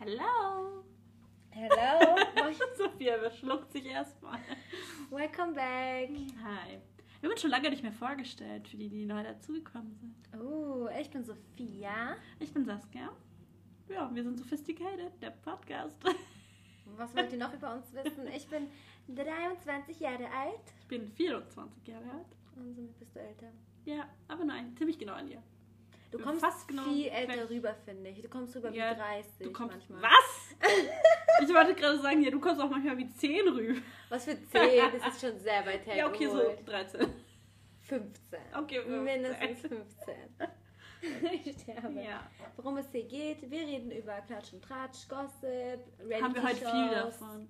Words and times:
Hallo. 0.00 0.84
Hello. 1.50 2.16
Sophia 2.76 3.18
verschluckt 3.18 3.72
sich 3.72 3.84
erstmal. 3.86 4.38
Welcome 5.10 5.54
back. 5.54 6.10
Hi. 6.44 6.78
Wir 7.20 7.28
haben 7.28 7.32
uns 7.32 7.40
schon 7.40 7.50
lange 7.50 7.68
nicht 7.68 7.82
mehr 7.82 7.92
vorgestellt, 7.92 8.68
für 8.68 8.76
die, 8.76 8.88
die 8.88 9.04
neu 9.06 9.24
dazugekommen 9.24 9.92
sind. 9.96 10.40
Oh, 10.40 10.88
ich 11.00 11.10
bin 11.10 11.24
Sophia. 11.24 12.16
Ich 12.38 12.52
bin 12.52 12.64
Saskia. 12.64 13.10
Ja, 13.88 14.08
wir 14.14 14.22
sind 14.22 14.38
Sophisticated, 14.38 15.20
der 15.20 15.30
Podcast. 15.30 15.96
Was 16.96 17.16
wollt 17.16 17.32
ihr 17.32 17.38
noch 17.38 17.52
über 17.52 17.74
uns 17.74 17.92
wissen? 17.92 18.28
Ich 18.28 18.46
bin 18.46 18.68
23 19.08 19.98
Jahre 19.98 20.30
alt. 20.30 20.74
Ich 20.78 20.86
bin 20.86 21.10
24 21.10 21.88
Jahre 21.88 22.04
alt. 22.04 22.36
Und 22.54 22.72
somit 22.76 22.96
bist 23.00 23.16
du 23.16 23.20
älter. 23.20 23.50
Ja, 23.84 24.08
aber 24.28 24.44
nein, 24.44 24.76
ziemlich 24.76 24.96
genau 24.96 25.14
an 25.14 25.26
dir. 25.26 25.42
Du 26.10 26.18
kommst 26.18 26.40
fast 26.40 26.66
genau 26.66 26.84
viel 26.84 27.08
älter 27.08 27.50
rüber, 27.50 27.74
finde 27.84 28.10
ich. 28.10 28.22
Du 28.22 28.28
kommst 28.28 28.56
rüber 28.56 28.70
Ja, 28.70 28.92
wie 28.92 29.00
30 29.00 29.32
Du 29.40 29.52
kommst. 29.52 29.76
manchmal. 29.90 30.02
Was? 30.02 30.54
ich 31.42 31.54
wollte 31.54 31.74
gerade 31.74 31.98
sagen, 31.98 32.22
ja, 32.22 32.30
du 32.30 32.40
kommst 32.40 32.60
auch 32.60 32.70
manchmal 32.70 32.96
wie 32.96 33.08
10 33.08 33.48
rüber. 33.48 33.80
Was 34.08 34.24
für 34.24 34.36
10? 34.42 34.92
Das 34.98 35.14
ist 35.14 35.20
schon 35.20 35.38
sehr 35.38 35.66
weit 35.66 35.86
Ja, 35.86 36.06
okay, 36.08 36.26
so 36.26 36.38
hergeholt. 36.38 36.68
13. 36.68 37.14
15. 37.82 38.38
Okay, 38.56 38.82
15. 38.82 39.04
Mindestens 39.04 39.60
15. 39.60 40.14
ich 41.44 41.60
sterbe. 41.62 42.02
Ja. 42.02 42.28
Worum 42.56 42.76
es 42.78 42.90
hier 42.90 43.04
geht, 43.04 43.50
wir 43.50 43.60
reden 43.60 43.90
über 43.90 44.20
Klatsch 44.22 44.52
und 44.52 44.62
Tratsch, 44.62 45.08
Gossip, 45.08 45.80
Reality 46.00 46.22
Haben 46.22 46.34
wir 46.34 46.42
heute 46.42 46.56
viel 46.56 46.90
davon. 46.90 47.48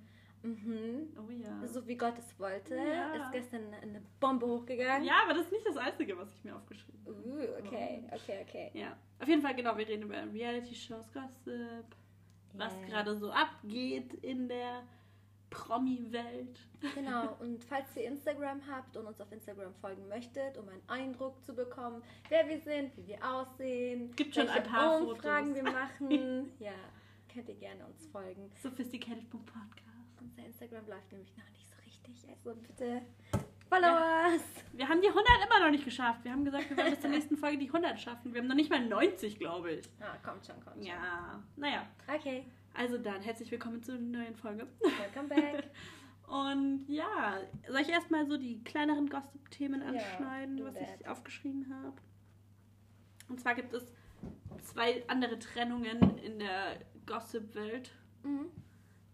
Mhm. 0.54 1.08
Oh 1.18 1.30
ja. 1.30 1.66
So 1.66 1.86
wie 1.86 1.96
Gott 1.96 2.18
es 2.18 2.38
wollte, 2.38 2.74
Ja. 2.76 3.14
ist 3.14 3.32
gestern 3.32 3.72
eine 3.82 4.00
Bombe 4.20 4.46
hochgegangen. 4.46 5.04
Ja, 5.06 5.22
aber 5.24 5.34
das 5.34 5.44
ist 5.46 5.52
nicht 5.52 5.66
das 5.66 5.76
Einzige, 5.76 6.16
was 6.16 6.32
ich 6.34 6.44
mir 6.44 6.56
aufgeschrieben 6.56 7.00
habe. 7.06 7.16
Uh, 7.28 7.66
okay, 7.66 8.04
okay, 8.12 8.44
okay. 8.48 8.70
Ja, 8.74 8.96
auf 9.20 9.28
jeden 9.28 9.42
Fall, 9.42 9.54
genau, 9.54 9.76
wir 9.76 9.86
reden 9.88 10.02
über 10.04 10.16
Reality-Shows, 10.32 11.12
Gossip, 11.12 11.84
was 12.54 12.74
Yeah. 12.76 12.86
gerade 12.86 13.16
so 13.16 13.30
abgeht 13.30 14.14
in 14.14 14.48
der 14.48 14.82
Promi-Welt. 15.50 16.58
Genau, 16.94 17.36
und 17.40 17.64
falls 17.64 17.96
ihr 17.96 18.04
Instagram 18.04 18.60
habt 18.70 18.96
und 18.96 19.06
uns 19.06 19.20
auf 19.20 19.30
Instagram 19.32 19.72
folgen 19.74 20.06
möchtet, 20.08 20.58
um 20.58 20.68
einen 20.68 20.82
Eindruck 20.88 21.42
zu 21.44 21.54
bekommen, 21.54 22.02
wer 22.28 22.46
wir 22.48 22.60
sind, 22.60 22.96
wie 22.96 23.06
wir 23.08 23.18
aussehen, 23.24 24.14
Gibt 24.14 24.34
schon 24.34 24.48
ein 24.48 24.62
paar 24.64 25.00
Umfragen 25.00 25.54
Fotos. 25.54 25.64
wir 25.64 25.72
machen, 25.72 26.50
ja, 26.58 26.72
könnt 27.32 27.48
ihr 27.48 27.54
gerne 27.56 27.86
uns 27.86 28.06
folgen. 28.08 28.50
Sophisticated.podcast. 28.62 29.87
Unser 30.20 30.44
Instagram 30.46 30.86
läuft 30.88 31.12
nämlich 31.12 31.36
noch 31.36 31.48
nicht 31.50 31.68
so 31.68 31.76
richtig, 31.84 32.28
also 32.30 32.54
bitte 32.60 33.02
Followers. 33.68 34.42
Wir 34.72 34.88
haben 34.88 35.02
die 35.02 35.08
100 35.08 35.26
immer 35.46 35.60
noch 35.64 35.70
nicht 35.70 35.84
geschafft. 35.84 36.24
Wir 36.24 36.32
haben 36.32 36.44
gesagt, 36.44 36.70
wir 36.70 36.76
wollen 36.78 36.90
bis 36.90 37.00
zur 37.00 37.10
nächsten 37.10 37.36
Folge 37.36 37.58
die 37.58 37.66
100 37.66 38.00
schaffen. 38.00 38.32
Wir 38.32 38.40
haben 38.40 38.48
noch 38.48 38.54
nicht 38.54 38.70
mal 38.70 38.84
90, 38.84 39.38
glaube 39.38 39.72
ich. 39.72 39.88
Ah, 40.00 40.16
kommt 40.26 40.46
schon, 40.46 40.54
kommt 40.64 40.76
schon. 40.76 40.86
Ja, 40.86 41.42
naja. 41.56 41.86
Okay, 42.12 42.46
Also 42.74 42.96
dann, 42.96 43.20
herzlich 43.20 43.50
willkommen 43.50 43.82
zu 43.82 43.92
einer 43.92 44.00
neuen 44.00 44.34
Folge. 44.36 44.66
welcome 44.80 45.28
back. 45.28 45.64
Und 46.28 46.84
ja, 46.88 47.38
soll 47.68 47.80
ich 47.80 47.88
erstmal 47.88 48.26
so 48.26 48.36
die 48.38 48.62
kleineren 48.64 49.08
Gossip-Themen 49.08 49.80
Ja, 49.82 49.88
anschneiden, 49.88 50.56
do 50.58 50.64
was 50.64 50.74
that. 50.74 51.00
ich 51.00 51.08
aufgeschrieben 51.08 51.72
habe? 51.82 51.96
Und 53.28 53.40
zwar 53.40 53.54
gibt 53.54 53.72
es 53.74 53.82
zwei 54.62 55.04
andere 55.08 55.38
Trennungen 55.38 56.18
in 56.18 56.38
der 56.38 56.80
Gossip-Welt. 57.06 57.90
Mhm. 58.22 58.46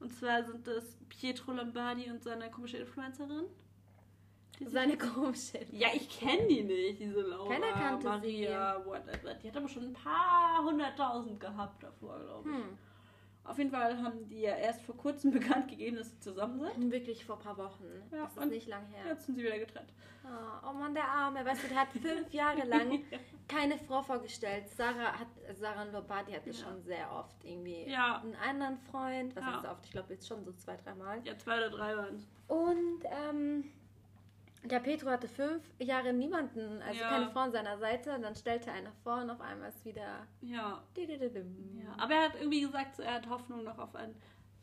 Und 0.05 0.13
zwar 0.13 0.45
sind 0.45 0.67
das 0.67 0.99
Pietro 1.09 1.53
Lombardi 1.53 2.11
und 2.11 2.23
seine 2.23 2.51
komische 2.51 2.77
Influencerin. 2.77 3.47
Seine 4.67 4.99
komische. 4.99 5.61
ja, 5.73 5.89
ich 5.95 6.21
kenne 6.21 6.47
die 6.47 6.63
nicht, 6.63 7.01
diese 7.01 7.23
Laura, 7.23 7.51
Keiner 7.51 7.73
kannte 7.73 8.07
Maria, 8.07 8.85
whatever. 8.85 9.33
Die 9.33 9.49
hat 9.49 9.57
aber 9.57 9.67
schon 9.67 9.85
ein 9.85 9.93
paar 9.95 10.63
hunderttausend 10.63 11.41
gehabt 11.41 11.83
davor, 11.83 12.21
glaube 12.21 12.51
ich. 12.51 12.55
Hm. 12.55 12.79
Auf 13.45 13.59
jeden 13.59 13.71
Fall 13.71 14.03
haben 14.03 14.27
die 14.29 14.41
ja 14.41 14.57
erst 14.57 14.81
vor 14.83 14.97
kurzem 14.97 15.31
bekannt 15.33 15.69
gegeben, 15.69 15.97
dass 15.97 16.11
sie 16.11 16.21
zusammen 16.21 16.61
sind. 16.61 16.91
Wirklich 16.91 17.25
vor 17.25 17.37
ein 17.37 17.43
paar 17.43 17.57
Wochen. 17.59 17.85
Ja, 18.11 18.25
das 18.35 18.37
ist 18.45 18.51
nicht 18.51 18.69
lang 18.69 18.87
her. 18.87 19.05
Jetzt 19.09 19.27
sind 19.27 19.35
sie 19.37 19.43
wieder 19.45 19.59
getrennt. 19.59 19.93
Oh, 20.25 20.69
oh 20.71 20.73
Mann, 20.73 20.95
der 20.95 21.07
Arme. 21.07 21.45
Weißt 21.45 21.65
du, 21.65 21.69
der 21.69 21.81
hat 21.83 21.89
fünf 21.93 22.33
Jahre 22.33 22.63
lang 22.67 23.01
keine 23.49 23.77
Frau 23.79 24.01
vorgestellt. 24.03 24.71
Sarah 24.71 25.19
hat 25.19 25.27
Sarah 25.55 25.85
Lombardi 25.85 26.33
hatte 26.33 26.51
Ja. 26.51 26.55
schon 26.57 26.83
sehr 26.83 27.13
oft 27.13 27.45
irgendwie 27.45 27.85
Ja. 27.91 28.21
einen 28.23 28.35
anderen 28.37 28.79
Freund. 28.79 29.37
Was 29.37 29.43
Ja. 29.45 29.53
heißt 29.53 29.63
so 29.63 29.69
oft? 29.69 29.85
Ich 29.85 29.91
glaube 29.93 30.13
jetzt 30.15 30.27
schon 30.27 30.43
so 30.45 30.53
zwei, 30.55 30.77
dreimal. 30.79 31.21
Ja, 31.25 31.37
zwei 31.37 31.59
oder 31.59 31.69
drei 31.71 31.95
waren 31.97 32.15
es. 32.17 32.27
Und 32.49 33.01
ähm, 33.05 33.65
der 34.65 34.81
Petro 34.81 35.11
hatte 35.11 35.29
fünf 35.29 35.63
Jahre 35.79 36.13
niemanden, 36.13 36.81
also 36.83 37.01
Ja. 37.01 37.09
keine 37.11 37.31
Frau 37.31 37.41
an 37.41 37.53
seiner 37.53 37.79
Seite. 37.79 38.15
Und 38.15 38.23
dann 38.23 38.35
stellte 38.35 38.73
einer 38.73 38.93
vor 39.03 39.21
und 39.21 39.31
auf 39.31 39.41
einmal 39.41 39.69
ist 39.69 39.85
wieder. 39.85 40.27
Ja. 40.41 40.83
ja. 40.97 41.95
Aber 41.99 42.15
er 42.15 42.25
hat 42.25 42.35
irgendwie 42.37 42.63
gesagt, 42.63 42.97
so, 42.97 43.03
er 43.03 43.15
hat 43.15 43.29
Hoffnung 43.29 43.65
noch 43.65 43.79
auf 43.79 43.95
ein 43.95 44.15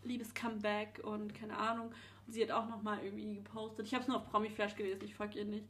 liebes 0.03 0.33
Comeback 0.33 1.01
und 1.03 1.33
keine 1.33 1.55
Ahnung. 1.57 1.91
Und 2.25 2.33
sie 2.33 2.41
hat 2.41 2.51
auch 2.51 2.67
nochmal 2.67 3.03
irgendwie 3.03 3.35
gepostet. 3.35 3.85
Ich 3.85 3.93
habe 3.93 4.01
es 4.01 4.07
nur 4.07 4.17
auf 4.17 4.29
Promiflash 4.29 4.75
gelesen, 4.75 5.03
ich 5.03 5.15
folge 5.15 5.39
ihr 5.39 5.45
nicht. 5.45 5.67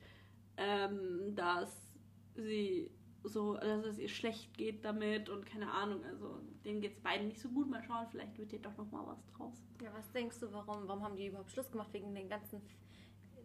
Ähm, 0.57 1.35
dass 1.35 1.89
sie 2.35 2.91
so, 3.23 3.55
dass 3.55 3.85
es 3.85 3.99
ihr 3.99 4.09
schlecht 4.09 4.57
geht 4.57 4.83
damit 4.83 5.29
und 5.29 5.45
keine 5.45 5.71
Ahnung. 5.71 6.03
Also 6.05 6.41
denen 6.65 6.81
geht 6.81 6.93
es 6.93 7.01
beiden 7.01 7.27
nicht 7.27 7.39
so 7.39 7.49
gut. 7.49 7.69
Mal 7.69 7.83
schauen, 7.83 8.07
vielleicht 8.09 8.37
wird 8.37 8.51
hier 8.51 8.61
doch 8.61 8.75
nochmal 8.77 9.05
was 9.07 9.25
draus. 9.27 9.61
Ja, 9.81 9.89
was 9.93 10.11
denkst 10.11 10.39
du, 10.39 10.51
warum? 10.51 10.87
Warum 10.87 11.03
haben 11.03 11.15
die 11.15 11.27
überhaupt 11.27 11.51
Schluss 11.51 11.69
gemacht? 11.71 11.91
Wegen 11.93 12.13
den 12.15 12.29
ganzen 12.29 12.61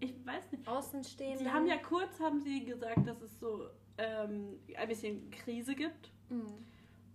Ich 0.01 0.15
weiß 0.27 0.53
nicht. 0.53 0.67
Außenstehenden? 0.69 1.39
Sie 1.45 1.51
haben 1.51 1.67
ja 1.67 1.77
kurz, 1.77 2.19
haben 2.21 2.41
sie 2.41 2.65
gesagt, 2.65 3.07
dass 3.07 3.21
es 3.23 3.39
so 3.41 3.69
ähm, 3.99 4.59
ein 4.77 4.89
bisschen 4.89 5.31
Krise 5.31 5.75
gibt. 5.75 6.11
Mhm. 6.29 6.65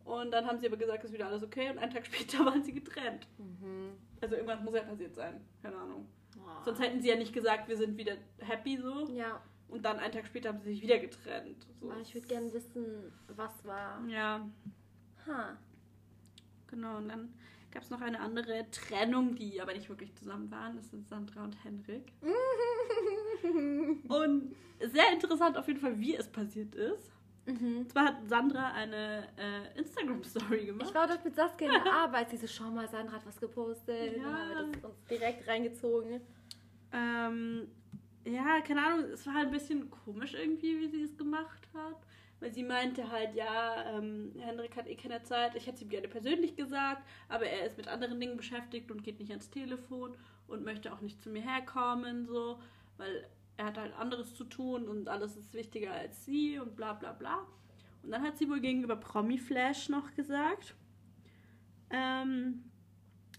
Und 0.03 0.31
dann 0.31 0.45
haben 0.45 0.59
sie 0.59 0.67
aber 0.67 0.77
gesagt, 0.77 1.03
es 1.03 1.11
ist 1.11 1.13
wieder 1.13 1.27
alles 1.27 1.43
okay. 1.43 1.69
Und 1.69 1.77
einen 1.77 1.91
Tag 1.93 2.05
später 2.11 2.45
waren 2.45 2.63
sie 2.63 2.73
getrennt. 2.73 3.27
Mhm. 3.37 3.91
Also 4.19 4.35
irgendwas 4.35 4.61
muss 4.61 4.73
ja 4.75 4.81
passiert 4.83 5.15
sein. 5.15 5.41
Keine 5.61 5.75
Ahnung. 5.77 6.07
Oh. 6.37 6.63
Sonst 6.65 6.79
hätten 6.79 7.01
sie 7.01 7.09
ja 7.09 7.15
nicht 7.15 7.33
gesagt, 7.33 7.67
wir 7.67 7.77
sind 7.77 7.97
wieder 7.97 8.15
happy 8.39 8.77
so. 8.77 9.07
Ja, 9.09 9.41
Und 9.67 9.83
dann 9.83 9.99
einen 9.99 10.11
Tag 10.13 10.25
später 10.25 10.49
haben 10.49 10.59
sie 10.61 10.71
sich 10.73 10.81
wieder 10.81 10.97
getrennt. 10.99 11.67
So. 11.79 11.91
aber 11.91 12.01
ich 12.01 12.13
würde 12.15 12.27
gerne 12.27 12.51
wissen, 12.53 13.11
was 13.27 13.63
war. 13.65 14.03
Ja, 14.07 14.47
Ha. 15.27 15.57
genau. 16.67 16.97
Und 16.97 17.09
dann 17.09 17.33
gab 17.71 17.83
es 17.83 17.89
noch 17.89 18.01
eine 18.01 18.19
andere 18.19 18.69
Trennung, 18.71 19.35
die 19.35 19.61
aber 19.61 19.73
nicht 19.73 19.89
wirklich 19.89 20.13
zusammen 20.15 20.51
waren. 20.51 20.75
Das 20.75 20.89
sind 20.89 21.07
Sandra 21.07 21.43
und 21.43 21.63
Henrik. 21.63 22.11
Und 24.07 24.55
sehr 24.79 25.11
interessant 25.13 25.57
auf 25.57 25.67
jeden 25.67 25.79
Fall, 25.79 25.99
wie 25.99 26.15
es 26.15 26.27
passiert 26.27 26.75
ist. 26.75 27.11
Mhm. 27.45 27.87
Zwar 27.89 28.05
hat 28.05 28.27
Sandra 28.27 28.71
eine 28.73 29.27
äh, 29.37 29.79
Instagram-Story 29.79 30.67
gemacht. 30.67 30.89
Ich 30.89 30.95
war 30.95 31.07
dort 31.07 31.25
mit 31.25 31.35
Saskia 31.35 31.67
in 31.67 31.83
der 31.83 31.93
Arbeit. 32.03 32.29
Sie 32.29 32.37
so, 32.37 32.47
schau 32.47 32.69
mal, 32.69 32.87
Sandra 32.87 33.13
hat 33.13 33.25
was 33.25 33.39
gepostet. 33.39 34.17
Ja. 34.17 34.23
Haben 34.23 34.71
wir 34.71 34.81
das 34.81 34.91
uns 34.91 35.05
direkt 35.09 35.47
reingezogen. 35.47 36.21
Ähm, 36.93 37.67
ja, 38.25 38.61
keine 38.61 38.85
Ahnung, 38.85 39.05
es 39.11 39.25
war 39.25 39.33
halt 39.33 39.47
ein 39.47 39.51
bisschen 39.51 39.89
komisch 39.89 40.33
irgendwie, 40.33 40.79
wie 40.79 40.87
sie 40.87 41.03
es 41.03 41.17
gemacht 41.17 41.67
hat. 41.73 41.97
Weil 42.41 42.51
sie 42.51 42.63
meinte 42.63 43.11
halt, 43.11 43.35
ja, 43.35 43.85
ähm, 43.95 44.33
Hendrik 44.39 44.75
hat 44.75 44.87
eh 44.87 44.95
keine 44.95 45.21
Zeit. 45.21 45.55
Ich 45.55 45.67
hätte 45.67 45.77
es 45.77 45.81
ihm 45.83 45.89
gerne 45.89 46.07
persönlich 46.07 46.55
gesagt, 46.55 47.07
aber 47.29 47.45
er 47.45 47.67
ist 47.67 47.77
mit 47.77 47.87
anderen 47.87 48.19
Dingen 48.19 48.35
beschäftigt 48.35 48.91
und 48.91 49.03
geht 49.03 49.19
nicht 49.19 49.29
ans 49.29 49.51
Telefon 49.51 50.17
und 50.47 50.65
möchte 50.65 50.91
auch 50.91 51.01
nicht 51.01 51.21
zu 51.21 51.29
mir 51.29 51.43
herkommen, 51.43 52.25
so, 52.25 52.59
weil 52.97 53.27
er 53.57 53.65
hat 53.65 53.77
halt 53.77 53.93
anderes 53.93 54.33
zu 54.33 54.43
tun 54.43 54.87
und 54.87 55.07
alles 55.07 55.37
ist 55.37 55.53
wichtiger 55.53 55.93
als 55.93 56.25
sie 56.25 56.57
und 56.57 56.75
bla 56.75 56.93
bla 56.93 57.11
bla. 57.13 57.45
Und 58.01 58.09
dann 58.09 58.23
hat 58.23 58.39
sie 58.39 58.49
wohl 58.49 58.59
gegenüber 58.59 58.95
Promiflash 58.95 59.89
noch 59.89 60.15
gesagt, 60.15 60.73
ähm, 61.91 62.63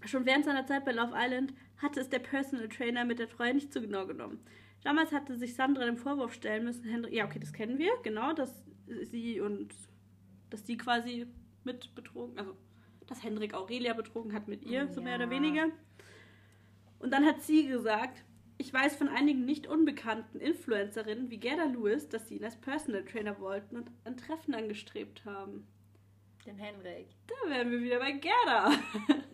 schon 0.05 0.27
während 0.27 0.45
seiner 0.45 0.65
Zeit 0.65 0.85
bei 0.85 0.93
Love 0.93 1.15
Island 1.17 1.55
hatte 1.79 1.99
es 1.99 2.09
der 2.09 2.21
Personal 2.21 2.69
Trainer 2.69 3.05
mit 3.05 3.19
der 3.19 3.29
Treue 3.29 3.53
nicht 3.53 3.73
so 3.73 3.81
genau 3.81 4.07
genommen. 4.07 4.39
Damals 4.85 5.11
hatte 5.11 5.37
sich 5.37 5.55
Sandra 5.55 5.85
dem 5.87 5.97
Vorwurf 5.97 6.35
stellen 6.35 6.65
müssen, 6.65 6.85
Hendrik, 6.85 7.15
ja, 7.15 7.25
okay, 7.25 7.41
das 7.41 7.53
kennen 7.53 7.79
wir, 7.79 7.91
genau, 8.05 8.33
dass 8.33 8.65
sie 8.87 9.41
und 9.41 9.75
dass 10.51 10.65
die 10.65 10.77
quasi 10.77 11.27
mit 11.65 11.95
betrogen, 11.95 12.39
also 12.39 12.57
dass 13.07 13.23
Hendrik 13.23 13.55
Aurelia 13.55 13.95
betrogen 13.95 14.33
hat 14.33 14.49
mit 14.49 14.65
ihr, 14.65 14.89
so 14.89 15.01
mehr 15.01 15.17
oder 15.17 15.25
Ja. 15.25 15.31
weniger. 15.31 15.67
Und 16.99 17.13
dann 17.13 17.25
hat 17.27 17.43
sie 17.43 17.67
gesagt, 17.67 18.25
ich 18.59 18.73
weiß 18.73 18.95
von 18.97 19.09
einigen 19.09 19.45
nicht 19.45 19.67
unbekannten 19.67 20.39
Influencerinnen 20.39 21.31
wie 21.31 21.39
Gerda 21.39 21.65
Lewis, 21.65 22.09
dass 22.09 22.29
sie 22.29 22.37
ihn 22.37 22.45
als 22.45 22.57
Personal 22.61 23.05
Trainer 23.05 23.39
wollten 23.41 23.77
und 23.77 23.91
ein 24.05 24.17
Treffen 24.17 24.55
angestrebt 24.55 25.25
haben. 25.25 25.67
Den 26.47 26.59
Henrik. 26.59 27.09
Da 27.27 27.51
wären 27.51 27.71
wir 27.71 27.81
wieder 27.81 27.99
bei 27.99 28.13
Gerda. 28.13 28.73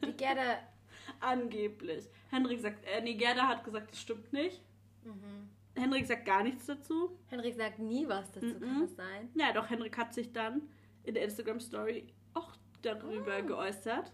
Die 0.04 0.12
Gerda. 0.12 0.58
Angeblich. 1.20 2.04
Hendrik 2.30 2.60
sagt, 2.60 2.84
äh, 2.86 3.02
nee, 3.02 3.14
Gerda 3.14 3.48
hat 3.48 3.64
gesagt, 3.64 3.90
das 3.92 4.00
stimmt 4.00 4.32
nicht. 4.32 4.60
Mhm. 5.04 5.48
Hendrik 5.78 6.06
sagt 6.06 6.24
gar 6.24 6.42
nichts 6.42 6.66
dazu. 6.66 7.18
Henrik 7.28 7.54
sagt 7.54 7.78
nie 7.78 8.06
was 8.08 8.30
dazu, 8.32 8.46
Mhm. 8.46 8.60
kann 8.60 8.80
das 8.80 8.96
sein? 8.96 9.28
Ja, 9.34 9.52
doch, 9.52 9.68
Hendrik 9.70 9.96
hat 9.96 10.12
sich 10.14 10.32
dann 10.32 10.62
in 11.04 11.14
der 11.14 11.24
Instagram-Story 11.24 12.06
auch 12.34 12.52
darüber 12.82 13.34
Ah. 13.34 13.40
geäußert. 13.40 14.12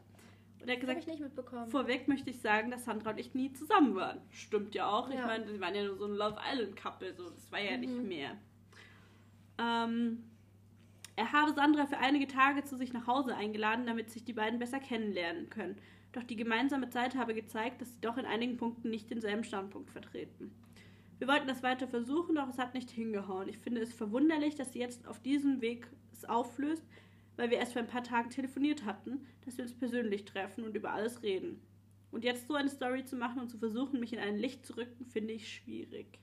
Und 0.61 0.69
er 0.69 0.75
hat 0.75 0.81
gesagt, 0.81 1.01
ich 1.01 1.07
nicht 1.07 1.23
vorweg 1.71 2.09
möchte 2.09 2.31
ich 2.31 2.41
sagen, 2.41 2.71
dass 2.71 2.85
Sandra 2.87 3.11
und 3.11 3.19
ich 3.21 3.35
nie 3.35 3.53
zusammen 3.53 3.95
waren. 3.97 4.21
Stimmt 4.31 4.75
ja 4.75 4.89
auch. 4.89 5.09
Ich 5.11 5.17
Ja. 5.17 5.27
meine, 5.27 5.47
sie 5.47 5.61
waren 5.61 5.75
ja 5.75 5.85
nur 5.85 5.97
so 5.97 6.07
ein 6.07 6.15
Love 6.15 6.39
Island-Couple, 6.53 7.15
so, 7.15 7.29
das 7.29 7.53
war 7.53 7.61
ja 7.61 7.77
nicht 7.77 7.93
Mhm. 7.93 8.09
mehr. 8.09 8.37
Ähm, 9.59 10.25
Er 11.17 11.31
habe 11.31 11.53
Sandra 11.53 11.87
für 11.87 11.99
einige 11.99 12.27
Tage 12.27 12.65
zu 12.65 12.77
sich 12.77 12.93
nach 12.93 13.07
Hause 13.07 13.37
eingeladen, 13.37 13.87
damit 13.87 14.11
sich 14.11 14.25
die 14.25 14.33
beiden 14.33 14.59
besser 14.59 14.81
kennenlernen 14.81 15.49
können. 15.49 15.79
Doch 16.11 16.25
die 16.25 16.35
gemeinsame 16.35 16.91
Zeit 16.91 17.15
habe 17.15 17.35
gezeigt, 17.35 17.81
dass 17.81 17.93
sie 17.95 18.01
doch 18.01 18.17
in 18.17 18.27
einigen 18.27 18.57
Punkten 18.57 18.91
nicht 18.91 19.09
denselben 19.11 19.45
Standpunkt 19.45 19.91
vertreten. 19.93 20.51
Wir 21.19 21.29
wollten 21.29 21.47
das 21.47 21.63
weiter 21.63 21.87
versuchen, 21.87 22.35
doch 22.35 22.49
es 22.49 22.59
hat 22.59 22.75
nicht 22.75 22.91
hingehauen. 22.91 23.49
Ich 23.49 23.59
finde 23.59 23.81
es 23.81 23.93
verwunderlich, 23.93 24.57
dass 24.57 24.73
sie 24.73 24.81
jetzt 24.81 25.07
auf 25.07 25.21
diesem 25.21 25.61
Weg 25.61 25.87
es 26.13 26.25
auflöst, 26.25 26.85
weil 27.37 27.51
wir 27.51 27.59
erst 27.59 27.73
vor 27.73 27.83
ein 27.83 27.89
paar 27.89 28.03
Tagen 28.03 28.31
telefoniert 28.31 28.85
hatten, 28.85 29.27
dass 29.45 29.57
wir 29.57 29.65
uns 29.65 29.75
persönlich 29.75 30.25
treffen 30.25 30.65
und 30.65 30.77
über 30.77 30.93
alles 30.93 31.23
reden. 31.23 31.61
Und 32.11 32.25
jetzt 32.25 32.47
so 32.47 32.55
eine 32.55 32.69
Story 32.69 33.05
zu 33.05 33.17
machen 33.17 33.41
und 33.41 33.49
zu 33.49 33.59
versuchen, 33.59 33.99
mich 34.01 34.13
in 34.13 34.21
ein 34.21 34.37
Licht 34.37 34.65
zu 34.65 34.77
rücken, 34.77 35.05
finde 35.05 35.35
ich 35.35 35.53
schwierig. 35.53 36.21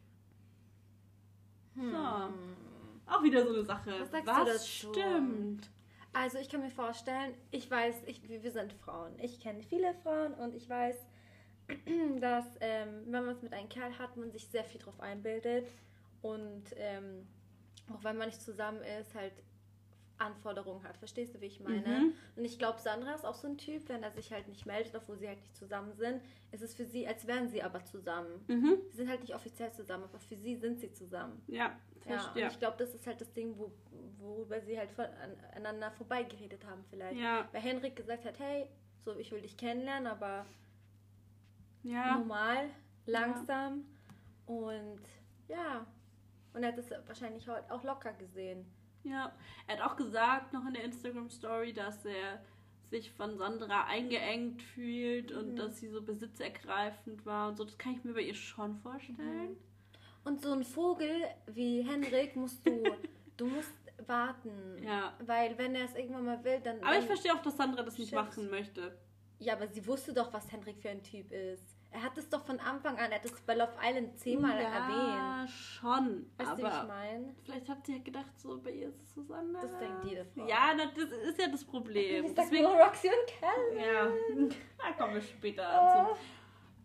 Hm. 1.76 1.92
So. 1.92 3.14
Auch 3.14 3.24
wieder 3.24 3.44
so 3.44 3.54
eine 3.54 3.64
Sache. 3.64 3.94
Was 4.00 4.12
sagst 4.12 4.28
Was 4.28 4.38
du 4.38 4.46
dazu? 4.46 5.00
stimmt? 5.00 5.70
Also 6.14 6.38
ich 6.40 6.50
kann 6.50 6.62
mir 6.62 6.70
vorstellen, 6.70 7.34
ich 7.52 7.70
weiß, 7.70 8.04
ich, 8.06 8.22
wir 8.28 8.52
sind 8.52 8.74
Frauen. 8.74 9.18
Ich 9.20 9.40
kenne 9.40 9.64
viele 9.64 9.94
Frauen 9.96 10.34
und 10.34 10.54
ich 10.54 10.68
weiß, 10.70 10.96
dass 12.22 12.46
ähm, 12.60 13.04
wenn 13.06 13.26
man 13.26 13.36
es 13.36 13.42
mit 13.42 13.54
einem 13.54 13.70
Kerl 13.70 13.98
hat, 13.98 14.18
man 14.18 14.32
sich 14.32 14.48
sehr 14.48 14.64
viel 14.64 14.82
drauf 14.82 15.00
einbildet 15.00 15.68
und 16.22 16.64
ähm, 16.78 17.28
auch 17.94 18.04
wenn 18.04 18.18
man 18.18 18.28
nicht 18.28 18.42
zusammen 18.42 18.82
ist, 19.00 19.14
halt 19.16 19.34
Anforderungen 20.22 20.84
hat. 20.84 20.98
Verstehst 20.98 21.34
du, 21.34 21.42
wie 21.42 21.48
ich 21.48 21.60
meine? 21.60 22.00
Mhm. 22.00 22.14
Und 22.36 22.46
ich 22.46 22.60
glaube, 22.60 22.80
Sandra 22.80 23.14
ist 23.14 23.26
auch 23.26 23.36
so 23.36 23.48
ein 23.48 23.58
Typ, 23.58 23.90
wenn 23.90 24.04
er 24.04 24.12
sich 24.12 24.32
halt 24.32 24.48
nicht 24.48 24.66
meldet, 24.66 24.96
obwohl 24.96 25.18
sie 25.18 25.28
halt 25.28 25.40
nicht 25.42 25.56
zusammen 25.56 25.94
sind, 25.94 26.22
ist 26.52 26.62
es 26.62 26.76
für 26.76 26.86
sie, 26.86 27.08
als 27.08 27.26
wären 27.26 27.50
sie 27.50 27.64
aber 27.64 27.84
zusammen. 27.86 28.46
Mhm. 28.48 28.78
Sie 28.92 28.98
sind 28.98 29.10
halt 29.10 29.22
nicht 29.22 29.34
offiziell 29.34 29.72
zusammen, 29.74 30.04
aber 30.04 30.20
für 30.20 30.36
sie 30.36 30.56
sind 30.56 30.80
sie 30.80 30.94
zusammen. 30.94 31.42
Ja, 31.48 31.76
Ja, 32.08 32.32
und 32.34 32.52
ich 32.52 32.60
glaube, 32.60 32.78
das 32.78 32.94
ist 32.94 33.08
halt 33.08 33.20
das 33.20 33.34
Ding, 33.34 33.58
wo, 33.58 33.72
worüber 34.20 34.62
sie 34.62 34.78
halt 34.78 34.90
aneinander 35.56 35.92
vorbeigeredet 35.92 36.66
haben 36.66 36.84
vielleicht. 36.90 37.20
Ja, 37.20 37.48
Weil 37.52 37.62
Henrik 37.62 37.96
gesagt 37.96 38.26
hat, 38.26 38.40
hey, 38.40 38.68
so 39.04 39.16
ich 39.16 39.32
will 39.32 39.42
dich 39.42 39.58
kennenlernen, 39.58 40.08
aber 40.08 40.46
ja. 41.84 42.18
normal, 42.18 42.70
langsam 43.06 43.86
und 44.46 45.02
ja. 45.48 45.86
Und 46.54 46.64
er 46.64 46.70
hat 46.74 46.78
es 46.78 46.92
wahrscheinlich 47.08 47.48
heute 47.48 47.72
auch 47.72 47.84
locker 47.84 48.14
gesehen. 48.14 48.66
Ja, 49.04 49.32
er 49.68 49.78
hat 49.80 49.92
auch 49.92 49.96
gesagt 49.96 50.54
noch 50.54 50.66
in 50.68 50.74
der 50.74 50.84
Instagram-Story, 50.84 51.74
dass 51.74 52.04
er 52.06 52.42
sich 52.90 53.12
von 53.14 53.38
Sandra 53.38 53.86
eingeengt 53.86 54.62
fühlt 54.62 55.32
und 55.32 55.54
Mhm. 55.54 55.56
dass 55.56 55.80
sie 55.80 55.88
so 55.88 56.02
besitzergreifend 56.02 57.26
war 57.26 57.48
und 57.50 57.58
so. 57.58 57.64
Das 57.64 57.78
kann 57.78 57.94
ich 57.94 58.04
mir 58.04 58.14
bei 58.14 58.22
ihr 58.22 58.36
schon 58.36 58.76
vorstellen. 58.80 59.56
Und 60.26 60.42
so 60.42 60.52
ein 60.52 60.64
Vogel 60.64 61.24
wie 61.48 61.82
Henrik 61.82 62.36
musst 62.36 62.66
du, 62.68 62.84
du 63.38 63.46
musst 63.48 63.72
warten. 64.06 64.78
Ja. 64.84 65.14
Weil 65.26 65.58
wenn 65.58 65.74
er 65.74 65.86
es 65.86 65.96
irgendwann 65.96 66.26
mal 66.26 66.44
will, 66.44 66.60
dann. 66.60 66.84
Aber 66.84 66.98
ich 67.00 67.06
verstehe 67.06 67.34
auch, 67.34 67.42
dass 67.42 67.56
Sandra 67.58 67.82
das 67.84 67.98
nicht 67.98 68.10
Shit. 68.10 68.18
machen 68.20 68.50
möchte. 68.50 68.98
Ja, 69.42 69.54
aber 69.54 69.68
sie 69.68 69.86
wusste 69.88 70.14
doch, 70.14 70.32
was 70.34 70.52
Henrik 70.52 70.80
für 70.82 70.90
ein 70.90 71.02
Typ 71.04 71.32
ist. 71.32 71.64
Er 71.90 72.04
hat 72.04 72.18
es 72.18 72.30
doch 72.30 72.46
von 72.46 72.60
Anfang 72.60 72.98
an, 72.98 73.12
er 73.12 73.16
hat 73.16 73.26
es 73.26 73.34
bei 73.42 73.56
Love 73.56 73.74
Island 73.84 74.18
zehnmal 74.18 74.56
erwähnt. 74.56 74.98
ja, 75.18 75.46
schon. 75.48 76.32
Weißt 76.38 76.52
du, 76.54 76.58
wie 76.58 76.62
ich 76.62 76.68
aber 76.68 76.88
meine? 76.88 77.36
vielleicht 77.44 77.68
hat 77.68 77.86
sie 77.86 77.98
ja 77.98 78.04
gedacht, 78.04 78.40
so 78.40 78.58
bei 78.62 78.70
ihr 78.72 78.88
ist 78.90 79.02
es 79.02 79.14
Susanne. 79.14 79.58
Das 79.62 79.78
denkt 79.80 80.06
jede 80.06 80.24
Frau. 80.26 80.48
Ja, 80.48 80.74
das 80.76 81.10
ist 81.10 81.42
ja 81.42 81.48
das 81.48 81.66
Problem. 81.66 82.26
Ich 82.28 82.34
Deswegen, 82.36 82.64
nur 82.64 82.76
Roxy 82.76 83.08
und 83.10 83.42
Calvin. 83.42 83.84
ja, 83.84 84.56
da 84.78 84.92
kommen 84.98 85.16
wir 85.16 85.22
später 85.22 85.64
Oh. 85.64 86.10
dazu. 86.12 86.20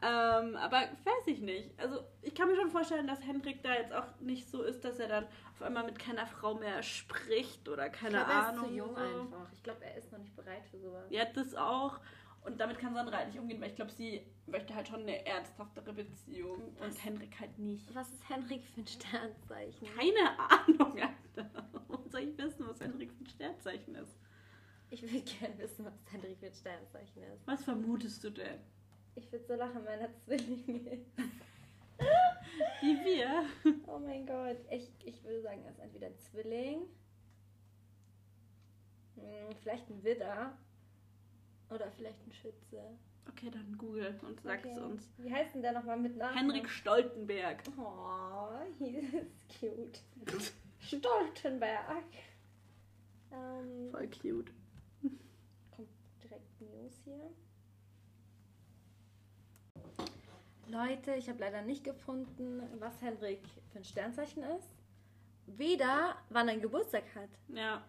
Ähm, 0.03 0.57
aber 0.57 0.77
weiß 1.05 1.27
ich 1.27 1.41
nicht. 1.41 1.71
Also 1.79 2.01
ich 2.23 2.35
kann 2.35 2.49
mir 2.49 2.57
schon 2.57 2.71
vorstellen, 2.71 3.07
dass 3.07 3.23
Hendrik 3.25 3.63
da 3.63 3.75
jetzt 3.75 3.93
auch 3.95 4.07
nicht 4.21 4.49
so 4.51 4.63
ist, 4.63 4.85
dass 4.85 4.99
er 4.99 5.09
dann 5.09 5.27
auf 5.55 5.63
einmal 5.63 5.85
mit 5.85 5.99
keiner 5.99 6.27
Frau 6.27 6.55
mehr 6.55 6.83
spricht 6.83 7.67
oder 7.69 7.87
Ich 7.87 7.93
keine 7.93 8.19
glaube, 8.19 8.31
er 8.33 8.41
ist 8.41 8.49
Ahnung. 8.49 8.65
zu 8.69 8.75
jung 8.75 8.95
so. 8.95 9.01
einfach. 9.03 9.53
Ich 9.55 9.63
glaube, 9.63 9.85
er 9.85 9.97
ist 9.97 10.13
noch 10.13 10.19
nicht 10.19 10.37
bereit 10.37 10.67
für 10.71 10.79
sowas. 10.79 11.05
Ja, 11.11 11.25
das 11.27 11.55
auch. 11.55 11.99
Und 12.47 12.61
damit 12.61 12.79
kann 12.79 12.95
Sandra 12.95 13.19
halt 13.19 13.29
nicht 13.29 13.41
umgehen, 13.41 13.61
weil 13.61 13.71
ich 13.71 13.75
glaube, 13.75 13.91
sie 13.91 14.25
möchte 14.47 14.73
halt 14.73 14.87
schon 14.87 15.01
eine 15.01 15.27
ernsthaftere 15.27 15.93
Beziehung 15.93 16.77
und 16.81 17.05
Hendrik 17.05 17.41
halt 17.41 17.59
nicht. 17.59 17.93
Was 17.93 18.09
ist 18.09 18.29
Henrik 18.29 18.65
für 18.65 18.83
ein 18.83 18.87
Sternzeichen? 18.87 19.89
Keine 19.97 20.39
Ahnung, 20.39 20.93
Alter. 21.01 21.51
Warum 21.73 22.09
soll 22.09 22.21
ich 22.21 22.39
wissen, 22.39 22.69
was 22.69 22.81
Hendrik 22.81 23.13
für 23.13 23.25
ein 23.25 23.29
Sternzeichen 23.29 23.97
ist? 23.97 24.17
Ich 24.91 25.03
würde 25.03 25.21
gerne 25.23 25.59
wissen, 25.59 25.85
was 25.85 25.95
Henrik 26.13 26.39
für 26.39 26.47
ein 26.47 26.55
Sternzeichen 26.55 27.23
ist. 27.25 27.45
Was 27.49 27.65
vermutest 27.65 28.23
du 28.23 28.31
denn? 28.31 28.61
Ich 29.17 29.33
würde 29.33 29.45
so 29.45 29.55
lachen, 29.55 29.85
wenn 29.85 30.01
er 30.01 30.15
Zwilling 30.15 30.87
ist. 30.87 31.19
Wie 32.81 33.05
wir? 33.05 33.45
Oh 33.89 33.99
mein 33.99 34.25
Gott. 34.25 34.59
Ich, 34.71 34.89
ich 35.05 35.25
würde 35.25 35.43
sagen, 35.43 35.65
er 35.65 35.73
ist 35.73 35.81
entweder 35.81 36.07
ein 36.07 36.19
Zwilling, 36.19 36.83
hm, 39.17 39.57
vielleicht 39.61 39.91
ein 39.91 40.05
Widder 40.05 40.57
oder 41.71 41.91
vielleicht 41.93 42.27
ein 42.27 42.33
Schütze. 42.33 42.83
Okay, 43.29 43.51
dann 43.51 43.77
google 43.77 44.19
und 44.23 44.41
sag 44.41 44.65
es 44.65 44.71
Okay. 44.77 44.81
uns. 44.85 45.09
Wie 45.19 45.33
heißt 45.33 45.55
denn 45.55 45.63
der 45.63 45.73
nochmal 45.73 45.99
mit 45.99 46.17
Namen? 46.17 46.37
Henrik 46.37 46.69
Stoltenberg. 46.69 47.63
Oh, 47.77 48.49
he 48.79 48.99
ist 48.99 49.49
cute. 49.61 50.01
Stoltenberg. 50.79 52.05
Ähm, 53.33 53.91
Voll 53.91 54.09
cute. 54.09 54.53
kommt 55.75 55.89
direkt 56.23 56.61
News 56.61 56.93
hier. 57.05 57.31
Leute, 60.69 61.15
ich 61.15 61.29
habe 61.29 61.39
leider 61.41 61.63
nicht 61.63 61.85
gefunden, 61.85 62.63
was 62.81 63.01
Henrik 63.01 63.41
für 63.73 63.79
ein 63.79 63.85
Sternzeichen 63.85 64.43
ist. 64.43 64.69
Weder, 65.47 66.17
wann 66.31 66.49
er 66.49 66.57
Geburtstag 66.59 67.05
hat. 67.15 67.31
Ja, 67.49 67.85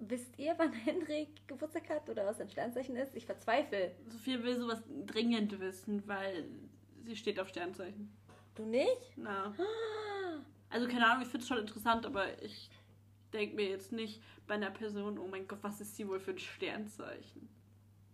Wisst 0.00 0.38
ihr, 0.38 0.54
wann 0.56 0.72
Henrik 0.84 1.46
Geburtstag 1.46 1.88
hat 1.90 2.08
oder 2.08 2.26
was 2.26 2.38
sein 2.38 2.48
Sternzeichen 2.48 2.96
ist? 2.96 3.14
Ich 3.14 3.26
verzweifle. 3.26 3.94
Sophia 4.06 4.42
will 4.42 4.58
sowas 4.58 4.82
dringend 5.06 5.58
wissen, 5.60 6.02
weil 6.08 6.48
sie 7.04 7.16
steht 7.16 7.38
auf 7.38 7.48
Sternzeichen. 7.48 8.10
Du 8.54 8.64
nicht? 8.64 9.12
Na. 9.16 9.54
Also 10.70 10.88
keine 10.88 11.06
Ahnung, 11.06 11.22
ich 11.22 11.28
finde 11.28 11.42
es 11.42 11.48
schon 11.48 11.58
interessant, 11.58 12.06
aber 12.06 12.42
ich 12.42 12.70
denke 13.32 13.56
mir 13.56 13.68
jetzt 13.68 13.92
nicht 13.92 14.22
bei 14.46 14.54
einer 14.54 14.70
Person, 14.70 15.18
oh 15.18 15.28
mein 15.28 15.46
Gott, 15.46 15.58
was 15.62 15.80
ist 15.80 15.96
sie 15.96 16.08
wohl 16.08 16.18
für 16.18 16.32
ein 16.32 16.38
Sternzeichen? 16.38 17.48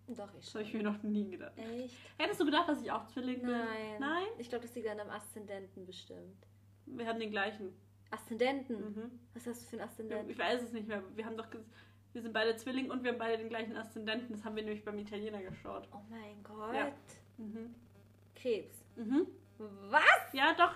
Doch, 0.07 0.33
ich 0.37 0.45
Das 0.45 0.55
habe 0.55 0.63
ich 0.63 0.73
mir 0.73 0.83
noch 0.83 1.01
nie 1.03 1.29
gedacht. 1.29 1.57
Echt? 1.57 1.95
Hättest 2.17 2.39
du 2.39 2.45
gedacht, 2.45 2.69
dass 2.69 2.81
ich 2.81 2.91
auch 2.91 3.05
Zwilling 3.07 3.41
bin? 3.41 3.51
Nein. 3.51 3.99
Nein? 3.99 4.27
Ich 4.37 4.49
glaube, 4.49 4.65
das 4.65 4.73
liegt 4.75 4.87
an 4.87 4.99
einem 4.99 5.09
Aszendenten 5.09 5.85
bestimmt. 5.85 6.47
Wir 6.85 7.05
haben 7.05 7.19
den 7.19 7.31
gleichen. 7.31 7.73
Aszendenten? 8.11 8.79
Mhm. 8.79 9.19
Was 9.33 9.47
hast 9.47 9.63
du 9.63 9.67
für 9.67 9.75
einen 9.77 9.89
Aszendenten? 9.89 10.29
Ich 10.29 10.39
weiß 10.39 10.61
es 10.61 10.71
nicht 10.71 10.87
mehr. 10.87 11.03
Wir 11.15 11.25
haben 11.25 11.37
doch 11.37 11.47
wir 12.13 12.21
sind 12.23 12.33
beide 12.33 12.55
Zwilling 12.55 12.89
und 12.89 13.03
wir 13.03 13.11
haben 13.11 13.19
beide 13.19 13.37
den 13.37 13.49
gleichen 13.49 13.75
Aszendenten. 13.77 14.35
Das 14.35 14.43
haben 14.43 14.55
wir 14.55 14.63
nämlich 14.63 14.83
beim 14.83 14.97
Italiener 14.97 15.41
geschaut. 15.43 15.87
Oh 15.93 15.99
mein 16.09 16.41
Gott. 16.43 16.73
Ja. 16.73 16.91
Mhm. 17.37 17.75
Krebs. 18.35 18.75
Mhm. 18.95 19.27
Was? 19.57 20.33
Ja, 20.33 20.53
doch. 20.53 20.73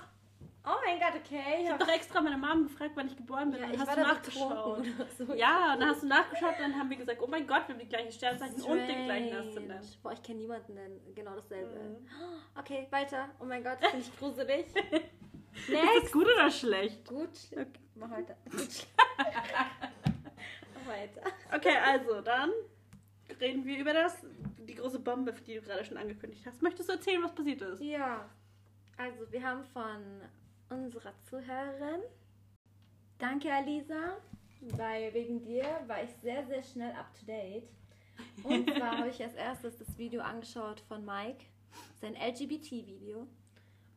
Oh 0.64 0.76
mein 0.86 1.00
Gott, 1.00 1.20
okay. 1.20 1.64
Ich 1.64 1.70
habe 1.72 1.84
doch 1.84 1.92
extra 1.92 2.22
meine 2.22 2.38
Mom 2.38 2.66
gefragt, 2.66 2.92
wann 2.94 3.08
ich 3.08 3.18
geboren 3.18 3.50
bin. 3.50 3.60
ja, 3.60 3.66
dann 3.66 3.74
ich 3.74 3.80
hast 3.80 3.88
war 3.88 3.96
du 3.96 4.02
nachgeschaut. 4.04 4.86
so. 5.18 5.34
Ja, 5.34 5.76
dann 5.80 5.90
hast 5.90 6.04
du 6.04 6.08
nachgeschaut, 6.08 6.54
dann 6.60 6.78
haben 6.78 6.90
wir 6.92 6.98
gesagt, 6.98 7.20
oh 7.24 7.28
mein 7.28 7.48
Gott, 7.48 7.68
wir 7.68 7.74
haben 7.74 7.80
die 7.80 7.90
gleichen 7.90 8.12
Sternzeichen 8.12 8.62
und 8.62 8.78
den 8.78 9.06
gleichen. 9.06 9.36
Aszendent. 9.36 10.04
Boah, 10.04 10.12
ich 10.12 10.22
kenne 10.22 10.40
niemanden, 10.40 10.76
der 10.76 10.90
genau 11.16 11.34
dasselbe. 11.36 11.74
Mhm. 11.74 12.08
Okay, 12.60 12.86
weiter. 12.92 13.30
Oh 13.40 13.46
mein 13.46 13.64
Gott, 13.64 13.80
finde 13.80 14.06
ich 14.06 14.16
gruselig. 14.20 14.66
Ist 15.62 15.70
Next. 15.70 16.04
das 16.04 16.12
gut 16.12 16.26
oder 16.26 16.50
schlecht? 16.50 17.06
Gut. 17.08 17.30
Okay. 17.52 17.66
Mach 17.96 18.12
weiter. 18.12 18.36
Gut. 18.52 18.88
Mach 19.18 20.88
weiter. 20.88 21.22
Okay, 21.54 21.78
also 21.78 22.22
dann 22.22 22.52
reden 23.40 23.66
wir 23.66 23.78
über 23.78 23.94
das, 23.94 24.18
die 24.68 24.76
große 24.76 25.00
Bombe, 25.00 25.34
die 25.34 25.56
du 25.56 25.62
gerade 25.62 25.86
schon 25.86 25.98
angekündigt 25.98 26.46
hast. 26.46 26.62
Möchtest 26.62 26.90
du 26.90 26.94
erzählen, 26.94 27.22
was 27.24 27.36
passiert 27.36 27.62
ist? 27.62 27.82
Ja, 27.82 28.30
also 28.98 29.32
wir 29.32 29.44
haben 29.44 29.64
von 29.66 30.22
unserer 30.70 31.14
Zuhörerin, 31.24 32.02
danke 33.18 33.52
Alisa, 33.54 34.18
weil 34.62 35.14
wegen 35.14 35.42
dir 35.42 35.66
war 35.88 36.04
ich 36.04 36.12
sehr, 36.22 36.46
sehr 36.46 36.64
schnell 36.64 36.92
up 36.94 37.14
to 37.14 37.26
date. 37.26 37.68
Und 38.44 38.74
zwar 38.74 38.98
habe 38.98 39.10
ich 39.10 39.22
als 39.24 39.34
erstes 39.36 39.78
das 39.78 39.98
Video 39.98 40.22
angeschaut 40.22 40.80
von 40.82 41.06
Mike, 41.06 41.46
sein 42.00 42.16
LGBT-Video. 42.16 43.28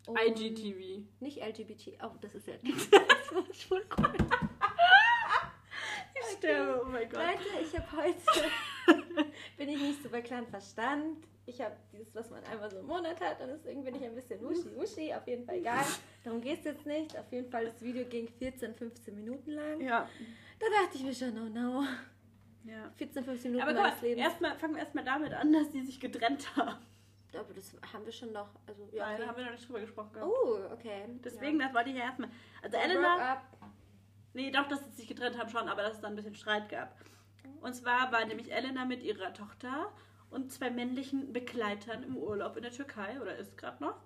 Und- 0.07 0.19
IGTV. 0.21 1.03
Nicht 1.21 1.39
LGBT, 1.39 1.99
oh, 2.03 2.11
das 2.21 2.35
ist 2.35 2.47
ja 2.47 2.55
Schwul 3.53 3.85
Ich 6.15 6.37
sterbe, 6.39 6.83
oh 6.85 6.89
mein 6.89 7.09
Gott. 7.09 7.21
Leute, 7.21 7.63
ich 7.63 7.77
habe 7.79 7.97
heute, 7.97 9.27
bin 9.57 9.69
ich 9.69 9.81
nicht 9.81 10.03
so 10.03 10.09
bei 10.09 10.21
kleinen 10.23 10.47
Verstand. 10.47 11.19
Ich 11.47 11.61
habe 11.61 11.77
dieses, 11.93 12.15
was 12.15 12.31
man 12.31 12.43
einmal 12.45 12.71
so 12.71 12.79
im 12.79 12.87
Monat 12.87 13.21
hat 13.21 13.41
und 13.41 13.49
deswegen 13.49 13.85
bin 13.85 13.95
ich 13.95 14.03
ein 14.05 14.15
bisschen 14.15 14.41
wuschi 14.41 14.75
wuschi, 14.77 15.13
auf 15.13 15.27
jeden 15.27 15.45
Fall 15.45 15.57
egal. 15.57 15.85
Darum 16.23 16.41
geht 16.41 16.61
es 16.61 16.65
jetzt 16.65 16.87
nicht. 16.87 17.17
Auf 17.19 17.31
jeden 17.33 17.51
Fall, 17.51 17.67
das 17.67 17.83
Video 17.83 18.05
ging 18.07 18.29
14, 18.29 18.75
15 18.75 19.15
Minuten 19.15 19.51
lang. 19.51 19.81
Ja. 19.81 20.09
Da 20.59 20.67
dachte 20.83 20.97
ich 20.97 21.03
mir 21.03 21.15
schon, 21.15 21.37
oh 21.37 21.49
no. 21.51 21.85
ja. 22.65 22.91
14, 22.97 23.25
15 23.25 23.51
Minuten 23.53 23.69
Aber 23.69 23.79
meines 23.79 24.01
mal, 24.01 24.07
Lebens. 24.09 24.27
erstmal, 24.27 24.57
fangen 24.57 24.75
wir 24.75 24.81
erstmal 24.81 25.05
damit 25.05 25.35
an, 25.35 25.53
dass 25.53 25.71
die 25.71 25.83
sich 25.83 26.01
getrennt 26.01 26.57
haben. 26.57 26.79
Aber 27.41 27.55
das 27.55 27.75
haben 27.93 28.05
wir 28.05 28.13
schon 28.13 28.33
noch. 28.33 28.49
Also, 28.67 28.89
ja, 28.93 29.07
Nein, 29.07 29.17
da 29.17 29.23
okay. 29.23 29.29
haben 29.29 29.37
wir 29.37 29.45
noch 29.45 29.53
nicht 29.53 29.69
drüber 29.69 29.81
gesprochen. 29.81 30.13
gehabt. 30.13 30.31
Oh, 30.31 30.59
okay. 30.73 31.05
Deswegen, 31.25 31.59
das 31.59 31.75
wollte 31.75 31.91
ich 31.91 31.97
ja 31.97 32.05
erstmal. 32.05 32.31
Also 32.63 32.77
ja. 32.77 32.83
Elena. 32.83 33.43
Nee, 34.35 34.51
doch, 34.51 34.67
dass 34.69 34.85
sie 34.85 34.91
sich 34.93 35.07
getrennt 35.07 35.39
haben 35.39 35.49
schon, 35.49 35.69
aber 35.69 35.83
dass 35.83 35.95
es 35.95 36.01
dann 36.01 36.13
ein 36.13 36.17
bisschen 36.17 36.35
Streit 36.35 36.69
gab. 36.69 36.97
Und 37.61 37.75
zwar 37.75 38.11
war 38.13 38.25
nämlich 38.27 38.53
Elena 38.53 38.85
mit 38.85 39.03
ihrer 39.03 39.33
Tochter 39.33 39.93
und 40.31 40.53
zwei 40.53 40.71
männlichen 40.71 41.33
Begleitern 41.33 42.03
im 42.03 42.17
Urlaub 42.17 42.57
in 42.57 42.63
der 42.63 42.73
Türkei 42.73 43.21
oder 43.21 43.37
ist 43.37 43.57
gerade 43.57 43.83
noch. 43.83 43.97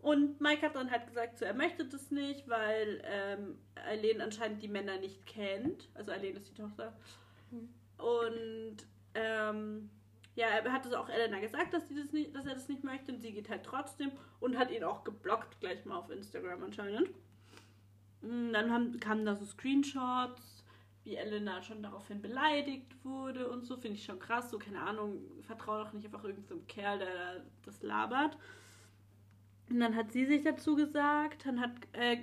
Und 0.00 0.40
Mike 0.40 0.64
hat 0.64 0.76
dann 0.76 0.90
halt 0.90 1.06
gesagt, 1.06 1.38
so, 1.38 1.44
er 1.44 1.54
möchte 1.54 1.84
das 1.84 2.10
nicht, 2.10 2.48
weil 2.48 3.02
ähm, 3.04 3.58
Eileen 3.74 4.20
anscheinend 4.20 4.62
die 4.62 4.68
Männer 4.68 4.98
nicht 4.98 5.26
kennt. 5.26 5.88
Also 5.94 6.12
Eileen 6.12 6.36
ist 6.36 6.48
die 6.50 6.54
Tochter. 6.54 6.92
Hm. 7.50 7.68
Und 7.98 8.76
ähm, 9.14 9.90
ja, 10.38 10.46
er 10.46 10.72
hat 10.72 10.86
es 10.86 10.92
auch 10.92 11.08
Elena 11.08 11.40
gesagt, 11.40 11.74
dass, 11.74 11.88
das 11.88 12.12
nicht, 12.12 12.32
dass 12.32 12.46
er 12.46 12.54
das 12.54 12.68
nicht 12.68 12.84
möchte. 12.84 13.12
Und 13.12 13.20
sie 13.20 13.32
geht 13.32 13.50
halt 13.50 13.64
trotzdem 13.64 14.12
und 14.38 14.56
hat 14.56 14.70
ihn 14.70 14.84
auch 14.84 15.02
geblockt, 15.02 15.58
gleich 15.58 15.84
mal 15.84 15.96
auf 15.96 16.10
Instagram 16.10 16.62
anscheinend. 16.62 17.10
Mm, 18.22 18.52
Dann 18.52 18.72
haben, 18.72 19.00
kamen 19.00 19.26
da 19.26 19.34
so 19.34 19.44
Screenshots, 19.44 20.64
wie 21.02 21.16
Elena 21.16 21.60
schon 21.60 21.82
daraufhin 21.82 22.22
beleidigt 22.22 23.04
wurde 23.04 23.50
und 23.50 23.64
so. 23.66 23.76
Finde 23.76 23.96
ich 23.98 24.04
schon 24.04 24.20
krass. 24.20 24.48
So, 24.50 24.60
keine 24.60 24.80
Ahnung, 24.80 25.20
vertraue 25.42 25.82
doch 25.82 25.92
nicht 25.92 26.04
einfach 26.06 26.22
irgendeinem 26.22 26.64
Kerl, 26.68 27.00
der 27.00 27.08
da 27.12 27.40
das 27.64 27.82
labert. 27.82 28.38
Und 29.68 29.80
dann 29.80 29.96
hat 29.96 30.12
sie 30.12 30.24
sich 30.24 30.44
dazu 30.44 30.76
gesagt, 30.76 31.46
dann 31.46 31.60
hat 31.60 31.72
äh, 31.94 32.18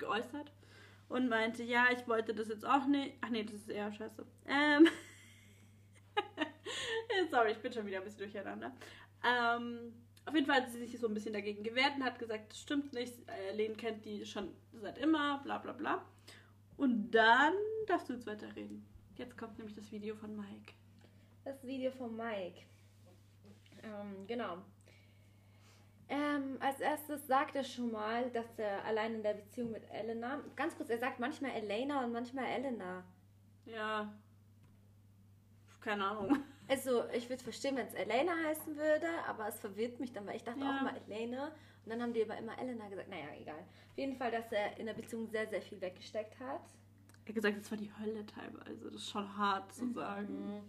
geäußert 0.00 0.50
und 1.08 1.28
meinte, 1.28 1.62
ja, 1.62 1.86
ich 1.96 2.08
wollte 2.08 2.34
das 2.34 2.48
jetzt 2.48 2.66
auch 2.66 2.86
nicht. 2.86 3.14
Ach 3.20 3.28
nee, 3.28 3.44
das 3.44 3.54
ist 3.54 3.70
eher 3.70 3.92
scheiße. 3.92 4.26
Ähm. 4.48 4.88
Sorry, 7.30 7.52
ich 7.52 7.58
bin 7.58 7.72
schon 7.72 7.86
wieder 7.86 7.98
ein 7.98 8.04
bisschen 8.04 8.20
durcheinander. 8.20 8.72
Ähm, 9.24 9.92
auf 10.26 10.34
jeden 10.34 10.46
Fall 10.46 10.62
hat 10.62 10.70
sie 10.70 10.78
sich 10.78 10.98
so 10.98 11.06
ein 11.06 11.14
bisschen 11.14 11.32
dagegen 11.32 11.62
gewehrt 11.62 11.96
und 11.96 12.04
hat 12.04 12.18
gesagt, 12.18 12.52
das 12.52 12.60
stimmt 12.60 12.92
nicht. 12.92 13.14
Äh, 13.28 13.54
Lehn 13.54 13.76
kennt 13.76 14.04
die 14.04 14.24
schon 14.24 14.54
seit 14.72 14.98
immer, 14.98 15.40
bla 15.42 15.58
bla 15.58 15.72
bla. 15.72 16.04
Und 16.76 17.10
dann 17.10 17.54
darfst 17.86 18.08
du 18.08 18.14
jetzt 18.14 18.26
weiterreden. 18.26 18.86
Jetzt 19.16 19.36
kommt 19.36 19.58
nämlich 19.58 19.76
das 19.76 19.90
Video 19.92 20.14
von 20.16 20.34
Mike. 20.34 20.72
Das 21.44 21.62
Video 21.64 21.90
von 21.92 22.16
Mike. 22.16 22.62
Ähm, 23.82 24.26
genau. 24.26 24.58
Ähm, 26.08 26.56
als 26.60 26.80
erstes 26.80 27.26
sagt 27.26 27.54
er 27.54 27.64
schon 27.64 27.90
mal, 27.90 28.30
dass 28.30 28.58
er 28.58 28.84
allein 28.84 29.14
in 29.14 29.22
der 29.22 29.34
Beziehung 29.34 29.70
mit 29.70 29.88
Elena. 29.90 30.42
Ganz 30.56 30.76
kurz, 30.76 30.90
er 30.90 30.98
sagt 30.98 31.20
manchmal 31.20 31.52
Elena 31.52 32.04
und 32.04 32.12
manchmal 32.12 32.46
Elena. 32.46 33.04
Ja. 33.66 34.12
Keine 35.80 36.04
Ahnung. 36.04 36.38
Also, 36.68 37.04
ich 37.10 37.28
würde 37.28 37.42
verstehen, 37.42 37.76
wenn 37.76 37.86
es 37.86 37.94
Elena 37.94 38.32
heißen 38.46 38.76
würde, 38.76 39.06
aber 39.28 39.48
es 39.48 39.58
verwirrt 39.58 40.00
mich 40.00 40.12
dann, 40.12 40.26
weil 40.26 40.36
ich 40.36 40.44
dachte 40.44 40.60
Ja. 40.60 40.70
auch 40.76 40.80
immer 40.80 40.96
Elena. 41.08 41.48
Und 41.84 41.90
dann 41.90 42.00
haben 42.00 42.14
die 42.14 42.22
aber 42.22 42.38
immer 42.38 42.58
Elena 42.58 42.88
gesagt. 42.88 43.08
Naja, 43.10 43.26
egal. 43.38 43.58
Auf 43.58 43.98
jeden 43.98 44.16
Fall, 44.16 44.30
dass 44.30 44.50
er 44.50 44.76
in 44.78 44.86
der 44.86 44.94
Beziehung 44.94 45.28
sehr, 45.28 45.46
sehr 45.46 45.60
viel 45.60 45.78
weggesteckt 45.80 46.38
hat. 46.40 46.62
Er 47.24 47.28
hat 47.28 47.34
gesagt, 47.34 47.56
das 47.58 47.70
war 47.70 47.78
die 47.78 47.90
Hölle 47.98 48.24
teilweise. 48.26 48.84
Das 48.90 48.94
ist 48.94 49.10
schon 49.10 49.36
hart 49.36 49.72
zu 49.74 49.90
sagen. 49.92 50.62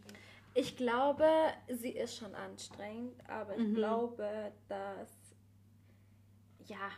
Ich 0.54 0.76
glaube, 0.78 1.28
sie 1.70 1.92
ist 1.92 2.18
schon 2.18 2.34
anstrengend, 2.36 3.14
aber 3.30 3.56
ich 3.58 3.64
Mhm. 3.64 3.76
glaube, 3.76 4.52
dass. 4.68 5.10
Ja, 6.68 6.90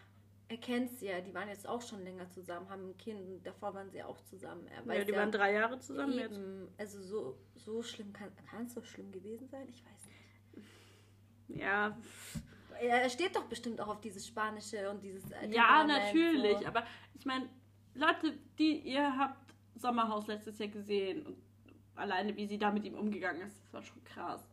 er 0.49 0.57
kennt 0.57 0.91
sie 0.97 1.07
ja. 1.07 1.19
Die 1.21 1.33
waren 1.33 1.49
jetzt 1.49 1.67
auch 1.67 1.81
schon 1.81 2.03
länger 2.03 2.29
zusammen, 2.29 2.69
haben 2.69 2.89
ein 2.89 2.97
Kind. 2.97 3.19
und 3.19 3.45
Davor 3.45 3.73
waren 3.73 3.89
sie 3.91 4.01
auch 4.03 4.19
zusammen. 4.21 4.67
Er 4.67 4.95
Ja, 4.95 5.03
die 5.03 5.13
waren 5.13 5.31
drei 5.31 5.53
Jahre 5.53 5.79
zusammen 5.79 6.13
jetzt. 6.17 6.35
eben, 6.37 6.67
Also, 6.77 7.01
so, 7.01 7.37
so 7.55 7.81
schlimm 7.83 8.13
kann 8.13 8.31
es 8.65 8.73
so 8.73 8.81
schlimm 8.83 9.11
gewesen 9.11 9.47
sein? 9.49 9.67
Ich 9.69 9.83
weiß 9.85 10.05
nicht. 10.05 11.59
Ja, 11.61 11.97
Er 12.79 13.09
steht 13.09 13.35
doch 13.35 13.45
bestimmt 13.45 13.79
auch 13.81 13.87
auf 13.87 14.01
dieses 14.01 14.27
Spanische 14.27 14.89
und 14.89 15.01
dieses. 15.03 15.29
äh, 15.31 15.49
Ja, 15.49 15.83
natürlich. 15.83 16.59
So. 16.59 16.65
Aber 16.65 16.83
ich 17.17 17.25
meine, 17.25 17.49
Leute, 17.95 18.37
die 18.59 18.79
ihr 18.79 19.17
habt 19.17 19.53
Sommerhaus 19.75 20.27
letztes 20.27 20.59
Jahr 20.59 20.69
gesehen 20.69 21.25
und 21.25 21.37
alleine 21.95 22.35
wie 22.35 22.45
sie 22.47 22.57
da 22.59 22.71
mit 22.71 22.85
ihm 22.85 22.93
umgegangen 22.95 23.41
ist, 23.47 23.59
das 23.63 23.73
war 23.73 23.81
schon 23.81 24.03
krass. 24.03 24.47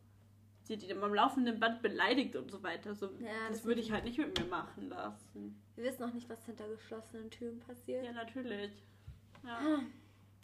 Sie 0.65 0.73
hat 0.75 0.81
ihn 0.81 1.01
am 1.01 1.13
laufenden 1.13 1.59
Band 1.59 1.83
beleidigt 1.83 2.35
und 2.35 2.49
so 2.49 2.63
weiter. 2.63 2.95
So, 2.95 3.05
Ja, 3.19 3.29
das, 3.47 3.57
das 3.57 3.65
würde 3.65 3.81
ich 3.81 3.91
halt 3.91 4.03
nicht 4.03 4.17
mit 4.17 4.37
mir 4.39 4.45
machen 4.47 4.89
lassen. 4.89 5.61
Wir 5.75 5.83
wissen 5.83 6.01
noch 6.01 6.13
nicht, 6.13 6.27
was 6.27 6.43
hinter 6.45 6.67
geschlossenen 6.67 7.29
Türen 7.29 7.59
passiert. 7.59 8.03
Ja, 8.03 8.11
natürlich. 8.11 8.71
Ja. 9.43 9.59
Ah. 9.59 9.79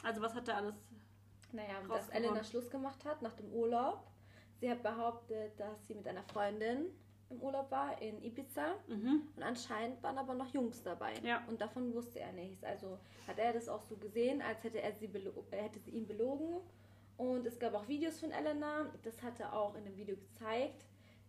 Also 0.04 0.22
was 0.22 0.36
hat 0.36 0.48
er 0.48 0.58
alles? 0.58 0.76
Naja, 1.52 1.82
dass. 1.90 2.10
Elena 2.10 2.44
Schluss 2.44 2.70
gemacht 2.70 3.04
hat 3.04 3.24
nach 3.24 3.34
dem 3.34 3.52
Urlaub. 3.52 4.06
Sie 4.60 4.70
hat 4.70 4.84
behauptet, 4.84 5.60
dass 5.60 5.88
sie 5.88 5.96
mit 5.96 6.08
einer 6.08 6.24
Freundin 6.24 6.92
im 7.32 7.42
Urlaub 7.42 7.72
war 7.72 8.00
in 8.00 8.22
Ibiza. 8.24 8.76
Mhm. 8.88 9.24
Und 9.36 9.44
anscheinend 9.44 10.04
waren 10.04 10.20
aber 10.20 10.36
noch 10.36 10.54
Jungs 10.54 10.84
dabei. 10.84 11.14
Ja. 11.24 11.44
Und 11.48 11.62
davon 11.62 11.94
wusste 11.96 12.20
er 12.20 12.32
nichts. 12.34 12.64
Also 12.64 13.00
hat 13.28 13.40
er 13.40 13.54
das 13.54 13.68
auch 13.68 13.82
so 13.82 13.96
gesehen, 13.96 14.42
als 14.42 14.64
hätte 14.64 14.82
er 14.82 14.92
sie, 14.94 15.08
belo 15.08 15.32
er 15.50 15.64
hätte 15.64 15.80
sie 15.80 15.92
ihn 15.92 16.06
belogen. 16.06 16.58
Und 17.22 17.46
es 17.46 17.60
gab 17.60 17.76
auch 17.76 17.88
Videos 17.88 18.20
von 18.20 18.32
Elena. 18.32 18.92
Das 19.04 19.22
hat 19.22 19.40
er 19.40 19.54
auch 19.54 19.76
in 19.76 19.84
dem 19.84 19.96
Video 19.96 20.16
gezeigt. 20.16 20.88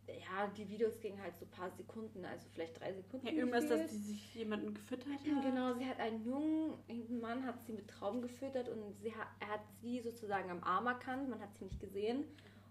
Ja, 0.08 0.46
die 0.46 0.66
Videos 0.66 0.98
gingen 1.00 1.22
halt 1.22 1.36
so 1.36 1.44
ein 1.44 1.50
paar 1.50 1.70
Sekunden, 1.70 2.24
also 2.24 2.48
vielleicht 2.54 2.80
drei 2.80 2.94
Sekunden. 2.94 3.26
Ja, 3.26 3.32
irgendwas, 3.34 3.68
dass 3.68 3.90
die 3.90 3.98
sich 3.98 4.34
jemanden 4.34 4.72
gefüttert 4.72 5.08
hat. 5.12 5.22
Genau, 5.22 5.74
sie 5.74 5.84
hat 5.84 6.00
einen 6.00 6.24
Jungen, 6.24 6.78
Mann 7.20 7.44
hat 7.44 7.62
sie 7.62 7.74
mit 7.74 7.88
Trauben 7.88 8.22
gefüttert 8.22 8.70
und 8.70 8.98
sie 9.00 9.14
hat, 9.14 9.28
er 9.38 9.48
hat 9.48 9.60
sie 9.82 10.00
sozusagen 10.00 10.50
am 10.50 10.64
Arm 10.64 10.86
erkannt, 10.86 11.28
man 11.28 11.40
hat 11.40 11.54
sie 11.58 11.66
nicht 11.66 11.78
gesehen. 11.78 12.24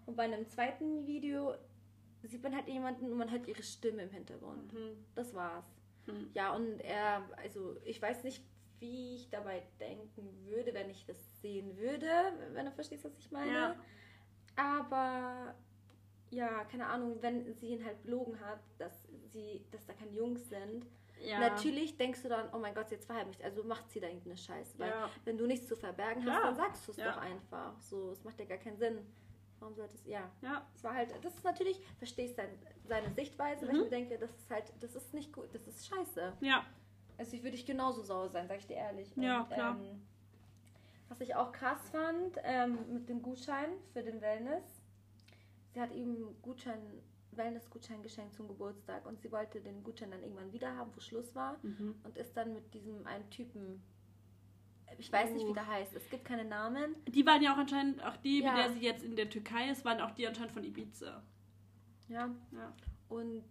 Und 0.04 0.16
bei 0.16 0.24
einem 0.24 0.46
zweiten 0.48 1.06
Video 1.06 1.54
sieht 2.24 2.42
man 2.42 2.56
halt 2.56 2.66
jemanden 2.66 3.10
und 3.10 3.18
man 3.18 3.30
hört 3.30 3.46
ihre 3.46 3.62
Stimme 3.62 4.02
im 4.02 4.10
Hintergrund. 4.10 4.72
Mhm. 4.72 5.04
Das 5.14 5.32
war's. 5.32 5.64
Mhm. 6.06 6.28
Ja, 6.34 6.54
und 6.54 6.80
er, 6.80 7.22
also 7.36 7.76
ich 7.84 8.02
weiß 8.02 8.24
nicht, 8.24 8.42
wie 8.82 9.14
ich 9.14 9.30
dabei 9.30 9.62
denken 9.80 10.28
würde, 10.44 10.74
wenn 10.74 10.90
ich 10.90 11.06
das 11.06 11.40
sehen 11.40 11.76
würde, 11.78 12.10
wenn 12.52 12.66
du 12.66 12.72
verstehst, 12.72 13.04
was 13.04 13.16
ich 13.16 13.30
meine. 13.30 13.52
Ja. 13.52 13.76
Aber 14.56 15.54
ja, 16.30 16.64
keine 16.64 16.86
Ahnung, 16.86 17.18
wenn 17.20 17.52
sie 17.54 17.68
ihn 17.68 17.84
halt 17.84 18.02
belogen 18.02 18.38
hat, 18.40 18.60
dass 18.78 19.08
sie, 19.32 19.64
dass 19.70 19.86
da 19.86 19.92
keine 19.92 20.10
Jungs 20.12 20.48
sind. 20.48 20.86
Ja. 21.20 21.38
Natürlich 21.38 21.96
denkst 21.96 22.22
du 22.22 22.28
dann, 22.28 22.48
oh 22.52 22.58
mein 22.58 22.74
Gott, 22.74 22.88
sie 22.88 22.96
hat 22.96 23.04
verheimlicht, 23.04 23.42
also 23.44 23.62
macht 23.62 23.88
sie 23.90 24.00
da 24.00 24.08
irgendeine 24.08 24.36
Scheiße. 24.36 24.78
Weil 24.78 24.90
Ja. 24.90 25.08
wenn 25.24 25.38
du 25.38 25.46
nichts 25.46 25.68
zu 25.68 25.76
verbergen 25.76 26.24
hast, 26.26 26.42
dann 26.44 26.56
sagst 26.56 26.86
du 26.88 26.90
es 26.92 26.96
doch 26.98 27.16
einfach. 27.18 27.78
So, 27.80 28.10
es 28.10 28.24
macht 28.24 28.38
ja 28.40 28.44
gar 28.44 28.58
keinen 28.58 28.76
Sinn. 28.78 28.98
Warum 29.60 29.74
sollte 29.76 29.94
es, 29.94 30.04
ja. 30.06 30.28
Ja. 30.42 30.66
Es 30.74 30.82
war 30.82 30.94
halt, 30.94 31.14
das 31.22 31.34
ist 31.36 31.44
natürlich, 31.44 31.80
verstehst 31.98 32.34
sein, 32.34 32.48
seine 32.82 33.12
Sichtweise, 33.12 33.64
weil 33.68 33.74
Mhm. 33.74 33.78
ich 33.78 33.84
mir 33.84 33.90
denke, 33.90 34.18
das 34.18 34.30
ist 34.36 34.50
halt, 34.50 34.72
das 34.80 34.96
ist 34.96 35.14
nicht 35.14 35.32
gut, 35.32 35.54
das 35.54 35.68
ist 35.68 35.86
scheiße. 35.86 36.32
Ja. 36.40 36.64
Also 37.22 37.36
ich 37.36 37.44
würde 37.44 37.54
ich 37.54 37.64
genauso 37.64 38.02
sauer 38.02 38.28
sein, 38.30 38.48
sag 38.48 38.58
ich 38.58 38.66
dir 38.66 38.74
ehrlich. 38.78 39.12
Ja, 39.14 39.44
klar. 39.44 39.76
Ähm, 39.80 40.02
was 41.08 41.20
ich 41.20 41.36
auch 41.36 41.52
krass 41.52 41.78
fand, 41.90 42.36
ähm, 42.42 42.78
mit 42.92 43.08
dem 43.08 43.22
Gutschein 43.22 43.68
für 43.92 44.02
den 44.02 44.20
Wellness. 44.20 44.64
Sie 45.72 45.80
hat 45.80 45.92
ihm 45.94 46.34
Gutschein, 46.42 46.80
Wellness-Gutschein 47.30 48.02
geschenkt 48.02 48.34
zum 48.34 48.48
Geburtstag 48.48 49.06
und 49.06 49.20
sie 49.20 49.30
wollte 49.30 49.60
den 49.60 49.84
Gutschein 49.84 50.10
dann 50.10 50.20
irgendwann 50.20 50.52
wieder 50.52 50.76
haben, 50.76 50.90
wo 50.96 51.00
Schluss 51.00 51.32
war. 51.36 51.58
Mhm. 51.62 51.94
Und 52.02 52.18
ist 52.18 52.36
dann 52.36 52.54
mit 52.54 52.74
diesem 52.74 53.06
einen 53.06 53.30
Typen, 53.30 53.80
ich 54.98 55.12
weiß 55.12 55.30
nicht, 55.30 55.46
wie 55.46 55.50
Oh. 55.50 55.54
der 55.54 55.68
heißt, 55.68 55.94
es 55.94 56.10
gibt 56.10 56.24
keine 56.24 56.44
Namen. 56.44 56.96
Die 57.06 57.24
waren 57.24 57.40
ja 57.40 57.54
auch 57.54 57.58
anscheinend, 57.58 58.04
auch 58.04 58.16
die, 58.16 58.40
Ja. 58.40 58.50
mit 58.50 58.64
der 58.64 58.72
sie 58.72 58.80
jetzt 58.80 59.04
in 59.04 59.14
der 59.14 59.30
Türkei 59.30 59.70
ist, 59.70 59.84
waren 59.84 60.00
auch 60.00 60.10
die 60.10 60.26
anscheinend 60.26 60.50
von 60.52 60.64
Ibiza. 60.64 61.22
Ja. 62.08 62.28
Ja. 62.50 62.72
Und 63.08 63.44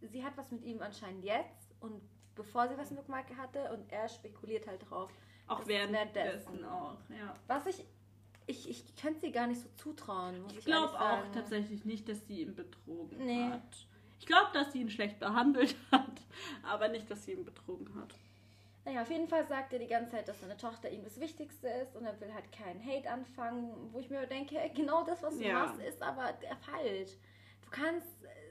sie 0.00 0.24
hat 0.24 0.38
was 0.38 0.50
mit 0.50 0.62
ihm 0.64 0.80
anscheinend 0.80 1.22
jetzt 1.22 1.74
und 1.80 2.00
bevor 2.36 2.68
sie 2.68 2.76
was 2.78 2.90
mit 2.90 3.08
Marke 3.08 3.36
hatte 3.36 3.72
und 3.72 3.90
er 3.92 4.08
spekuliert 4.08 4.66
halt 4.66 4.88
drauf. 4.90 5.10
Auch 5.46 5.66
währenddessen 5.66 6.64
auch, 6.64 6.96
ja. 7.10 7.36
Was 7.46 7.66
ich, 7.66 7.84
ich, 8.46 8.68
ich 8.68 8.96
könnte 8.96 9.20
sie 9.20 9.32
gar 9.32 9.46
nicht 9.46 9.60
so 9.60 9.68
zutrauen, 9.76 10.40
muss 10.42 10.52
ich, 10.52 10.58
Ich 10.58 10.64
glaube 10.64 10.98
auch 10.98 11.24
tatsächlich 11.32 11.84
nicht, 11.84 12.08
dass 12.08 12.26
sie 12.26 12.42
ihn 12.42 12.54
betrogen 12.54 13.18
Nee. 13.24 13.50
hat. 13.50 13.86
Ich 14.20 14.26
glaube, 14.26 14.50
dass 14.54 14.72
sie 14.72 14.80
ihn 14.80 14.88
schlecht 14.90 15.18
behandelt 15.20 15.76
hat, 15.92 16.22
aber 16.62 16.88
nicht, 16.88 17.10
dass 17.10 17.24
sie 17.24 17.32
ihn 17.32 17.44
betrogen 17.44 17.94
hat. 18.00 18.14
Naja, 18.86 19.02
auf 19.02 19.10
jeden 19.10 19.28
Fall 19.28 19.46
sagt 19.46 19.72
er 19.72 19.78
die 19.78 19.86
ganze 19.86 20.10
Zeit, 20.12 20.28
dass 20.28 20.40
seine 20.40 20.56
Tochter 20.58 20.90
ihm 20.90 21.02
das 21.04 21.18
Wichtigste 21.18 21.68
ist 21.68 21.96
und 21.96 22.04
er 22.04 22.18
will 22.20 22.32
halt 22.34 22.50
keinen 22.52 22.84
Hate 22.86 23.10
anfangen, 23.10 23.72
wo 23.92 23.98
ich 23.98 24.10
mir 24.10 24.26
denke, 24.26 24.56
genau 24.74 25.04
das, 25.04 25.22
was 25.22 25.36
du 25.38 25.44
Ja. 25.44 25.54
machst, 25.54 25.80
ist 25.80 26.02
aber 26.02 26.34
falsch. 26.70 27.12
Du 27.62 27.70
kannst 27.70 28.06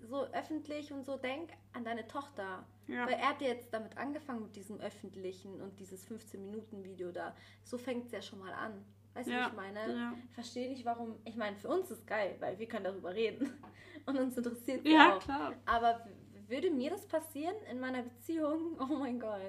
so 0.08 0.24
öffentlich 0.34 0.92
und 0.92 1.06
so 1.06 1.18
denk 1.18 1.52
an 1.74 1.84
deine 1.84 2.06
Tochter. 2.08 2.66
Ja. 2.88 3.06
Weil 3.08 3.14
er 3.16 3.30
hat 3.30 3.42
ja 3.42 3.48
jetzt 3.50 3.74
damit 3.74 3.98
angefangen 3.98 4.44
mit 4.44 4.56
diesem 4.56 4.80
öffentlichen 4.80 5.62
und 5.62 5.80
dieses 5.80 6.08
15-Minuten-Video 6.10 7.12
da. 7.12 7.36
So 7.64 7.78
fängt 7.78 8.06
es 8.06 8.12
ja 8.12 8.22
schon 8.22 8.40
mal 8.40 8.54
an. 8.54 8.84
Weißt 9.14 9.28
du, 9.28 9.32
Ja, 9.34 9.46
wie 9.46 9.50
ich 9.50 9.54
meine? 9.56 9.94
ja. 9.94 10.14
Ich 10.28 10.34
verstehe 10.34 10.70
nicht, 10.70 10.86
warum. 10.86 11.16
Ich 11.24 11.36
meine, 11.36 11.56
für 11.56 11.70
uns 11.70 11.90
ist 11.92 12.06
geil, 12.08 12.36
weil 12.40 12.58
wir 12.60 12.68
können 12.68 12.86
darüber 12.86 13.14
reden. 13.14 13.52
Und 14.06 14.18
uns 14.20 14.36
interessiert 14.38 14.86
Ja, 14.88 15.16
auch. 15.16 15.20
klar. 15.20 15.54
Aber 15.66 16.06
würde 16.48 16.70
mir 16.72 16.90
das 16.90 17.06
passieren 17.08 17.56
in 17.72 17.80
meiner 17.80 18.02
Beziehung? 18.04 18.76
Oh 18.80 18.96
mein 18.98 19.20
Gott. 19.20 19.40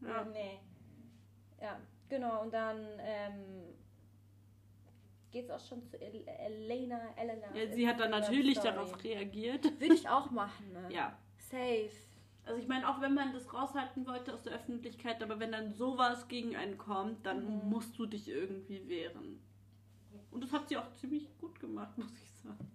Ja. 0.00 0.24
Nee. 0.26 0.60
Ja, 1.60 1.80
genau. 2.08 2.42
Und 2.42 2.52
dann 2.52 2.86
ähm, 3.00 3.74
geht 5.34 5.44
es 5.44 5.50
auch 5.50 5.60
schon 5.68 5.82
zu 5.84 6.00
El 6.00 6.26
Elena. 6.26 6.98
Elena. 7.16 7.54
Ja, 7.54 7.66
sie 7.72 7.86
hat 7.88 8.00
dann 8.00 8.10
natürlich 8.10 8.58
Story. 8.58 8.74
darauf 8.74 9.04
reagiert. 9.04 9.64
Würde 9.80 9.94
ich 9.94 10.08
auch 10.08 10.30
machen. 10.30 10.72
Ne? 10.72 10.88
Ja. 10.94 11.18
Safe. 11.36 11.90
Also 12.46 12.60
ich 12.60 12.68
meine, 12.68 12.88
auch 12.88 13.00
wenn 13.00 13.14
man 13.14 13.32
das 13.32 13.52
raushalten 13.52 14.06
wollte 14.06 14.32
aus 14.32 14.42
der 14.42 14.54
Öffentlichkeit, 14.54 15.22
aber 15.22 15.38
wenn 15.40 15.52
dann 15.52 15.72
sowas 15.74 16.28
gegen 16.28 16.56
einen 16.56 16.78
kommt, 16.78 17.26
dann 17.26 17.44
Mhm. 17.64 17.68
musst 17.70 17.98
du 17.98 18.06
dich 18.06 18.28
irgendwie 18.28 18.88
wehren. 18.88 19.42
Und 20.30 20.42
das 20.42 20.52
hat 20.52 20.68
sie 20.68 20.76
auch 20.76 20.90
ziemlich 20.92 21.28
gut 21.38 21.58
gemacht, 21.60 21.96
muss 21.98 22.12
ich 22.22 22.30
sagen. 22.42 22.70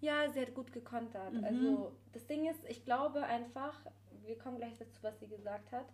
Ja, 0.00 0.28
sie 0.30 0.40
hat 0.40 0.54
gut 0.54 0.72
gekontert. 0.72 1.32
Mhm. 1.34 1.44
Also 1.44 1.92
das 2.12 2.26
Ding 2.26 2.48
ist, 2.48 2.64
ich 2.68 2.84
glaube 2.84 3.22
einfach, 3.24 3.74
wir 4.24 4.38
kommen 4.38 4.56
gleich 4.58 4.76
dazu, 4.78 5.02
was 5.02 5.18
sie 5.20 5.26
gesagt 5.28 5.72
hat. 5.72 5.86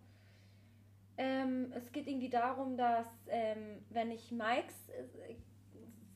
Ähm, 1.17 1.73
es 1.75 1.91
geht 1.93 2.07
irgendwie 2.09 2.29
darum, 2.29 2.77
dass 2.77 3.07
ähm, 3.29 3.85
wenn 3.91 4.11
ich 4.11 4.33
Mikes 4.33 4.89
äh, 4.89 5.37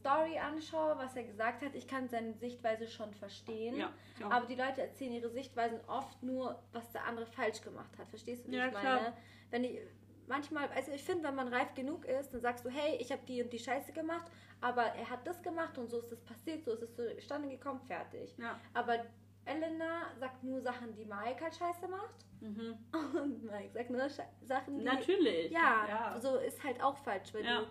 Story 0.09 0.39
anschaue, 0.39 0.97
was 0.99 1.15
er 1.17 1.25
gesagt 1.25 1.63
hat, 1.63 1.75
ich 1.75 1.87
kann 1.87 2.09
seine 2.09 2.33
Sichtweise 2.35 2.87
schon 2.87 3.13
verstehen. 3.15 3.77
Ja. 3.77 3.93
Aber 4.31 4.47
die 4.47 4.55
Leute 4.55 4.83
erzählen 4.83 5.13
ihre 5.13 5.29
Sichtweisen 5.31 5.81
oft 5.87 6.23
nur, 6.23 6.63
was 6.73 6.91
der 6.93 7.05
andere 7.05 7.27
falsch 7.27 7.61
gemacht 7.61 7.97
hat. 7.99 8.09
Verstehst 8.09 8.47
du, 8.47 8.51
wie 8.51 8.57
Ja, 8.57 8.67
ich 8.69 8.73
meine? 8.73 8.85
klar. 8.99 9.13
Wenn 9.51 9.65
ich 9.65 9.79
manchmal, 10.27 10.69
also 10.75 10.93
ich 10.93 11.03
finde, 11.03 11.25
wenn 11.25 11.35
man 11.35 11.49
reif 11.49 11.75
genug 11.75 12.05
ist, 12.05 12.33
dann 12.33 12.41
sagst 12.41 12.65
du, 12.65 12.71
hey, 12.71 12.97
ich 12.97 13.11
habe 13.13 13.23
die 13.27 13.43
und 13.43 13.53
die 13.53 13.59
Scheiße 13.59 13.93
gemacht, 13.93 14.31
aber 14.61 14.83
er 14.83 15.09
hat 15.11 15.27
das 15.27 15.43
gemacht 15.43 15.77
und 15.79 15.89
so 15.91 15.99
ist 16.01 16.13
es 16.13 16.21
passiert, 16.23 16.65
so 16.65 16.73
ist 16.73 16.83
es 16.83 17.17
zustande 17.17 17.49
gekommen, 17.49 17.81
fertig. 17.81 18.35
ja. 18.39 18.59
Aber 18.75 19.05
Elena 19.45 20.03
sagt 20.21 20.45
nur 20.45 20.61
Sachen, 20.61 20.95
die 20.95 21.07
Mike 21.07 21.41
halt 21.43 21.55
scheiße 21.57 21.89
macht. 21.89 22.27
Mhm. 22.41 22.77
Und 23.23 23.43
Mike 23.45 23.71
sagt 23.73 23.89
nur 23.91 24.07
Sche 24.11 24.23
Sachen, 24.43 24.79
die. 24.79 24.85
Natürlich. 24.85 25.51
Ja, 25.51 25.87
ja. 25.89 26.21
so 26.21 26.37
ist 26.37 26.63
halt 26.63 26.83
auch 26.83 26.97
falsch, 26.99 27.33
weil, 27.33 27.45
Ja. 27.47 27.61
du, 27.61 27.67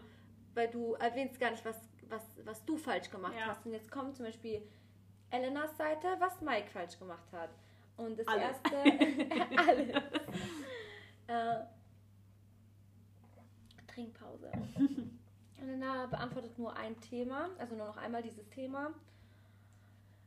weil 0.56 0.68
du 0.70 0.94
erwähnst 0.96 1.40
gar 1.40 1.52
nicht, 1.52 1.64
was, 1.64 1.78
was, 2.10 2.24
was 2.46 2.64
du 2.66 2.78
falsch 2.78 3.10
gemacht 3.10 3.36
Ja. 3.38 3.48
hast. 3.48 3.66
Und 3.66 3.74
jetzt 3.74 3.92
kommt 3.92 4.16
zum 4.16 4.26
Beispiel 4.26 4.62
Elenas 5.30 5.76
Seite, 5.78 6.08
was 6.20 6.42
Mike 6.42 6.70
falsch 6.70 6.98
gemacht 7.00 7.32
hat. 7.32 7.50
Und 7.98 8.18
das 8.20 8.28
Alles. 8.28 8.44
erste. 8.44 8.78
alles. 9.58 9.90
äh, 11.28 11.66
Trinkpause. 13.88 14.52
Elena 15.60 16.06
beantwortet 16.06 16.58
nur 16.60 16.76
ein 16.76 17.00
Thema, 17.02 17.50
also 17.58 17.76
nur 17.76 17.88
noch 17.88 17.98
einmal 17.98 18.22
dieses 18.22 18.48
Thema. 18.50 18.92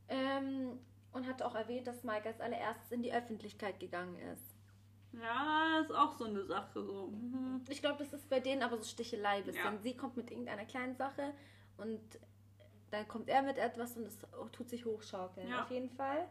Ähm, 0.09 0.79
und 1.13 1.27
hat 1.29 1.43
auch 1.43 1.55
erwähnt, 1.55 1.87
dass 1.87 2.03
Mike 2.05 2.29
als 2.29 2.41
allererstes 2.41 2.91
in 2.93 3.03
die 3.03 3.13
Öffentlichkeit 3.13 3.79
gegangen 3.79 4.17
ist. 4.33 4.57
Ja, 5.13 5.81
ist 5.83 5.93
auch 5.93 6.13
so 6.17 6.25
eine 6.25 6.45
Sache 6.45 6.83
so. 6.85 7.09
Mhm. 7.09 7.63
Ich 7.69 7.81
glaube, 7.81 7.99
das 7.99 8.13
ist 8.13 8.29
bei 8.29 8.39
denen 8.41 8.63
aber 8.63 8.77
so 8.79 8.85
Stichelei 8.85 9.43
bisschen. 9.43 9.65
Ja. 9.75 9.79
Sie 9.83 9.97
kommt 9.97 10.17
mit 10.17 10.31
irgendeiner 10.31 10.65
kleinen 10.65 10.95
Sache 10.97 11.33
und 11.81 12.01
dann 12.91 13.07
kommt 13.09 13.29
er 13.29 13.43
mit 13.43 13.59
etwas 13.59 13.97
und 13.97 14.05
es 14.07 14.19
tut 14.53 14.69
sich 14.69 14.85
hochschaukeln. 14.85 15.49
Ja. 15.49 15.63
Auf 15.63 15.71
jeden 15.71 15.91
Fall. 15.91 16.27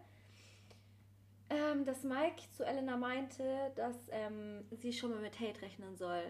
Ähm, 1.49 1.83
dass 1.85 2.03
Mike 2.03 2.43
zu 2.51 2.63
Elena 2.63 2.95
meinte, 2.95 3.71
dass 3.75 3.95
ähm, 4.11 4.65
sie 4.71 4.93
schon 4.93 5.11
mal 5.11 5.21
mit 5.21 5.39
Hate 5.39 5.61
rechnen 5.61 5.95
soll. 5.97 6.23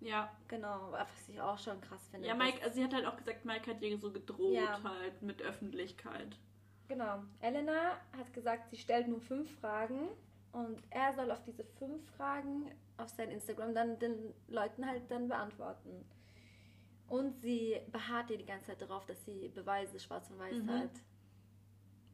Ja. 0.00 0.30
Genau, 0.48 0.92
was 0.92 1.08
ich 1.28 1.40
auch 1.40 1.58
schon 1.58 1.80
krass 1.80 2.06
finde. 2.10 2.28
Ja, 2.28 2.34
Mike, 2.34 2.62
also 2.62 2.76
sie 2.76 2.84
hat 2.84 2.92
halt 2.94 3.06
auch 3.06 3.16
gesagt, 3.16 3.44
Mike 3.44 3.70
hat 3.70 3.82
ihr 3.82 3.98
so 3.98 4.12
gedroht 4.12 4.52
Ja. 4.54 4.80
halt 4.84 5.22
mit 5.22 5.42
Öffentlichkeit. 5.42 6.36
Genau. 6.88 7.22
Elena 7.40 7.96
hat 8.16 8.32
gesagt, 8.32 8.70
sie 8.70 8.76
stellt 8.76 9.08
nur 9.08 9.20
fünf 9.20 9.50
Fragen 9.60 10.08
und 10.52 10.82
er 10.90 11.14
soll 11.14 11.30
auf 11.30 11.42
diese 11.42 11.64
fünf 11.64 12.08
Fragen 12.16 12.70
auf 12.98 13.08
sein 13.08 13.30
Instagram 13.30 13.74
dann 13.74 13.98
den 13.98 14.34
Leuten 14.46 14.86
halt 14.86 15.10
dann 15.10 15.26
beantworten. 15.26 16.04
Und 17.08 17.38
sie 17.40 17.80
beharrt 17.92 18.30
ihr 18.30 18.38
die 18.38 18.46
ganze 18.46 18.66
Zeit 18.68 18.80
darauf, 18.82 19.04
dass 19.06 19.24
sie 19.24 19.48
Beweise 19.48 19.98
schwarz 20.00 20.30
und 20.30 20.38
weiß 20.38 20.56
Mhm. 20.56 20.70
hat. 20.70 20.90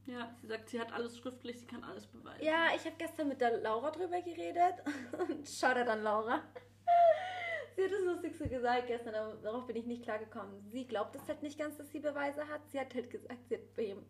Ja, 0.06 0.35
sie 0.40 0.47
sagt, 0.49 0.68
sie 0.70 0.80
hat 0.80 0.92
alles 0.92 1.16
schriftlich, 1.18 1.61
sie 1.61 1.66
kann 1.66 1.85
alles 1.85 2.06
beweisen. 2.06 2.42
Ja, 2.44 2.68
ich 2.75 2.85
habe 2.85 2.97
gestern 2.99 3.28
mit 3.28 3.40
der 3.40 3.59
Laura 3.61 3.90
drüber 3.90 4.20
geredet 4.23 4.75
und 5.28 5.49
Shoutout 5.49 5.88
an 5.90 6.02
Laura. 6.02 6.42
Sie 7.76 7.85
hat 7.85 7.92
das 7.92 8.00
Lustigste 8.02 8.49
gesagt 8.49 8.88
gestern, 8.88 9.14
aber 9.14 9.35
darauf 9.37 9.64
bin 9.66 9.76
ich 9.76 9.87
nicht 9.87 10.02
klar 10.02 10.18
gekommen. 10.18 10.61
Sie 10.70 10.87
glaubt 10.87 11.14
es 11.14 11.26
halt 11.28 11.40
nicht 11.40 11.56
ganz, 11.56 11.76
dass 11.76 11.88
sie 11.90 12.00
Beweise 12.00 12.47
hat. 12.49 12.68
Sie 12.68 12.80
hat 12.80 12.92
halt 12.94 13.09
gesagt, 13.11 13.38
sie 13.49 13.54
hat 13.54 13.75
bei, 13.76 13.82
ihrem, 13.85 14.04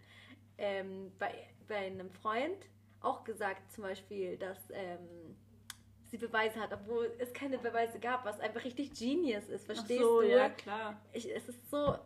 ähm, 0.56 1.12
bei, 1.18 1.46
bei 1.68 1.76
einem 1.76 2.10
Freund 2.10 2.66
auch 3.00 3.22
gesagt, 3.22 3.70
zum 3.70 3.82
Beispiel, 3.84 4.38
dass 4.38 4.70
ähm, 4.72 5.36
sie 6.10 6.18
Beweise 6.18 6.58
hat, 6.60 6.72
obwohl 6.72 7.12
es 7.18 7.32
keine 7.32 7.58
Beweise 7.58 7.98
gab, 8.00 8.24
was 8.24 8.40
einfach 8.40 8.64
richtig 8.64 8.92
Genius 8.98 9.48
ist. 9.48 9.64
Verstehst 9.66 10.00
so, 10.02 10.20
du? 10.20 10.28
ja, 10.28 10.48
klar. 10.50 11.00
ich, 11.12 11.30
es 11.34 11.48
ist 11.48 11.70
so, 11.70 11.96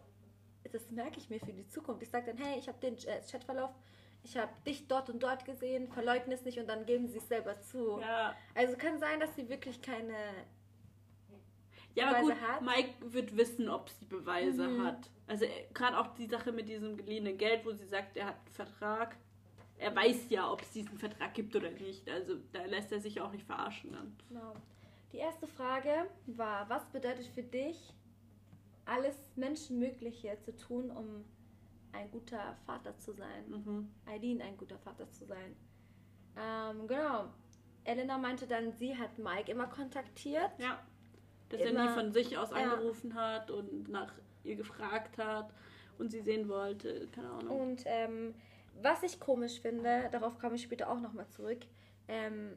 das 0.72 0.90
merke 0.90 1.18
ich 1.18 1.30
mir 1.30 1.40
für 1.40 1.52
die 1.52 1.66
Zukunft. 1.66 2.02
Ich 2.02 2.10
sage 2.10 2.26
dann, 2.32 2.36
hey, 2.38 2.58
ich 2.58 2.68
habe 2.68 2.78
den 2.80 2.94
äh, 2.96 3.20
Chatverlauf, 3.30 3.70
ich 4.22 4.36
habe 4.36 4.52
dich 4.66 4.86
dort 4.88 5.10
und 5.10 5.22
dort 5.22 5.44
gesehen, 5.44 5.88
verleugnen 5.88 6.32
es 6.32 6.44
nicht 6.44 6.58
und 6.58 6.66
dann 6.66 6.86
geben 6.86 7.08
sie 7.08 7.18
es 7.18 7.28
selber 7.28 7.60
zu. 7.60 7.98
Ja, 8.00 8.34
Also 8.54 8.76
kann 8.76 8.98
sein, 8.98 9.20
dass 9.20 9.34
sie 9.36 9.48
wirklich 9.48 9.80
keine. 9.82 10.14
ja 11.94 12.08
aber 12.08 12.20
gut, 12.20 12.34
Beweise 12.34 12.48
hat. 12.52 12.62
Mike 12.62 12.94
wird 13.00 13.36
wissen, 13.36 13.68
ob 13.68 13.88
sie 13.90 14.04
Beweise 14.06 14.66
Mhm. 14.68 14.84
hat. 14.86 15.10
Also 15.26 15.44
äh, 15.44 15.66
gerade 15.72 15.98
auch 15.98 16.14
die 16.14 16.26
Sache 16.26 16.52
mit 16.52 16.68
diesem 16.68 16.96
geliehenen 16.96 17.36
Geld, 17.38 17.64
wo 17.64 17.72
sie 17.72 17.86
sagt, 17.86 18.16
er 18.16 18.26
hat 18.26 18.36
einen 18.44 18.54
Vertrag. 18.54 19.16
Er 19.84 19.94
weiß 19.94 20.30
ja, 20.30 20.50
ob 20.50 20.62
es 20.62 20.70
diesen 20.70 20.96
Vertrag 20.98 21.34
gibt 21.34 21.54
oder 21.54 21.70
nicht. 21.70 22.08
Also 22.08 22.36
da 22.52 22.64
lässt 22.64 22.90
er 22.90 23.00
sich 23.00 23.20
auch 23.20 23.30
nicht 23.30 23.44
verarschen 23.44 23.92
dann. 23.92 24.16
Genau. 24.30 24.54
Die 25.12 25.18
erste 25.18 25.46
Frage 25.46 26.06
war, 26.26 26.66
was 26.70 26.86
bedeutet 26.86 27.26
für 27.26 27.42
dich, 27.42 27.92
alles 28.86 29.14
Menschenmögliche 29.36 30.38
zu 30.40 30.56
tun, 30.56 30.90
um 30.90 31.24
ein 31.92 32.10
guter 32.10 32.56
Vater 32.64 32.96
zu 32.98 33.12
sein? 33.12 33.44
Mhm. 33.48 33.90
Eileen 34.06 34.40
ein 34.40 34.56
guter 34.56 34.78
Vater 34.78 35.10
zu 35.10 35.26
sein. 35.26 35.54
Ähm, 36.36 36.86
genau. 36.88 37.26
Elena 37.84 38.16
meinte 38.16 38.46
dann, 38.46 38.72
sie 38.72 38.96
hat 38.96 39.18
Mike 39.18 39.52
immer 39.52 39.66
kontaktiert. 39.66 40.50
Ja. 40.58 40.80
Dass 41.50 41.60
er 41.60 41.70
Immer- 41.70 41.88
nie 41.90 41.94
von 41.94 42.10
sich 42.10 42.38
aus 42.38 42.50
ja. 42.50 42.56
angerufen 42.56 43.14
hat 43.14 43.50
und 43.50 43.88
nach 43.90 44.12
ihr 44.44 44.56
gefragt 44.56 45.18
hat 45.18 45.52
und 45.98 46.10
sie 46.10 46.22
sehen 46.22 46.48
wollte. 46.48 47.06
Keine 47.14 47.28
Ahnung. 47.28 47.60
Und 47.60 47.82
ähm, 47.84 48.34
was 48.82 49.02
ich 49.02 49.20
komisch 49.20 49.60
finde, 49.60 50.08
darauf 50.10 50.38
komme 50.38 50.56
ich 50.56 50.62
später 50.62 50.90
auch 50.90 51.00
nochmal 51.00 51.28
zurück, 51.28 51.60
ähm, 52.08 52.56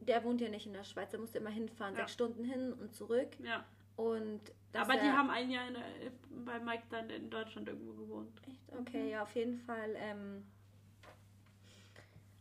der 0.00 0.24
wohnt 0.24 0.40
ja 0.40 0.48
nicht 0.48 0.66
in 0.66 0.72
der 0.72 0.84
Schweiz, 0.84 1.12
er 1.12 1.20
musste 1.20 1.38
immer 1.38 1.50
hinfahren, 1.50 1.94
Ja. 1.94 2.00
sechs 2.00 2.12
Stunden 2.14 2.44
hin 2.44 2.72
und 2.72 2.92
zurück. 2.94 3.28
Ja. 3.42 3.64
Und 3.96 4.40
Aber 4.72 4.94
die 4.94 5.10
haben 5.10 5.30
ein 5.30 5.50
Jahr 5.50 5.68
in 5.68 5.74
der, 5.74 5.82
bei 6.44 6.58
Mike 6.58 6.84
dann 6.90 7.08
in 7.10 7.28
Deutschland 7.30 7.68
irgendwo 7.68 7.92
gewohnt. 7.92 8.40
Echt? 8.48 8.60
Okay, 8.80 9.02
Mhm. 9.04 9.08
ja, 9.10 9.22
auf 9.22 9.34
jeden 9.34 9.58
Fall 9.58 9.94
ähm, 9.96 10.44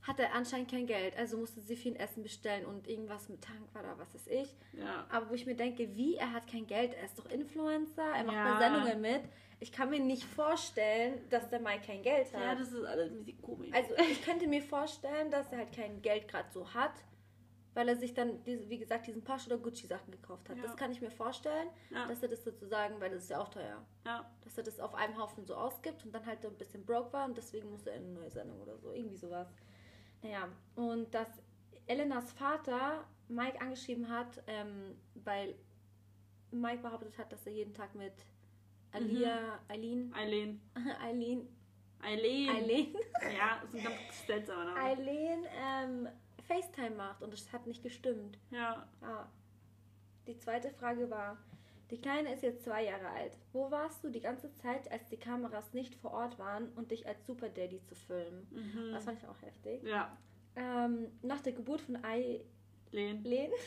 hat 0.04 0.20
er 0.20 0.34
anscheinend 0.34 0.72
kein 0.72 0.88
Geld, 0.88 1.16
also 1.18 1.38
musste 1.38 1.62
sie 1.62 1.76
viel 1.76 1.96
Essen 1.96 2.24
bestellen 2.24 2.66
und 2.66 2.88
irgendwas 2.88 3.30
mit 3.30 3.44
Tank 3.44 3.62
war 3.74 3.84
da, 3.84 3.98
was 3.98 4.14
weiß 4.16 4.28
ich. 4.28 4.56
Ja. 4.74 5.06
Aber 5.10 5.30
wo 5.30 5.34
ich 5.34 5.46
mir 5.46 5.56
denke, 5.56 5.96
wie, 5.96 6.16
er 6.16 6.32
hat 6.34 6.48
kein 6.48 6.66
Geld, 6.66 6.94
er 6.96 7.06
ist 7.06 7.20
doch 7.20 7.30
Influencer, 7.30 8.04
er 8.16 8.24
macht 8.24 8.36
Ja. 8.36 8.60
Sendungen 8.60 9.02
mit. 9.02 9.22
Ich 9.60 9.72
kann 9.72 9.92
mir 9.92 10.00
nicht 10.00 10.24
vorstellen, 10.24 11.22
dass 11.30 11.50
der 11.50 11.60
Mike 11.60 11.86
kein 11.86 12.02
Geld 12.02 12.34
hat. 12.34 12.42
Ja, 12.42 12.56
das 12.56 12.72
ist 12.72 12.84
alles 12.84 13.12
ein 13.12 13.24
bisschen 13.24 13.42
komisch. 13.44 13.70
Also 13.74 13.94
ich 14.12 14.24
könnte 14.24 14.48
mir 14.48 14.64
vorstellen, 14.64 15.30
dass 15.30 15.52
er 15.52 15.60
halt 15.60 15.72
kein 15.72 16.02
Geld 16.02 16.28
gerade 16.28 16.50
so 16.52 16.74
hat, 16.74 16.94
weil 17.76 17.88
er 17.88 17.96
sich 17.96 18.16
dann, 18.16 18.44
diese, 18.44 18.68
wie 18.70 18.80
gesagt, 18.80 19.06
diesen 19.06 19.24
Porsche 19.24 19.48
oder 19.48 19.60
Gucci 19.60 19.86
Sachen 19.86 20.10
gekauft 20.10 20.50
hat. 20.50 20.58
Ja. 20.58 20.64
Das 20.64 20.76
kann 20.76 20.92
ich 20.92 21.00
mir 21.00 21.12
vorstellen, 21.12 21.68
ja, 21.92 22.08
dass 22.08 22.24
er 22.24 22.30
das 22.30 22.44
sozusagen, 22.44 23.00
weil 23.00 23.12
das 23.12 23.24
ist 23.24 23.30
ja 23.30 23.40
auch 23.40 23.50
teuer, 23.50 23.86
ja. 24.04 24.26
dass 24.44 24.58
er 24.58 24.64
das 24.64 24.80
auf 24.80 24.96
einem 24.96 25.16
Haufen 25.22 25.46
so 25.46 25.54
ausgibt 25.54 26.04
und 26.06 26.12
dann 26.12 26.26
halt 26.26 26.42
so 26.42 26.48
ein 26.48 26.58
bisschen 26.58 26.84
broke 26.84 27.14
war 27.14 27.26
und 27.26 27.38
deswegen 27.38 27.70
musste 27.70 27.92
er 27.92 27.98
in 27.98 28.06
eine 28.06 28.14
neue 28.14 28.32
Sendung 28.32 28.60
oder 28.62 28.80
so, 28.80 28.92
irgendwie 28.92 29.18
sowas. 29.18 29.48
Naja, 30.22 30.48
und 30.76 31.14
dass 31.14 31.28
Elenas 31.88 32.32
Vater 32.32 33.06
Mike 33.28 33.60
angeschrieben 33.60 34.10
hat, 34.10 34.44
ähm, 34.48 34.96
weil 35.16 35.56
Mike 36.52 36.82
behauptet 36.82 37.18
hat, 37.18 37.32
dass 37.32 37.46
er 37.46 37.54
jeden 37.54 37.74
Tag 37.74 37.96
mit 37.96 38.14
Alia, 38.92 39.60
Eileen, 39.70 40.14
Eileen. 40.14 40.62
Eileen, 41.02 41.48
Eileen. 42.04 42.50
Eileen, 42.50 42.96
Ja, 43.38 43.62
ist 43.64 43.76
ein 43.76 43.84
ganz 43.84 44.26
seltsamer 44.28 44.66
Name. 44.66 44.80
Eileen 44.80 45.46
ähm, 45.56 46.08
FaceTime 46.48 46.96
macht 46.96 47.24
und 47.24 47.34
es 47.34 47.52
hat 47.54 47.68
nicht 47.68 47.84
gestimmt. 47.84 48.38
Ja. 48.50 48.88
Ah. 49.02 49.28
Die 50.28 50.38
zweite 50.38 50.72
Frage 50.72 51.10
war, 51.10 51.38
die 51.92 52.00
Kleine 52.02 52.34
ist 52.34 52.42
jetzt 52.42 52.64
zwei 52.64 52.86
Jahre 52.86 53.10
alt. 53.10 53.38
Wo 53.52 53.70
warst 53.70 54.04
du 54.04 54.10
die 54.10 54.22
ganze 54.22 54.52
Zeit, 54.54 54.90
als 54.92 55.08
die 55.10 55.18
Kameras 55.18 55.74
nicht 55.74 55.94
vor 55.96 56.12
Ort 56.14 56.40
waren 56.40 56.70
und 56.74 56.90
dich 56.92 57.06
als 57.08 57.26
Super 57.28 57.50
Daddy 57.50 57.84
zu 57.84 57.96
filmen? 57.96 58.48
Mhm. 58.52 58.94
Das 58.94 59.04
fand 59.04 59.20
ich 59.20 59.28
auch 59.28 59.42
heftig. 59.42 59.84
Ja. 59.84 60.18
Ähm, 60.56 61.12
nach 61.22 61.42
der 61.42 61.54
Geburt 61.54 61.82
von 61.82 62.04
Eileen 62.04 62.44
Leen. 63.24 63.52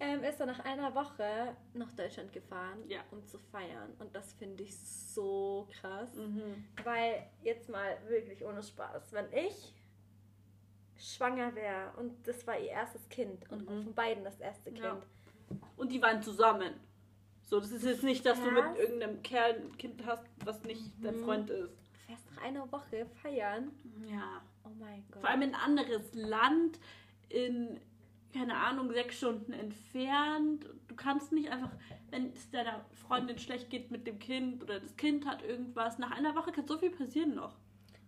ähm, 0.00 0.22
ist 0.24 0.40
er 0.40 0.46
nach 0.46 0.60
einer 0.60 0.94
Woche 0.94 1.56
nach 1.74 1.92
Deutschland 1.92 2.32
gefahren, 2.32 2.78
Ja. 2.88 3.00
um 3.10 3.24
zu 3.26 3.38
feiern. 3.38 3.92
Und 3.98 4.14
das 4.14 4.32
finde 4.34 4.62
ich 4.64 4.76
so 4.78 5.68
krass. 5.80 6.14
Mhm. 6.14 6.64
Weil, 6.84 7.26
jetzt 7.42 7.68
mal 7.68 7.96
wirklich 8.08 8.44
ohne 8.44 8.62
Spaß, 8.62 9.12
wenn 9.12 9.32
ich 9.32 9.74
schwanger 10.96 11.54
wäre 11.54 11.92
und 11.96 12.26
das 12.28 12.46
war 12.46 12.58
ihr 12.58 12.70
erstes 12.70 13.08
Kind 13.08 13.50
und 13.50 13.68
Mhm. 13.68 13.84
von 13.84 13.94
beiden 13.94 14.24
das 14.24 14.38
erste 14.40 14.70
Kind. 14.70 14.84
Ja. 14.84 15.00
Und 15.76 15.92
die 15.92 16.00
waren 16.02 16.22
zusammen. 16.22 16.72
So, 17.42 17.60
das 17.60 17.70
ist 17.72 17.84
jetzt 17.84 18.02
nicht, 18.02 18.24
dass 18.24 18.42
du 18.42 18.50
mit 18.50 18.64
irgendeinem 18.78 19.22
Kerl 19.22 19.54
ein 19.60 19.76
Kind 19.76 20.04
hast, 20.06 20.24
was 20.44 20.62
nicht 20.64 20.82
dein 21.02 21.16
Mhm. 21.20 21.24
Freund 21.24 21.50
ist. 21.50 21.70
fährst 22.06 22.24
nach 22.34 22.42
einer 22.42 22.70
Woche 22.72 23.06
feiern. 23.22 23.70
Ja. 24.10 24.40
Oh 24.64 24.70
mein 24.78 25.04
Gott. 25.10 25.20
Vor 25.20 25.30
allem 25.30 25.42
in 25.42 25.54
ein 25.54 25.60
anderes 25.60 26.14
Land, 26.14 26.78
in, 27.28 27.80
keine 28.32 28.56
Ahnung, 28.56 28.90
sechs 28.92 29.16
Stunden 29.18 29.52
entfernt. 29.52 30.66
Du 30.88 30.94
kannst 30.94 31.32
nicht 31.32 31.50
einfach, 31.50 31.70
wenn 32.10 32.32
es 32.32 32.50
deiner 32.50 32.84
Freundin 33.06 33.38
schlecht 33.38 33.70
geht 33.70 33.90
mit 33.90 34.06
dem 34.06 34.18
Kind 34.18 34.62
oder 34.62 34.80
das 34.80 34.96
Kind 34.96 35.26
hat 35.26 35.42
irgendwas, 35.42 35.98
nach 35.98 36.10
einer 36.12 36.34
Woche 36.34 36.52
kann 36.52 36.66
so 36.66 36.78
viel 36.78 36.90
passieren 36.90 37.34
noch. 37.34 37.56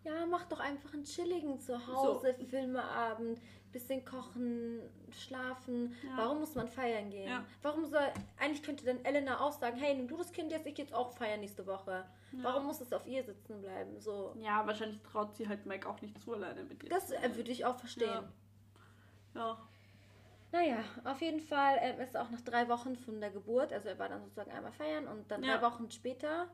Ja, 0.05 0.27
mach 0.27 0.45
doch 0.45 0.61
einfach 0.61 0.93
einen 0.93 1.05
chilligen 1.05 1.59
Zuhause, 1.59 2.35
Filmeabend, 2.35 3.41
bisschen 3.73 4.05
kochen, 4.05 4.81
schlafen. 5.11 5.95
Ja. 6.05 6.17
Warum 6.19 6.41
muss 6.41 6.55
man 6.55 6.69
feiern 6.69 7.11
gehen? 7.11 7.29
Ja. 7.29 7.45
Warum 7.63 7.87
soll, 7.87 8.13
eigentlich 8.39 8.63
könnte 8.63 8.85
dann 8.85 9.05
Elena 9.05 9.41
auch 9.41 9.53
sagen, 9.53 9.77
hey, 9.79 9.95
nimm 9.95 10.07
du 10.07 10.17
das 10.17 10.31
Kind 10.31 10.53
jetzt, 10.53 10.67
ich 10.67 10.75
gehe 10.75 10.85
jetzt 10.85 10.95
auch 10.95 11.11
feiern 11.13 11.41
nächste 11.41 11.67
Woche. 11.67 12.05
Warum 12.43 12.67
muss 12.67 12.81
es 12.81 12.93
auf 12.93 13.07
ihr 13.07 13.23
sitzen 13.23 13.61
bleiben? 13.61 14.01
So. 14.01 14.35
Ja, 14.41 14.67
wahrscheinlich 14.67 15.01
traut 15.03 15.35
sie 15.37 15.49
halt 15.49 15.67
Mike 15.67 15.89
auch 15.89 16.01
nicht 16.03 16.21
zu 16.21 16.35
alleine 16.35 16.65
mit 16.65 16.83
dir. 16.83 16.89
Das 16.89 17.11
äh, 17.11 17.37
würde 17.37 17.51
ich 17.51 17.65
auch 17.65 17.79
verstehen. 17.79 18.09
Ja. 19.35 19.41
Ja. 19.41 19.59
Naja, 20.53 20.85
auf 21.05 21.21
jeden 21.21 21.41
Fall 21.41 21.79
ähm, 21.81 21.99
ist 22.01 22.15
er 22.15 22.23
auch 22.23 22.31
nach 22.31 22.41
drei 22.43 22.69
Wochen 22.69 22.95
von 22.97 23.21
der 23.21 23.31
Geburt, 23.31 23.73
also 23.73 23.89
er 23.89 23.99
war 23.99 24.09
dann 24.09 24.23
sozusagen 24.23 24.53
einmal 24.53 24.71
feiern 24.73 25.09
und 25.09 25.29
dann 25.31 25.43
Ja. 25.43 25.57
drei 25.57 25.67
Wochen 25.67 25.91
später 25.91 26.49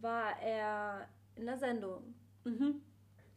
war 0.00 0.36
er 0.40 1.08
in 1.36 1.46
der 1.46 1.56
Sendung. 1.58 2.14
Mhm. 2.44 2.82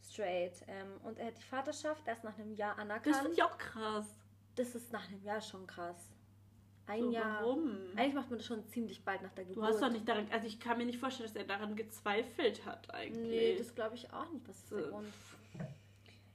Straight. 0.02 0.62
Ähm, 0.68 1.00
und 1.04 1.18
er 1.18 1.26
hat 1.28 1.38
die 1.38 1.42
Vaterschaft 1.42 2.06
erst 2.06 2.24
nach 2.24 2.38
einem 2.38 2.54
Jahr 2.54 2.74
Das 2.74 2.82
anerkannt. 2.82 3.16
finde 3.16 3.32
ich 3.32 3.42
auch 3.42 3.56
krass. 3.58 4.06
Das 4.56 4.74
ist 4.74 4.92
nach 4.92 5.08
einem 5.08 5.22
Jahr 5.22 5.40
schon 5.40 5.66
krass. 5.66 5.96
Ein 6.86 7.00
So, 7.04 7.10
Jahr. 7.12 7.40
Warum? 7.42 7.78
Eigentlich 7.96 8.14
macht 8.14 8.28
man 8.30 8.38
das 8.38 8.46
schon 8.46 8.66
ziemlich 8.68 9.02
bald 9.04 9.22
nach 9.22 9.32
der 9.32 9.44
Du 9.44 9.54
Geburt. 9.54 9.68
hast 9.72 9.80
doch 9.82 9.90
nicht 9.90 10.06
daran, 10.06 10.28
also 10.30 10.46
ich 10.46 10.60
kann 10.60 10.76
mir 10.76 10.84
nicht 10.84 10.98
vorstellen, 10.98 11.26
dass 11.28 11.36
er 11.36 11.44
daran 11.44 11.74
gezweifelt 11.76 12.64
hat 12.66 12.92
eigentlich. 12.94 13.26
Nee, 13.26 13.56
das 13.56 13.74
glaube 13.74 13.94
ich 13.94 14.12
auch 14.12 14.28
nicht. 14.30 14.46
Was 14.46 14.56
ist 14.58 14.70
der 14.70 14.82
So. 14.84 14.90
Grund? 14.90 15.08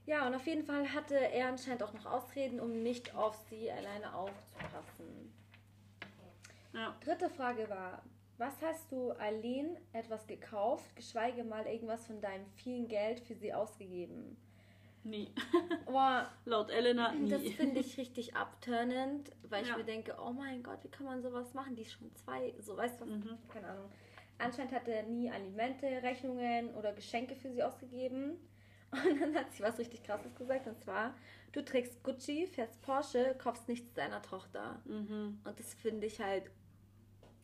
Ja, 0.06 0.26
und 0.26 0.34
auf 0.34 0.44
jeden 0.46 0.64
Fall 0.64 0.92
hatte 0.92 1.14
er 1.14 1.48
anscheinend 1.48 1.84
auch 1.84 1.92
noch 1.92 2.04
Ausreden, 2.06 2.58
um 2.58 2.82
nicht 2.82 3.14
auf 3.14 3.36
sie 3.48 3.70
alleine 3.70 4.12
aufzupassen. 4.12 5.32
ja. 6.72 6.96
Dritte 7.04 7.30
Frage 7.30 7.68
war, 7.70 8.02
was 8.40 8.60
hast 8.62 8.90
du 8.90 9.12
Eileen 9.18 9.76
etwas 9.92 10.26
gekauft, 10.26 10.96
geschweige 10.96 11.44
mal 11.44 11.66
irgendwas 11.66 12.06
von 12.06 12.20
deinem 12.20 12.46
vielen 12.56 12.88
Geld 12.88 13.20
für 13.20 13.34
sie 13.34 13.52
ausgegeben? 13.54 14.36
Nie. 15.04 15.30
Boah, 15.86 16.30
Laut 16.44 16.70
Elena 16.70 17.12
nie. 17.12 17.30
das 17.30 17.42
finde 17.42 17.80
ich 17.80 17.96
richtig 17.96 18.34
abturnend, 18.36 19.30
weil 19.48 19.62
ich 19.62 19.68
Ja. 19.68 19.76
mir 19.76 19.84
denke, 19.84 20.14
oh 20.20 20.32
mein 20.32 20.62
Gott, 20.62 20.82
wie 20.84 20.88
kann 20.88 21.06
man 21.06 21.22
sowas 21.22 21.54
machen? 21.54 21.74
Die 21.76 21.82
ist 21.82 21.92
schon 21.92 22.14
zwei, 22.16 22.54
so 22.58 22.76
weißt 22.76 23.00
du 23.00 23.04
was, 23.04 23.10
Mhm. 23.10 23.38
keine 23.48 23.68
Ahnung. 23.68 23.90
Anscheinend 24.38 24.72
hat 24.72 24.88
er 24.88 25.02
nie 25.04 25.30
Alimente, 25.30 25.86
Rechnungen 25.86 26.74
oder 26.74 26.92
Geschenke 26.92 27.34
für 27.36 27.50
sie 27.50 27.62
ausgegeben. 27.62 28.38
Und 28.92 29.20
dann 29.20 29.34
hat 29.36 29.52
sie 29.52 29.62
was 29.62 29.78
richtig 29.78 30.02
krasses 30.02 30.34
gesagt, 30.34 30.66
und 30.66 30.76
zwar, 30.80 31.14
du 31.52 31.62
trägst 31.64 32.02
Gucci, 32.02 32.46
fährst 32.48 32.82
Porsche, 32.82 33.36
kaufst 33.38 33.68
nichts 33.68 33.92
deiner 33.94 34.20
Tochter. 34.20 34.80
Mhm. 34.84 35.40
Und 35.44 35.58
das 35.60 35.74
finde 35.74 36.08
ich 36.08 36.20
halt, 36.20 36.50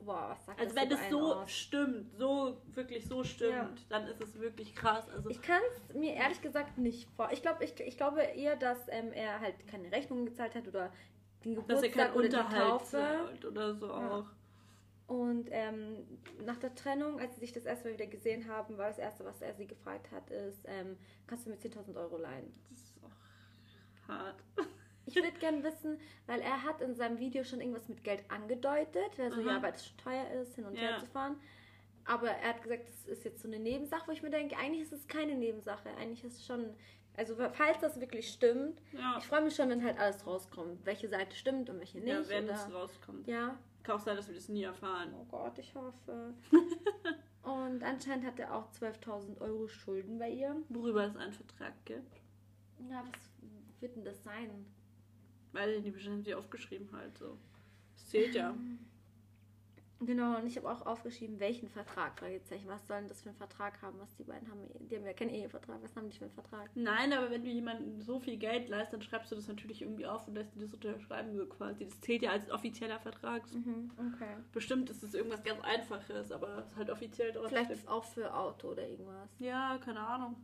boah, 0.00 0.30
was 0.30 0.44
sagt 0.46 0.60
Also 0.60 0.74
das 0.74 0.82
wenn 0.82 0.92
es 0.92 1.10
so 1.10 1.34
aus? 1.34 1.50
stimmt, 1.50 2.12
so 2.18 2.60
wirklich 2.74 3.04
so 3.06 3.24
stimmt, 3.24 3.52
Ja. 3.52 3.70
dann 3.88 4.06
ist 4.06 4.20
es 4.20 4.38
wirklich 4.38 4.74
krass. 4.74 5.08
Also 5.08 5.30
Ich 5.30 5.42
kann 5.42 5.60
es 5.88 5.94
mir 5.94 6.14
ehrlich 6.14 6.40
gesagt 6.40 6.78
nicht 6.78 7.08
vor. 7.16 7.30
Ich 7.32 7.42
glaube, 7.42 7.64
ich, 7.64 7.78
ich 7.80 7.96
glaube 7.96 8.20
eher, 8.22 8.56
dass 8.56 8.78
ähm, 8.88 9.12
er 9.12 9.40
halt 9.40 9.66
keine 9.66 9.90
Rechnungen 9.90 10.26
gezahlt 10.26 10.54
hat 10.54 10.68
oder 10.68 10.92
den 11.44 11.54
dass 11.66 11.82
er 11.82 11.88
Geburtstag 11.88 11.92
keinen 11.92 12.14
oder 12.14 12.28
die 12.28 12.36
Unterhalt 12.36 12.84
zahlt 12.86 13.44
oder 13.44 13.74
so 13.74 13.86
Ja. 13.88 14.18
auch. 14.18 14.26
Und 15.06 15.48
ähm, 15.52 16.04
nach 16.44 16.56
der 16.56 16.74
Trennung, 16.74 17.20
als 17.20 17.34
sie 17.34 17.40
sich 17.40 17.52
das 17.52 17.64
erste 17.64 17.86
Mal 17.88 17.94
wieder 17.94 18.06
gesehen 18.06 18.48
haben, 18.48 18.76
war 18.76 18.88
das 18.88 18.98
erste, 18.98 19.24
was 19.24 19.40
er 19.40 19.54
sie 19.54 19.66
gefragt 19.66 20.10
hat, 20.10 20.30
ist, 20.30 20.64
ähm, 20.66 20.96
kannst 21.28 21.46
du 21.46 21.50
mir 21.50 21.56
10.000 21.58 21.96
Euro 21.96 22.16
leihen? 22.16 22.52
Das 22.70 22.80
ist 22.80 22.98
auch 23.04 24.08
hart. 24.08 24.42
Ich 25.06 25.14
würde 25.14 25.30
gerne 25.32 25.62
wissen, 25.62 25.98
weil 26.26 26.40
er 26.40 26.62
hat 26.64 26.80
in 26.80 26.94
seinem 26.94 27.18
Video 27.18 27.44
schon 27.44 27.60
irgendwas 27.60 27.88
mit 27.88 28.02
Geld 28.04 28.24
angedeutet, 28.30 29.18
also 29.18 29.40
Mhm. 29.40 29.46
ja, 29.48 29.62
weil 29.62 29.72
es 29.72 29.86
schon 29.86 29.96
teuer 29.98 30.28
ist, 30.42 30.54
hin 30.56 30.64
und 30.66 30.74
her 30.76 30.90
Ja. 30.92 30.98
zu 30.98 31.06
fahren. 31.06 31.36
Aber 32.04 32.28
er 32.28 32.50
hat 32.50 32.62
gesagt, 32.62 32.88
das 32.88 33.06
ist 33.06 33.24
jetzt 33.24 33.40
so 33.42 33.48
eine 33.48 33.58
Nebensache, 33.58 34.06
wo 34.06 34.12
ich 34.12 34.22
mir 34.22 34.30
denke, 34.30 34.56
eigentlich 34.56 34.82
ist 34.82 34.92
es 34.92 35.06
keine 35.08 35.34
Nebensache. 35.34 35.88
Eigentlich 35.96 36.22
ist 36.24 36.34
es 36.38 36.46
schon, 36.46 36.74
also 37.16 37.34
falls 37.52 37.78
das 37.80 37.98
wirklich 38.00 38.28
stimmt, 38.32 38.80
Ja, 38.92 39.16
ich 39.18 39.24
freue 39.26 39.42
mich 39.42 39.54
schon, 39.56 39.70
wenn 39.70 39.82
halt 39.84 39.98
alles 39.98 40.26
rauskommt, 40.26 40.84
welche 40.86 41.08
Seite 41.08 41.34
stimmt 41.36 41.68
und 41.70 41.78
welche 41.78 41.98
nicht. 41.98 42.08
ja 42.08 42.28
wenn 42.28 42.48
es 42.48 42.66
oder, 42.66 42.74
rauskommt. 42.76 43.26
ja, 43.26 43.58
Kann 43.82 43.96
auch 43.96 44.00
sein, 44.00 44.16
dass 44.16 44.28
wir 44.28 44.34
das 44.34 44.48
nie 44.48 44.62
erfahren. 44.64 45.14
oh 45.20 45.24
Gott, 45.24 45.58
ich 45.58 45.74
hoffe. 45.74 46.34
und 47.42 47.82
anscheinend 47.82 48.26
hat 48.26 48.38
er 48.38 48.54
auch 48.54 48.70
12.000 48.72 49.40
Euro 49.40 49.66
Schulden 49.68 50.18
bei 50.18 50.30
ihr. 50.30 50.56
Worüber 50.68 51.04
es 51.06 51.16
einen 51.16 51.32
Vertrag 51.32 51.72
gibt. 51.84 52.20
Ja, 52.90 53.04
was 53.04 53.80
wird 53.80 53.96
denn 53.96 54.04
das 54.04 54.22
sein? 54.24 54.66
Weiß 55.52 55.76
ich 55.76 55.82
nicht, 55.82 55.94
bestimmt 55.94 56.16
haben 56.16 56.24
sie 56.24 56.34
aufgeschrieben 56.34 56.88
halt 56.92 57.16
so. 57.16 57.38
Das 57.94 58.08
zählt 58.08 58.34
ja. 58.34 58.54
Genau, 60.00 60.36
und 60.36 60.46
ich 60.46 60.58
habe 60.58 60.70
auch 60.70 60.84
aufgeschrieben, 60.84 61.40
welchen 61.40 61.70
Vertrag, 61.70 62.18
Fragezeichen. 62.18 62.68
Was 62.68 62.86
sollen 62.86 63.08
das 63.08 63.22
für 63.22 63.30
einen 63.30 63.38
Vertrag 63.38 63.80
haben, 63.80 63.98
was 63.98 64.14
die 64.16 64.24
beiden 64.24 64.46
haben? 64.50 64.60
Die 64.90 64.94
haben 64.94 65.06
ja 65.06 65.14
keinen 65.14 65.30
Ehevertrag. 65.30 65.82
Was 65.82 65.96
haben 65.96 66.10
die 66.10 66.18
für 66.18 66.26
einen 66.26 66.34
Vertrag? 66.34 66.68
Nein, 66.74 67.14
aber 67.14 67.30
wenn 67.30 67.44
du 67.44 67.50
jemandem 67.50 68.02
so 68.02 68.20
viel 68.20 68.36
Geld 68.36 68.68
leist, 68.68 68.92
dann 68.92 69.00
schreibst 69.00 69.32
du 69.32 69.36
das 69.36 69.48
natürlich 69.48 69.80
irgendwie 69.80 70.06
auf 70.06 70.28
und 70.28 70.34
lässt 70.34 70.54
dir 70.54 70.60
das 70.60 70.74
unterschreiben, 70.74 71.34
so 71.34 71.46
quasi. 71.46 71.86
Das 71.86 71.98
zählt 72.02 72.20
ja 72.20 72.32
als 72.32 72.50
offizieller 72.50 73.00
Vertrag. 73.00 73.42
Mhm, 73.54 73.90
okay. 73.96 74.36
Bestimmt 74.52 74.90
ist 74.90 75.02
es 75.02 75.14
irgendwas 75.14 75.42
ganz 75.42 75.62
Einfaches, 75.64 76.30
aber 76.30 76.58
es 76.58 76.66
ist 76.66 76.76
halt 76.76 76.90
offiziell 76.90 77.32
trotzdem. 77.32 77.64
Vielleicht 77.64 77.88
auch 77.88 78.04
für 78.04 78.34
Auto 78.34 78.72
oder 78.72 78.86
irgendwas. 78.86 79.30
Ja, 79.38 79.78
keine 79.78 80.00
Ahnung. 80.00 80.36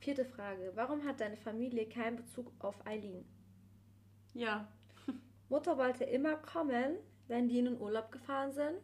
Vierte 0.00 0.26
Frage. 0.26 0.72
Warum 0.74 1.02
hat 1.04 1.20
deine 1.20 1.38
Familie 1.38 1.88
keinen 1.88 2.16
Bezug 2.16 2.52
auf 2.58 2.86
Eileen? 2.86 3.24
Ja. 4.34 4.68
Mutter 5.48 5.78
wollte 5.78 6.04
immer 6.04 6.36
kommen, 6.36 6.96
wenn 7.28 7.48
die 7.48 7.58
in 7.58 7.64
den 7.66 7.80
Urlaub 7.80 8.12
gefahren 8.12 8.52
sind. 8.52 8.80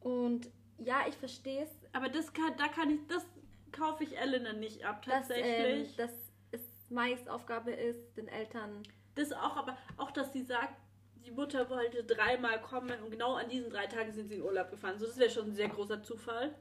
Und 0.00 0.48
ja, 0.78 1.00
ich 1.08 1.16
verstehe 1.16 1.64
es, 1.64 1.70
Aber 1.92 2.08
das 2.08 2.32
kann, 2.32 2.56
da 2.56 2.68
kann 2.68 2.90
ich, 2.90 3.06
das 3.08 3.24
kaufe 3.72 4.04
ich 4.04 4.16
Elena 4.16 4.52
nicht 4.52 4.84
ab, 4.84 5.04
dass, 5.04 5.30
ähm, 5.30 5.36
tatsächlich. 5.36 5.96
dass 5.96 6.12
es 6.52 6.60
Mikes 6.90 7.28
Aufgabe 7.28 7.72
ist, 7.72 8.16
den 8.16 8.28
Eltern. 8.28 8.82
das 9.14 9.32
auch, 9.32 9.56
aber 9.56 9.76
auch, 9.96 10.10
dass 10.10 10.32
sie 10.32 10.42
sagt, 10.42 10.74
die 11.24 11.32
Mutter 11.32 11.68
wollte 11.70 12.04
dreimal 12.04 12.60
kommen 12.60 13.02
und 13.02 13.10
genau 13.10 13.34
an 13.34 13.48
diesen 13.48 13.70
drei 13.70 13.86
Tagen 13.86 14.12
sind 14.12 14.28
sie 14.28 14.36
in 14.36 14.42
Urlaub 14.42 14.70
gefahren. 14.70 14.98
So, 14.98 15.06
das 15.06 15.18
wäre 15.18 15.30
schon 15.30 15.46
ein 15.46 15.54
sehr 15.54 15.68
großer 15.68 16.02
Zufall, 16.02 16.54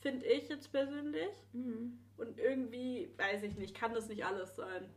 finde 0.00 0.26
ich 0.26 0.48
jetzt 0.48 0.72
persönlich. 0.72 1.30
Mhm. 1.52 1.98
Und 2.16 2.38
irgendwie, 2.38 3.12
weiß 3.16 3.44
ich 3.44 3.56
nicht, 3.56 3.76
kann 3.76 3.94
das 3.94 4.08
nicht 4.08 4.24
alles 4.24 4.56
sein. 4.56 4.88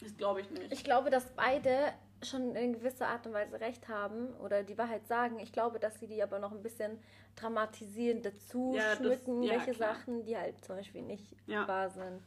Das 0.00 0.16
glaube 0.16 0.40
ich 0.40 0.50
nicht. 0.50 0.72
Ich 0.72 0.84
glaube, 0.84 1.10
dass 1.10 1.24
beide 1.32 1.92
schon 2.22 2.54
in 2.56 2.72
gewisser 2.72 3.08
Art 3.08 3.26
und 3.26 3.32
Weise 3.34 3.60
recht 3.60 3.88
haben 3.88 4.28
oder 4.36 4.62
die 4.62 4.76
Wahrheit 4.78 5.06
sagen. 5.06 5.38
Ich 5.38 5.52
glaube, 5.52 5.78
dass 5.78 5.98
sie 6.00 6.06
die 6.06 6.22
aber 6.22 6.38
noch 6.38 6.52
ein 6.52 6.62
bisschen 6.62 6.98
dramatisieren, 7.36 8.22
dazu 8.22 8.72
Ja, 8.74 8.90
das- 8.90 8.98
schmücken, 8.98 9.42
ja, 9.42 9.52
welche 9.52 9.72
klar. 9.72 9.94
Sachen, 9.94 10.24
die 10.24 10.36
halt 10.36 10.64
zum 10.64 10.76
Beispiel 10.76 11.02
nicht 11.02 11.34
Ja. 11.46 11.66
wahr 11.68 11.90
sind. 11.90 12.22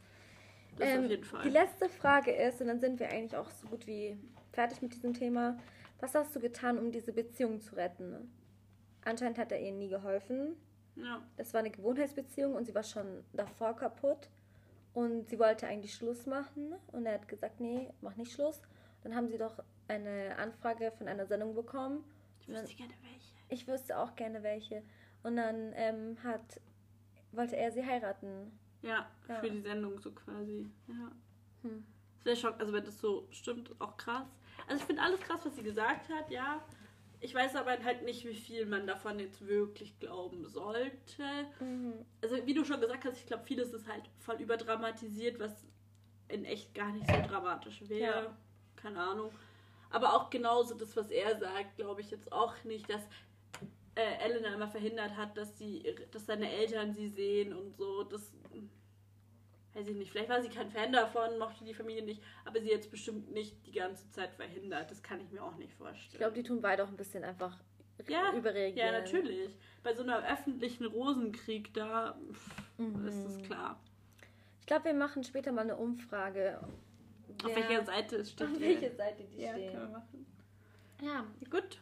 das 0.76 0.88
Ähm, 0.88 1.04
auf 1.04 1.10
jeden 1.10 1.24
Fall. 1.24 1.42
Die 1.42 1.48
letzte 1.50 1.88
Frage 1.88 2.30
ist, 2.30 2.60
und 2.60 2.68
dann 2.68 2.78
sind 2.78 3.00
wir 3.00 3.08
eigentlich 3.10 3.34
auch 3.36 3.50
so 3.50 3.66
gut 3.66 3.86
wie 3.88 4.16
fertig 4.52 4.80
mit 4.82 4.94
diesem 4.94 5.12
Thema. 5.14 5.58
Was 5.98 6.14
hast 6.14 6.36
du 6.36 6.40
getan, 6.40 6.78
um 6.78 6.92
diese 6.92 7.12
Beziehung 7.12 7.60
zu 7.60 7.74
retten? 7.74 8.32
Anscheinend 9.04 9.38
hat 9.38 9.50
er 9.50 9.58
ihr 9.60 9.72
nie 9.72 9.88
geholfen. 9.88 10.56
ja. 10.94 11.20
Das 11.36 11.52
war 11.54 11.60
eine 11.60 11.70
Gewohnheitsbeziehung 11.70 12.54
und 12.54 12.64
sie 12.66 12.74
war 12.74 12.82
schon 12.84 13.24
davor 13.32 13.74
kaputt. 13.74 14.28
Und 14.94 15.28
sie 15.28 15.38
wollte 15.38 15.66
eigentlich 15.66 15.94
Schluss 15.94 16.26
machen. 16.26 16.74
Und 16.92 17.06
er 17.06 17.14
hat 17.14 17.28
gesagt, 17.28 17.60
nee, 17.60 17.92
mach 18.00 18.16
nicht 18.16 18.32
Schluss. 18.32 18.60
Dann 19.02 19.14
haben 19.14 19.28
sie 19.28 19.38
doch 19.38 19.62
eine 19.86 20.36
Anfrage 20.36 20.92
von 20.98 21.08
einer 21.08 21.26
Sendung 21.26 21.54
bekommen. 21.54 22.04
Ich 22.40 22.48
wüsste 22.48 22.74
gerne 22.74 22.94
welche. 23.02 23.34
Ich 23.48 23.66
wüsste 23.68 23.98
auch 23.98 24.14
gerne 24.16 24.42
welche. 24.42 24.82
Und 25.22 25.36
dann 25.36 25.72
ähm, 25.74 26.16
hat, 26.24 26.60
wollte 27.32 27.56
er 27.56 27.70
sie 27.72 27.84
heiraten. 27.84 28.58
Ja, 28.82 29.06
Ja. 29.28 29.34
für 29.36 29.50
die 29.50 29.60
Sendung 29.60 29.98
so 29.98 30.12
quasi. 30.12 30.68
Ja. 30.86 31.12
Hm. 31.62 31.84
Sehr 32.24 32.36
schock, 32.36 32.56
also 32.58 32.72
wenn 32.72 32.84
das 32.84 32.98
so 32.98 33.26
stimmt, 33.30 33.70
auch 33.80 33.96
krass. 33.96 34.26
Also 34.66 34.80
ich 34.80 34.86
finde 34.86 35.02
alles 35.02 35.20
krass, 35.20 35.40
was 35.44 35.54
sie 35.56 35.62
gesagt 35.62 36.08
hat, 36.08 36.30
ja. 36.30 36.62
Ich 37.20 37.34
weiß 37.34 37.56
aber 37.56 37.72
halt 37.82 38.02
nicht, 38.02 38.24
wie 38.24 38.34
viel 38.34 38.66
man 38.66 38.86
davon 38.86 39.18
jetzt 39.18 39.46
wirklich 39.46 39.98
glauben 39.98 40.46
sollte. 40.46 41.24
Mhm. 41.60 41.94
Also 42.22 42.46
wie 42.46 42.54
du 42.54 42.64
schon 42.64 42.80
gesagt 42.80 43.04
hast, 43.04 43.18
ich 43.18 43.26
glaube, 43.26 43.44
vieles 43.44 43.72
ist 43.72 43.88
halt 43.88 44.04
voll 44.18 44.36
überdramatisiert, 44.36 45.40
was 45.40 45.66
in 46.28 46.44
echt 46.44 46.74
gar 46.74 46.92
nicht 46.92 47.06
so 47.06 47.20
dramatisch 47.28 47.88
wäre. 47.88 48.24
Ja. 48.24 48.36
Keine 48.76 49.00
Ahnung. 49.00 49.32
Aber 49.90 50.14
auch 50.14 50.30
genauso 50.30 50.74
das, 50.74 50.96
was 50.96 51.10
er 51.10 51.38
sagt, 51.38 51.76
glaube 51.76 52.02
ich 52.02 52.10
jetzt 52.10 52.30
auch 52.30 52.54
nicht, 52.64 52.88
dass 52.90 53.02
äh, 53.94 54.24
Elena 54.24 54.54
immer 54.54 54.68
verhindert 54.68 55.16
hat, 55.16 55.36
dass 55.36 55.58
sie, 55.58 55.82
dass 56.12 56.26
seine 56.26 56.50
Eltern 56.50 56.92
sie 56.92 57.08
sehen 57.08 57.52
und 57.52 57.76
so. 57.76 58.04
Das 58.04 58.32
weiß 59.78 59.88
ich 59.88 59.96
nicht. 59.96 60.10
Vielleicht 60.10 60.28
war 60.28 60.42
sie 60.42 60.48
kein 60.48 60.70
Fan 60.70 60.92
davon, 60.92 61.38
mochte 61.38 61.64
die 61.64 61.74
Familie 61.74 62.02
nicht, 62.04 62.22
aber 62.44 62.60
sie 62.60 62.68
jetzt 62.68 62.90
bestimmt 62.90 63.30
nicht 63.32 63.66
die 63.66 63.72
ganze 63.72 64.10
Zeit 64.10 64.32
verhindert. 64.34 64.90
Das 64.90 65.02
kann 65.02 65.20
ich 65.20 65.30
mir 65.30 65.42
auch 65.42 65.56
nicht 65.56 65.72
vorstellen. 65.74 66.08
Ich 66.12 66.18
glaube, 66.18 66.34
die 66.34 66.42
tun 66.42 66.60
beide 66.60 66.84
auch 66.84 66.88
ein 66.88 66.96
bisschen 66.96 67.24
einfach 67.24 67.56
Ja, 68.08 68.32
überreagieren. 68.34 68.92
Ja, 68.92 69.00
natürlich. 69.00 69.50
Bei 69.82 69.94
so 69.94 70.02
einem 70.02 70.22
öffentlichen 70.24 70.84
Rosenkrieg, 70.86 71.72
da 71.74 72.18
pff, 72.32 72.50
Mhm. 72.78 73.08
ist 73.08 73.24
es 73.24 73.42
klar. 73.42 73.80
Ich 74.60 74.66
glaube, 74.66 74.84
wir 74.86 74.94
machen 74.94 75.24
später 75.24 75.50
mal 75.52 75.62
eine 75.62 75.76
Umfrage. 75.76 76.60
Auf 77.44 77.54
welcher 77.54 77.84
Seite 77.84 78.16
es 78.16 78.30
steht. 78.32 78.46
Auf 78.52 78.60
welche 78.60 78.94
Seite 78.94 79.24
die 79.24 79.40
ja, 79.40 79.52
können 79.52 79.62
wir 79.62 79.70
stehen. 79.70 79.92
machen. 79.92 80.26
Ja. 81.02 81.24
Gut. 81.50 81.78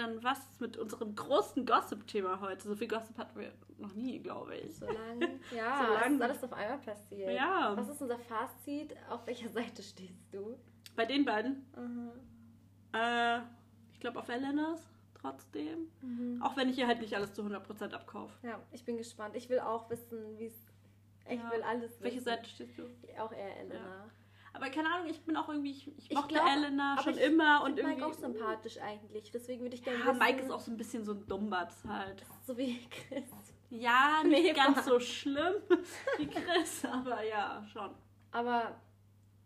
Dann 0.00 0.22
was 0.24 0.38
mit 0.60 0.78
unserem 0.78 1.14
großen 1.14 1.66
Gossip-Thema 1.66 2.40
heute? 2.40 2.66
So 2.66 2.74
viel 2.74 2.88
Gossip 2.88 3.18
hatten 3.18 3.38
wir 3.38 3.52
noch 3.76 3.92
nie, 3.94 4.18
glaube 4.18 4.56
ich. 4.56 4.74
Solange, 4.76 5.38
ja, 5.54 5.84
Solange- 5.86 6.06
es 6.06 6.12
ist 6.14 6.22
alles 6.22 6.44
auf 6.44 6.52
einmal 6.54 6.78
passiert. 6.78 7.32
Ja. 7.34 7.76
Was 7.76 7.88
ist 7.90 8.00
unser 8.00 8.18
Fazit? 8.18 8.94
Auf 9.10 9.26
welcher 9.26 9.50
Seite 9.50 9.82
stehst 9.82 10.32
du? 10.32 10.58
Bei 10.96 11.04
den 11.04 11.24
beiden, 11.26 11.66
Mhm. 11.76 12.10
äh, 12.94 13.38
ich 13.92 14.00
glaube 14.00 14.18
auf 14.18 14.28
Elenas 14.30 14.80
trotzdem. 15.20 15.90
Mhm. 16.00 16.40
Auch 16.42 16.56
wenn 16.56 16.70
ich 16.70 16.78
ihr 16.78 16.86
halt 16.86 17.00
nicht 17.02 17.14
alles 17.14 17.34
zu 17.34 17.42
100% 17.42 17.92
abkaufe. 17.92 18.32
Ja, 18.46 18.58
ich 18.72 18.84
bin 18.86 18.96
gespannt. 18.96 19.36
Ich 19.36 19.50
will 19.50 19.60
auch 19.60 19.90
wissen, 19.90 20.38
wie 20.38 20.46
es. 20.46 20.54
Ich 21.28 21.38
Ja. 21.38 21.52
will 21.52 21.62
alles 21.62 21.90
wissen. 21.92 22.02
Welche 22.04 22.20
Seite 22.22 22.48
stehst 22.48 22.78
du? 22.78 22.84
Auch 23.18 23.32
eher 23.32 23.56
Elena. 23.58 24.08
Aber 24.52 24.68
keine 24.70 24.92
Ahnung, 24.92 25.08
ich 25.08 25.20
bin 25.22 25.36
auch 25.36 25.48
irgendwie, 25.48 25.70
ich, 25.70 25.86
ich 25.96 26.10
Ich 26.10 26.16
mochte 26.16 26.34
glaub, 26.34 26.46
Elena 26.48 27.00
schon 27.02 27.14
ich 27.14 27.20
immer 27.24 27.62
und 27.64 27.78
irgendwie. 27.78 27.94
Mike 27.96 28.06
auch 28.06 28.12
sympathisch 28.14 28.78
eigentlich. 28.80 29.30
Deswegen 29.30 29.62
würde 29.62 29.76
ich 29.76 29.82
gerne 29.84 30.00
Ja, 30.00 30.06
wissen. 30.08 30.18
Mike 30.18 30.40
ist 30.42 30.50
auch 30.50 30.60
so 30.60 30.70
ein 30.72 30.76
bisschen 30.76 31.04
so 31.04 31.12
ein 31.12 31.26
Dummbatz 31.26 31.84
halt. 31.86 32.24
so 32.46 32.56
wie 32.58 32.80
Chris. 32.88 33.24
Ja, 33.70 34.22
nicht 34.24 34.42
Nee, 34.44 34.52
ganz 34.52 34.78
war- 34.78 34.82
so 34.82 35.00
schlimm 35.00 35.54
wie 36.18 36.26
Chris, 36.26 36.84
aber 36.84 37.22
ja, 37.24 37.64
schon. 37.72 37.90
Aber 38.32 38.74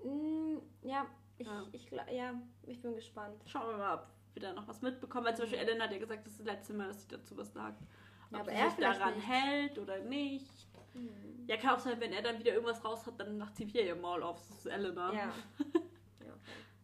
mh, 0.02 0.60
ja, 0.82 1.06
ich, 1.38 1.46
Ja. 1.46 1.64
Ich, 1.72 1.90
ja, 1.90 2.34
ich 2.66 2.80
bin 2.80 2.94
gespannt. 2.94 3.42
Schauen 3.46 3.68
wir 3.70 3.76
mal, 3.76 3.94
ob 3.96 4.06
wir 4.34 4.42
da 4.42 4.52
noch 4.54 4.66
was 4.66 4.80
mitbekommen. 4.82 5.26
Weil 5.26 5.36
zum 5.36 5.44
Beispiel 5.44 5.58
Elena 5.60 5.84
hat 5.84 5.92
ja 5.92 5.98
gesagt, 5.98 6.24
das 6.24 6.32
ist 6.32 6.40
das 6.40 6.46
letzte 6.46 6.72
Mal, 6.74 6.86
dass 6.88 7.02
sie 7.02 7.08
dazu 7.08 7.36
was 7.36 7.52
sagt. 7.52 7.82
Ja, 8.30 8.38
Ob 8.38 8.42
aber 8.44 8.50
sie 8.52 8.56
er 8.56 8.70
sich 8.70 8.78
daran 8.80 9.14
nicht. 9.16 9.26
hält 9.28 9.78
oder 9.78 9.98
nicht. 9.98 10.63
Mhm. 10.94 11.44
Ja, 11.46 11.56
kann 11.56 11.70
auch 11.76 11.78
sein, 11.78 12.00
wenn 12.00 12.12
er 12.12 12.22
dann 12.22 12.38
wieder 12.38 12.52
irgendwas 12.52 12.84
raus 12.84 13.06
hat, 13.06 13.20
dann 13.20 13.36
macht 13.36 13.56
sie 13.56 13.66
wieder 13.66 13.82
ihr 13.82 13.96
Maul 13.96 14.22
auf. 14.22 14.38
Das 14.48 14.58
ist 14.58 14.66
Elena. 14.66 15.12
Ja. 15.12 15.32
ja. 16.20 16.34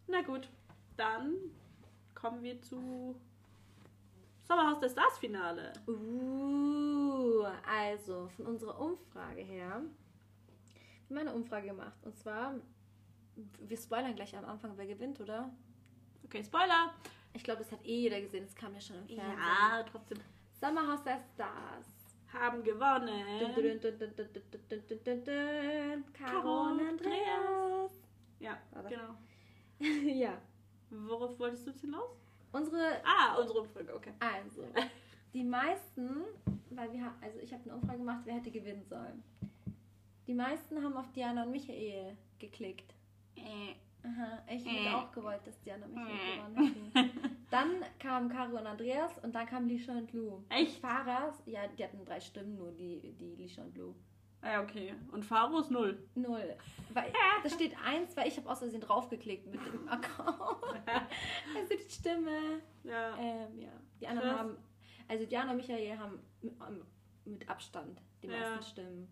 Na 0.07 0.21
gut, 0.21 0.47
dann 0.97 1.35
kommen 2.13 2.43
wir 2.43 2.61
zu 2.61 3.15
Sommerhaus 4.43 4.79
der 4.79 4.89
Stars 4.89 5.17
Finale. 5.17 5.73
Uh, 5.87 7.45
also 7.67 8.27
von 8.35 8.45
unserer 8.45 8.79
Umfrage 8.79 9.41
her. 9.41 9.81
Wir 11.07 11.19
haben 11.19 11.27
eine 11.27 11.33
Umfrage 11.33 11.67
gemacht. 11.67 11.97
Und 12.03 12.17
zwar, 12.17 12.55
wir 13.35 13.77
spoilern 13.77 14.15
gleich 14.15 14.35
am 14.37 14.45
Anfang, 14.45 14.73
wer 14.75 14.85
gewinnt, 14.85 15.19
oder? 15.19 15.51
Okay, 16.25 16.43
Spoiler. 16.43 16.93
Ich 17.33 17.43
glaube, 17.43 17.59
das 17.59 17.71
hat 17.71 17.85
eh 17.85 18.01
jeder 18.01 18.19
gesehen. 18.21 18.45
Das 18.45 18.55
kam 18.55 18.73
ja 18.73 18.81
schon 18.81 18.97
im 18.97 19.07
Fernsehen. 19.07 19.37
Ja, 19.37 19.83
trotzdem 19.83 20.19
Sommerhaus 20.59 21.03
der 21.03 21.19
Stars 21.33 22.00
haben 22.33 22.63
gewonnen. 22.63 23.23
Caro 26.13 26.63
und 26.71 26.79
Andreas. 26.79 27.91
Ja, 28.39 28.57
Warte. 28.71 28.89
genau. 28.89 29.15
ja. 30.13 30.41
Worauf 30.89 31.37
wolltest 31.39 31.65
du 31.65 31.71
jetzt 31.71 31.81
hinaus? 31.81 32.17
Unsere. 32.51 33.01
Ah, 33.05 33.37
unsere 33.39 33.61
Umfrage, 33.61 33.95
okay. 33.95 34.13
Also, 34.19 34.65
die 35.33 35.43
meisten, 35.43 36.23
weil 36.71 36.91
wir, 36.91 37.13
also 37.21 37.39
ich 37.39 37.53
habe 37.53 37.63
eine 37.63 37.75
Umfrage 37.75 37.99
gemacht, 37.99 38.21
wer 38.25 38.35
hätte 38.35 38.51
gewinnen 38.51 38.83
sollen. 38.83 39.23
Die 40.27 40.33
meisten 40.33 40.83
haben 40.83 40.97
auf 40.97 41.11
Diana 41.13 41.43
und 41.43 41.51
Michael 41.51 42.17
geklickt. 42.39 42.93
Äh. 43.35 43.75
Aha, 44.21 44.43
ich 44.49 44.65
Äh. 44.65 44.69
hätte 44.69 44.97
auch 44.97 45.11
gewollt, 45.11 45.41
dass 45.45 45.59
Diana 45.61 45.85
und 45.85 45.93
Michael 45.95 46.15
Äh. 46.15 46.37
gewonnen 46.37 46.91
hätten. 46.93 47.45
Dann 47.51 47.69
kamen 47.99 48.29
Caro 48.29 48.57
und 48.57 48.65
Andreas 48.67 49.17
und 49.19 49.33
dann 49.35 49.45
kamen 49.45 49.67
Lisha 49.67 49.91
und 49.91 50.13
Lou. 50.13 50.41
Echt? 50.49 50.79
Faras, 50.79 51.41
ja, 51.45 51.67
die 51.67 51.83
hatten 51.83 52.05
drei 52.05 52.19
Stimmen 52.21 52.55
nur, 52.57 52.71
die, 52.71 53.13
die 53.19 53.35
Lisha 53.35 53.61
und 53.63 53.75
Lou. 53.75 53.93
Ah, 54.41 54.53
ja, 54.53 54.61
okay. 54.63 54.95
Und 55.11 55.23
Faro 55.25 55.59
ist 55.59 55.69
null. 55.69 56.07
Null. 56.15 56.55
Weil, 56.93 57.11
da 57.43 57.49
steht 57.49 57.75
eins, 57.85 58.15
weil 58.17 58.27
ich 58.27 58.37
habe 58.37 58.49
aus 58.49 58.59
Versehen 58.59 58.81
draufgeklickt 58.81 59.45
mit 59.47 59.59
dem 59.65 59.87
Account. 59.89 60.63
also 61.55 61.73
die 61.75 61.89
Stimme. 61.91 62.61
Ja. 62.83 63.17
Ähm, 63.17 63.59
ja. 63.59 63.69
Die 63.99 64.07
anderen 64.07 64.29
Krass. 64.29 64.39
haben, 64.39 64.57
also 65.09 65.25
Diana 65.25 65.51
und 65.51 65.57
Michael 65.57 65.97
haben 65.97 66.19
mit, 67.25 67.47
Abstand 67.49 68.01
die 68.23 68.27
Ja. 68.27 68.39
meisten 68.39 68.63
Stimmen. 68.63 69.07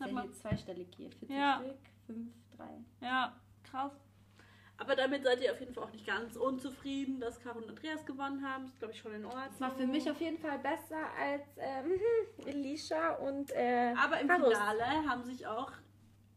Hat 0.00 0.10
man- 0.12 0.24
hier 0.24 0.32
zweistellig 0.32 0.88
hier. 0.96 1.10
40 1.12 1.30
Ja. 1.30 1.60
Stück, 1.62 1.78
5, 2.06 2.28
3. 2.56 2.84
Ja, 3.00 3.40
krass. 3.62 3.92
Aber 4.76 4.96
damit 4.96 5.22
seid 5.22 5.40
ihr 5.40 5.52
auf 5.52 5.60
jeden 5.60 5.72
Fall 5.72 5.84
auch 5.84 5.92
nicht 5.92 6.06
ganz 6.06 6.34
unzufrieden, 6.36 7.20
dass 7.20 7.38
Caro 7.40 7.58
und 7.58 7.68
Andreas 7.68 8.04
gewonnen 8.04 8.44
haben. 8.46 8.64
Das 8.64 8.72
ist, 8.72 8.78
glaube 8.80 8.92
ich, 8.94 9.00
schon 9.00 9.14
in 9.14 9.24
Ordnung. 9.24 9.44
Das 9.48 9.60
war 9.60 9.70
für 9.70 9.86
mich 9.86 10.10
auf 10.10 10.20
jeden 10.20 10.38
Fall 10.38 10.58
besser 10.58 10.98
als 11.18 11.42
ähm, 11.58 11.92
Elisha 12.46 13.14
und 13.14 13.52
äh, 13.52 13.94
Aber 13.96 14.20
im 14.20 14.26
Carus. 14.26 14.48
Finale 14.52 14.84
haben 15.08 15.22
sich 15.24 15.46
auch, 15.46 15.70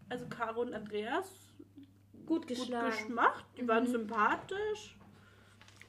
also 0.09 0.27
Caro 0.29 0.61
und 0.61 0.73
Andreas, 0.75 1.27
gut 2.27 2.41
gut 2.41 2.47
geschlagen. 2.47 3.07
gemacht. 3.07 3.43
Die 3.57 3.67
waren 3.67 3.85
Mhm. 3.85 3.91
sympathisch. 3.91 4.95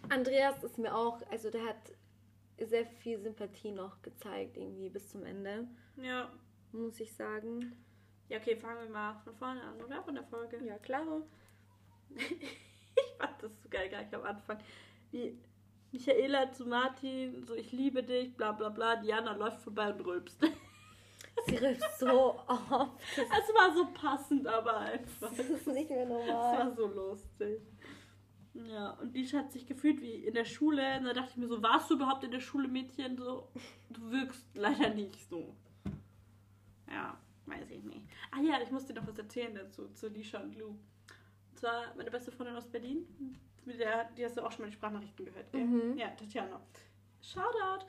Andreas 0.08 0.62
ist 0.64 0.78
mir 0.78 0.94
auch, 0.96 1.20
also 1.30 1.50
der 1.50 1.64
hat 1.66 1.76
sehr 2.58 2.86
viel 2.86 3.18
Sympathie 3.20 3.72
noch 3.72 4.00
gezeigt, 4.02 4.56
irgendwie 4.56 4.88
bis 4.88 5.08
zum 5.10 5.24
Ende, 5.24 5.68
Ja. 5.96 6.30
muss 6.72 6.98
ich 6.98 7.12
sagen. 7.14 7.76
Ja, 8.30 8.38
okay, 8.38 8.56
fangen 8.56 8.82
wir 8.84 8.90
mal 8.90 9.14
von 9.24 9.34
vorne 9.36 9.62
an, 9.62 9.80
oder? 9.82 10.02
Von 10.02 10.14
der 10.14 10.24
Folge. 10.24 10.64
Ja, 10.64 10.78
klar. 10.78 11.04
Ich 12.16 13.14
fand 13.18 13.42
das 13.42 13.52
so 13.62 13.68
geil 13.68 13.88
gleich 13.88 14.12
am 14.14 14.22
Anfang. 14.24 14.58
Wie 15.10 15.38
Michaela 15.92 16.50
zu 16.52 16.66
Martin, 16.66 17.44
so 17.44 17.54
ich 17.54 17.72
liebe 17.72 18.02
dich, 18.02 18.36
bla 18.36 18.52
bla 18.52 18.68
bla. 18.68 18.96
Diana 18.96 19.32
läuft 19.36 19.60
vorbei 19.60 19.92
und 19.92 20.00
rülpst. 20.00 20.40
Sie 21.46 21.56
rülpst 21.56 21.98
so 22.00 22.34
oft. 22.48 23.00
Es 23.16 23.54
war 23.54 23.74
so 23.74 23.86
passend, 23.92 24.46
aber 24.46 24.78
einfach. 24.78 25.30
Das 25.34 25.38
ist 25.48 25.66
nicht 25.68 25.88
mehr 25.90 26.02
Es 26.02 26.08
normal. 26.08 26.58
war 26.58 26.74
so 26.74 26.86
lustig. 26.86 27.62
Ja, 28.54 28.90
und 28.94 29.12
die 29.14 29.24
hat 29.28 29.52
sich 29.52 29.66
gefühlt 29.66 30.02
wie 30.02 30.24
in 30.26 30.34
der 30.34 30.44
Schule. 30.44 30.98
Und 30.98 31.04
da 31.04 31.12
dachte 31.12 31.30
ich 31.30 31.36
mir 31.36 31.46
so, 31.46 31.62
warst 31.62 31.90
du 31.90 31.94
überhaupt 31.94 32.24
in 32.24 32.32
der 32.32 32.40
Schule, 32.40 32.66
Mädchen? 32.66 33.16
So, 33.16 33.48
du 33.90 34.10
wirkst 34.10 34.44
leider 34.54 34.90
nicht 34.90 35.28
so. 35.28 35.54
Ja, 36.90 37.16
weiß 37.46 37.70
ich 37.70 37.84
nicht. 37.84 38.02
Ah 38.32 38.40
ja, 38.40 38.60
ich 38.60 38.70
muss 38.70 38.84
dir 38.86 38.94
noch 38.94 39.06
was 39.06 39.18
erzählen 39.18 39.54
dazu, 39.54 39.88
zu 39.94 40.08
Lisha 40.08 40.40
und 40.40 40.56
Lou. 40.56 40.76
Und 41.58 41.62
zwar 41.62 41.92
meine 41.96 42.08
beste 42.10 42.30
Freundin 42.30 42.54
aus 42.54 42.68
Berlin. 42.68 43.04
Mit 43.64 43.80
der, 43.80 44.04
die 44.16 44.24
hast 44.24 44.36
du 44.36 44.42
auch 44.42 44.52
schon 44.52 44.62
mal 44.62 44.68
die 44.68 44.74
Sprachnachrichten 44.76 45.24
gehört, 45.24 45.50
gell? 45.50 45.64
Mhm. 45.64 45.98
Ja, 45.98 46.08
Tatjana. 46.10 46.60
Shoutout. 47.20 47.84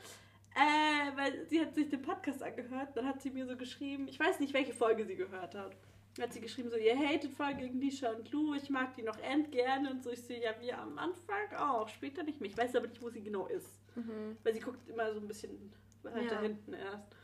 Äh, 0.56 1.16
weil 1.16 1.46
sie 1.46 1.62
hat 1.62 1.76
sich 1.76 1.88
den 1.88 2.02
Podcast 2.02 2.42
angehört, 2.42 2.98
dann 2.98 3.06
hat 3.06 3.22
sie 3.22 3.30
mir 3.30 3.46
so 3.46 3.56
geschrieben, 3.56 4.08
ich 4.08 4.20
weiß 4.20 4.40
nicht, 4.40 4.56
welche 4.56 4.74
Folge 4.74 5.06
sie 5.06 5.16
gehört 5.16 5.54
hat. 5.54 5.78
Dann 6.16 6.24
hat 6.26 6.34
sie 6.34 6.42
geschrieben, 6.42 6.72
so, 6.72 6.78
ihr 6.78 6.98
hatet 6.98 7.32
voll 7.32 7.54
gegen 7.54 7.80
Lisha 7.80 8.10
und 8.10 8.32
Lou, 8.32 8.56
ich 8.56 8.72
mag 8.72 8.96
die 8.96 9.04
noch 9.04 9.20
end 9.20 9.52
gerne 9.52 9.92
und 9.92 10.04
so. 10.04 10.10
Ich 10.10 10.24
sehe 10.24 10.42
ja, 10.42 10.56
wir 10.60 10.80
am 10.80 10.98
Anfang 10.98 11.54
auch, 11.56 11.88
später 11.90 12.24
nicht 12.24 12.42
mehr. 12.42 12.50
Ich 12.50 12.58
weiß 12.58 12.76
aber 12.76 12.88
nicht, 12.88 13.02
wo 13.04 13.12
sie 13.12 13.22
genau 13.22 13.46
ist. 13.46 13.80
Mhm. 13.96 14.36
Weil 14.44 14.54
sie 14.56 14.62
guckt 14.62 14.90
immer 14.90 15.14
so 15.14 15.20
ein 15.20 15.28
bisschen 15.28 15.72
weiter 16.02 16.24
Ja. 16.24 16.42
hinten 16.42 16.74
erst. 16.74 17.16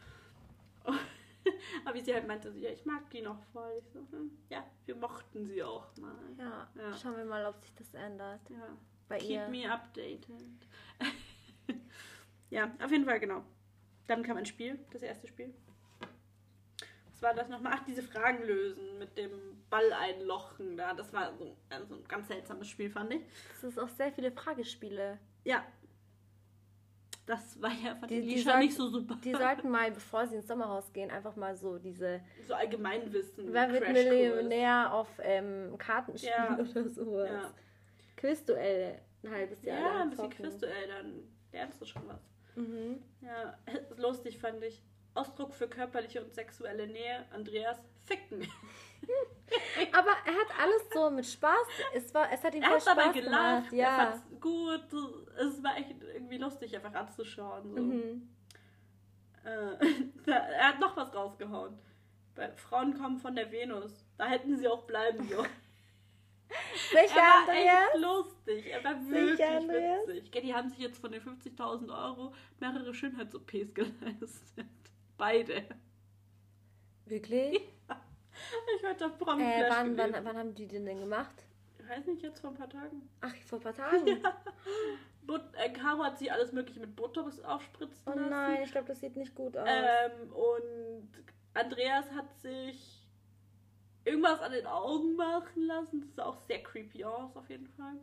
aber 1.85 1.95
wie 1.95 2.01
sie 2.01 2.13
halt 2.13 2.27
meinte, 2.27 2.49
ja, 2.57 2.69
ich 2.69 2.85
mag 2.85 3.09
die 3.09 3.21
noch 3.21 3.41
voll. 3.53 3.71
Ich 3.79 3.89
so, 3.91 3.99
hm, 4.11 4.31
ja, 4.49 4.65
wir 4.85 4.95
mochten 4.95 5.45
sie 5.45 5.63
auch 5.63 5.95
mal. 5.97 6.15
Ja, 6.37 6.67
Ja. 6.75 6.93
schauen 6.97 7.17
wir 7.17 7.25
mal, 7.25 7.45
ob 7.45 7.59
sich 7.61 7.73
das 7.75 7.93
ändert. 7.93 8.41
Ja. 8.49 8.77
Bei 9.07 9.17
Keep 9.17 9.29
ihr. 9.29 9.47
me 9.49 9.71
updated. 9.71 10.29
ja, 12.49 12.71
auf 12.83 12.91
jeden 12.91 13.05
Fall, 13.05 13.19
genau. 13.19 13.43
Dann 14.07 14.23
kam 14.23 14.37
ein 14.37 14.45
Spiel, 14.45 14.79
das 14.91 15.01
erste 15.01 15.27
Spiel. 15.27 15.53
Was 17.11 17.21
war 17.21 17.33
das 17.33 17.47
nochmal? 17.49 17.73
Ach, 17.77 17.85
diese 17.85 18.03
Fragen 18.03 18.43
lösen 18.43 18.99
mit 18.99 19.17
dem 19.17 19.63
Ball 19.69 19.91
einlochen 19.93 20.75
da. 20.77 20.93
Das 20.93 21.11
war 21.13 21.33
so, 21.37 21.55
äh, 21.69 21.83
so 21.87 21.95
ein 21.95 22.03
ganz 22.07 22.27
seltsames 22.27 22.67
Spiel, 22.67 22.89
fand 22.89 23.13
ich. 23.13 23.21
Es 23.53 23.63
ist 23.63 23.79
auch 23.79 23.87
sehr 23.89 24.11
viele 24.11 24.31
Fragespiele. 24.31 25.17
Ja. 25.43 25.65
Das 27.25 27.59
war 27.61 27.71
ja 27.71 27.95
fand 27.95 28.11
Die- 28.11 28.21
die, 28.21 28.39
soll- 28.39 28.59
nicht 28.59 28.75
so 28.75 28.87
super. 28.87 29.17
Die 29.23 29.31
sollten 29.31 29.69
mal, 29.71 29.89
bevor 29.91 30.27
sie 30.27 30.35
ins 30.35 30.47
Sommerhaus 30.47 30.93
gehen, 30.93 31.09
einfach 31.09 31.35
mal 31.35 31.55
so 31.55 31.79
diese 31.79 32.21
so 32.47 32.53
Allgemeinwissen. 32.53 33.51
Wer 33.51 33.71
wird. 33.71 33.89
Millionär 33.91 34.93
auf 34.93 35.07
ähm, 35.23 35.75
Kartenspiel 35.77 36.29
Ja. 36.31 36.53
oder 36.59 36.87
sowas. 36.89 37.29
Ja, 37.31 37.51
Quizduell 38.15 38.99
ein 39.23 39.31
halbes 39.31 39.63
Jahr 39.63 39.79
ja 39.79 40.01
ein 40.01 40.09
bisschen 40.11 40.31
zocken. 40.31 40.45
Quizduell, 40.45 40.87
dann 40.87 41.23
lernst 41.51 41.81
du 41.81 41.85
schon 41.85 42.03
was. 42.07 42.21
Mhm. 42.55 43.01
Ja, 43.21 43.57
lustig 43.97 44.37
fand 44.37 44.63
ich. 44.63 44.83
Ausdruck 45.15 45.53
für 45.55 45.67
körperliche 45.67 46.23
und 46.23 46.33
sexuelle 46.33 46.85
Nähe, 46.87 47.25
Andreas, 47.33 47.79
ficken. 48.03 48.41
Aber 49.91 50.09
er 50.25 50.33
hat 50.33 50.59
alles 50.59 50.81
so 50.93 51.09
mit 51.11 51.25
Spaß. 51.25 51.67
Es, 51.93 52.13
war, 52.13 52.31
es 52.31 52.43
hat 52.43 52.55
ihm 52.55 52.63
Er 52.63 52.69
voll 52.69 52.79
hat 52.79 52.87
dabei 52.87 53.03
Spaß 53.03 53.13
gelacht, 53.13 53.69
gemacht. 53.69 53.73
er 53.73 53.77
Ja. 53.77 53.97
fand's 54.11 54.41
gut. 54.41 54.85
Es 55.37 55.63
war 55.63 55.77
echt 55.77 55.95
irgendwie 56.13 56.37
lustig, 56.37 56.75
einfach 56.75 56.93
anzuschauen. 56.93 57.73
So. 57.75 57.81
Mhm. 57.81 58.29
Äh, 59.43 60.29
er 60.31 60.67
hat 60.69 60.79
noch 60.79 60.97
was 60.97 61.13
rausgehauen. 61.13 61.77
Frauen 62.55 62.97
kommen 62.97 63.17
von 63.19 63.35
der 63.35 63.51
Venus. 63.51 64.03
Da 64.17 64.25
hätten 64.25 64.57
sie 64.57 64.67
auch 64.67 64.83
bleiben 64.83 65.23
sollen. 65.29 65.49
Sicher, 66.91 67.15
er 67.15 67.47
war 67.47 67.55
echt 67.55 67.97
lustig. 68.01 68.65
Er 68.71 68.83
war 68.83 68.95
Sicher, 68.99 69.11
wirklich 69.11 69.45
Andreas? 69.45 70.07
witzig. 70.07 70.31
Gell, 70.31 70.41
Die 70.41 70.53
haben 70.53 70.69
sich 70.69 70.79
jetzt 70.79 70.99
von 70.99 71.11
den 71.11 71.21
50.000 71.21 71.89
Euro 72.05 72.33
mehrere 72.59 72.93
Schönheits-OPs 72.93 73.73
geleistet. 73.73 74.65
Beide. 75.17 75.65
Wirklich? 77.05 77.61
Ich 78.77 78.83
hatte 78.85 79.05
auf 79.05 79.13
Äh, 79.13 79.17
Promi-Flash 79.23 79.69
wann, 79.69 79.97
wann, 79.97 80.25
wann 80.25 80.37
haben 80.37 80.55
die 80.55 80.67
den 80.67 80.85
denn 80.85 80.99
gemacht? 80.99 81.35
Ich 81.79 81.89
weiß 81.89 82.05
nicht, 82.07 82.21
jetzt 82.23 82.39
vor 82.39 82.49
ein 82.51 82.55
paar 82.55 82.69
Tagen. 82.69 83.07
Ach, 83.21 83.33
vor 83.45 83.59
ein 83.59 83.63
paar 83.63 83.75
Tagen. 83.75 84.23
But 85.23 85.41
äh, 85.55 85.69
Caro 85.71 86.03
hat 86.03 86.19
sich 86.19 86.31
alles 86.31 86.51
mögliche 86.51 86.79
mit 86.79 86.95
Botox 86.95 87.39
aufspritzen 87.41 88.03
Oh 88.05 88.11
lassen. 88.15 88.29
nein, 88.29 88.61
ich 88.63 88.71
glaube, 88.71 88.87
das 88.87 88.99
sieht 88.99 89.15
nicht 89.15 89.33
gut 89.35 89.55
aus. 89.57 89.67
Ähm, 89.67 90.31
und 90.33 91.09
Andreas 91.53 92.05
hat 92.11 92.35
sich 92.39 93.07
irgendwas 94.03 94.39
an 94.41 94.51
den 94.51 94.67
Augen 94.67 95.15
machen 95.15 95.63
lassen. 95.65 96.01
Das 96.01 96.15
sah 96.15 96.25
auch 96.25 96.37
sehr 96.47 96.61
creepy 96.61 97.03
aus, 97.05 97.35
auf 97.35 97.49
jeden 97.49 97.67
Fall. 97.69 97.95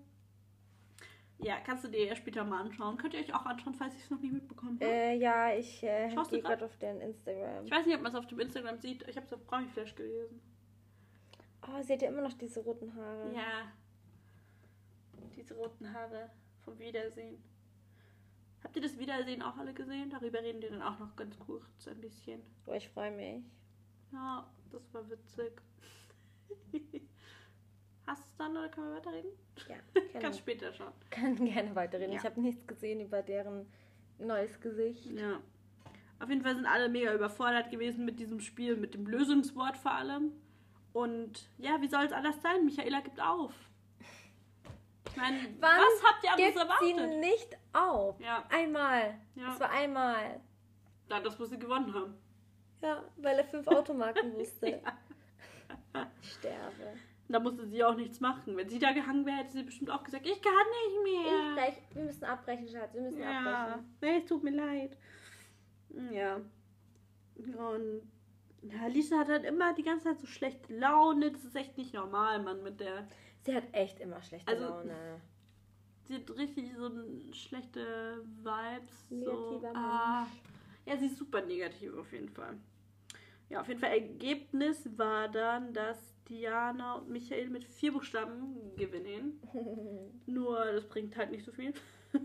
Ja, 1.42 1.59
kannst 1.59 1.85
du 1.85 1.88
dir 1.88 2.07
ja 2.07 2.14
später 2.14 2.44
mal 2.44 2.61
anschauen. 2.61 2.96
Könnt 2.96 3.14
ihr 3.14 3.20
euch 3.20 3.35
auch 3.35 3.44
anschauen, 3.44 3.74
falls 3.74 3.94
ich 3.96 4.05
es 4.05 4.11
noch 4.11 4.20
nicht 4.20 4.33
mitbekommen 4.33 4.78
habe. 4.81 4.90
Äh, 4.90 5.16
ja, 5.16 5.52
ich 5.52 5.83
äh, 5.83 6.14
gehe 6.31 6.40
gerade 6.40 6.64
auf 6.64 6.76
den 6.78 7.00
Instagram. 7.00 7.66
Ich 7.66 7.72
weiß 7.72 7.85
nicht, 7.87 7.96
ob 7.96 8.02
man 8.02 8.12
es 8.12 8.18
auf 8.18 8.26
dem 8.26 8.40
Instagram 8.40 8.78
sieht. 8.78 9.07
Ich 9.09 9.16
habe 9.16 9.26
es 9.26 9.33
auf 9.33 9.44
Promi-Flash 9.46 9.94
gelesen. 9.94 10.40
Oh, 11.66 11.83
sie 11.83 11.92
hat 11.94 12.02
ja 12.02 12.09
immer 12.09 12.22
noch 12.22 12.33
diese 12.35 12.61
roten 12.61 12.94
Haare. 12.94 13.33
Ja. 13.35 13.72
Diese 15.37 15.55
roten 15.55 15.92
Haare 15.92 16.31
vom 16.64 16.78
Wiedersehen. 16.78 17.42
Habt 18.62 18.76
ihr 18.76 18.83
das 18.83 18.98
Wiedersehen 18.98 19.42
auch 19.42 19.57
alle 19.57 19.74
gesehen? 19.74 20.11
Darüber 20.11 20.42
reden 20.42 20.62
wir 20.62 20.70
dann 20.70 20.83
auch 20.83 20.98
noch 21.00 21.16
ganz 21.16 21.37
kurz 21.38 21.88
ein 21.88 22.00
bisschen. 22.00 22.40
Oh, 22.66 22.72
ich 22.72 22.88
freue 22.88 23.11
mich. 23.11 23.42
Ja, 24.12 24.48
das 24.70 24.94
war 24.94 25.09
witzig. 25.11 25.61
Hast 28.07 28.23
du 28.23 28.27
es 28.31 28.37
dann 28.37 28.57
oder 28.57 28.69
können 28.69 28.88
wir 28.88 28.97
weiterreden? 28.97 29.31
Ja, 29.69 29.77
Ganz 30.12 30.23
kann, 30.23 30.35
später 30.35 30.73
schon. 30.73 30.87
kann 31.11 31.37
gerne 31.45 31.75
weiterreden. 31.75 32.12
Ja. 32.12 32.19
Ich 32.19 32.25
habe 32.25 32.41
nichts 32.41 32.67
gesehen 32.67 33.01
über 33.01 33.23
deren 33.23 33.67
neues 34.19 34.61
Gesicht. 34.61 35.07
Ja. 35.12 35.41
Auf 36.21 36.29
jeden 36.29 36.43
Fall 36.43 36.55
sind 36.55 36.67
alle 36.67 36.88
mega 36.88 37.12
überfordert 37.15 37.71
gewesen 37.71 38.05
mit 38.05 38.19
diesem 38.21 38.41
Spiel, 38.41 38.77
mit 38.77 38.95
dem 38.95 39.07
Lösungswort 39.07 39.77
vor 39.77 39.93
allem. 39.93 40.33
Und 40.93 41.49
ja, 41.59 41.81
wie 41.81 41.88
soll 41.88 42.05
es 42.05 42.12
anders 42.12 42.41
sein? 42.43 42.65
Michaela 42.65 43.01
gibt 43.01 43.21
auf. 43.21 43.53
Ich 45.09 45.17
meine, 45.17 45.38
Wann 45.61 45.79
was 45.79 46.03
habt 46.05 46.25
ihr 46.25 46.31
Gibt 46.45 46.57
anderes 46.59 46.79
sie 46.81 46.91
erwartet? 46.93 47.21
nicht 47.21 47.57
auf. 47.73 48.21
Ja, 48.21 48.45
Einmal. 48.51 49.19
Ja. 49.35 49.47
Das 49.49 49.61
war 49.61 49.71
einmal. 49.71 50.41
ja, 51.09 51.21
das, 51.21 51.38
was 51.41 51.51
sie 51.51 51.59
gewonnen 51.59 51.93
haben. 51.93 52.15
Ja, 52.83 53.03
weil 53.17 53.38
er 53.38 53.45
fünf 53.45 53.67
Automarken 53.69 54.35
wusste. 54.35 54.81
Ich 56.23 56.31
sterbe. 56.33 56.95
Da 57.33 57.40
musste 57.40 57.66
sie 57.66 57.83
auch 57.83 57.97
nichts 57.97 58.21
machen. 58.21 58.57
Wenn 58.57 58.68
sie 58.68 58.79
da 58.79 58.92
gehangen 58.92 59.25
wäre, 59.27 59.38
hätte 59.38 59.53
sie 59.53 59.62
bestimmt 59.62 59.90
auch 59.90 60.05
gesagt, 60.05 60.27
ich 60.27 60.40
kann 60.42 60.53
nicht 60.53 60.97
Ich 60.97 61.23
mehr. 61.25 61.53
gleich, 61.55 61.75
wir 61.95 62.03
müssen 62.05 62.25
abbrechen, 62.25 62.68
Schatz. 62.68 62.92
Wir 62.95 63.01
müssen 63.03 63.21
Ja, 63.21 63.40
abbrechen. 63.73 63.97
nee, 64.03 64.16
es 64.18 64.25
tut 64.27 64.42
mir 64.45 64.51
leid. 64.51 64.97
Ja. 66.11 66.40
Und 67.37 68.03
ja, 68.62 68.87
Lisa 68.87 69.18
hat 69.18 69.29
halt 69.29 69.45
immer 69.45 69.75
die 69.75 69.83
ganze 69.83 70.05
Zeit 70.05 70.21
so 70.21 70.27
schlechte 70.27 70.77
Laune. 70.77 71.33
Das 71.33 71.45
ist 71.45 71.57
echt 71.57 71.77
nicht 71.79 71.95
normal, 71.95 72.42
Mann, 72.42 72.62
mit 72.62 72.81
der. 72.81 73.09
Sie 73.40 73.55
hat 73.55 73.64
echt 73.73 73.99
immer 74.01 74.23
schlechte 74.23 74.51
Also- 74.53 74.64
Laune. 74.68 75.21
Sie 76.05 76.14
hat 76.14 76.31
richtig 76.37 76.75
so 76.77 76.90
schlechte 77.33 78.25
Vibes. 78.42 79.09
So. 79.09 79.16
Negativer 79.16 79.73
Ah, 79.75 80.27
ja, 80.85 80.97
sie 80.97 81.07
ist 81.07 81.16
super 81.16 81.40
negativ 81.40 81.97
auf 81.97 82.12
jeden 82.12 82.29
Fall. 82.29 82.57
Ja, 83.49 83.61
auf 83.61 83.68
jeden 83.68 83.81
Fall 83.81 83.92
Ergebnis 83.92 84.88
war 84.99 85.29
dann, 85.29 85.73
dass 85.73 86.12
Diana 86.33 86.95
und 86.95 87.11
Michael 87.11 87.51
mit 87.51 87.64
vier 87.64 87.92
Buchstaben 87.92 88.75
gewinnen. 88.77 89.40
Nur 90.27 90.64
das 90.73 90.88
bringt 90.88 91.16
halt 91.16 91.31
nicht 91.31 91.45
so 91.45 91.53
viel. 91.53 91.73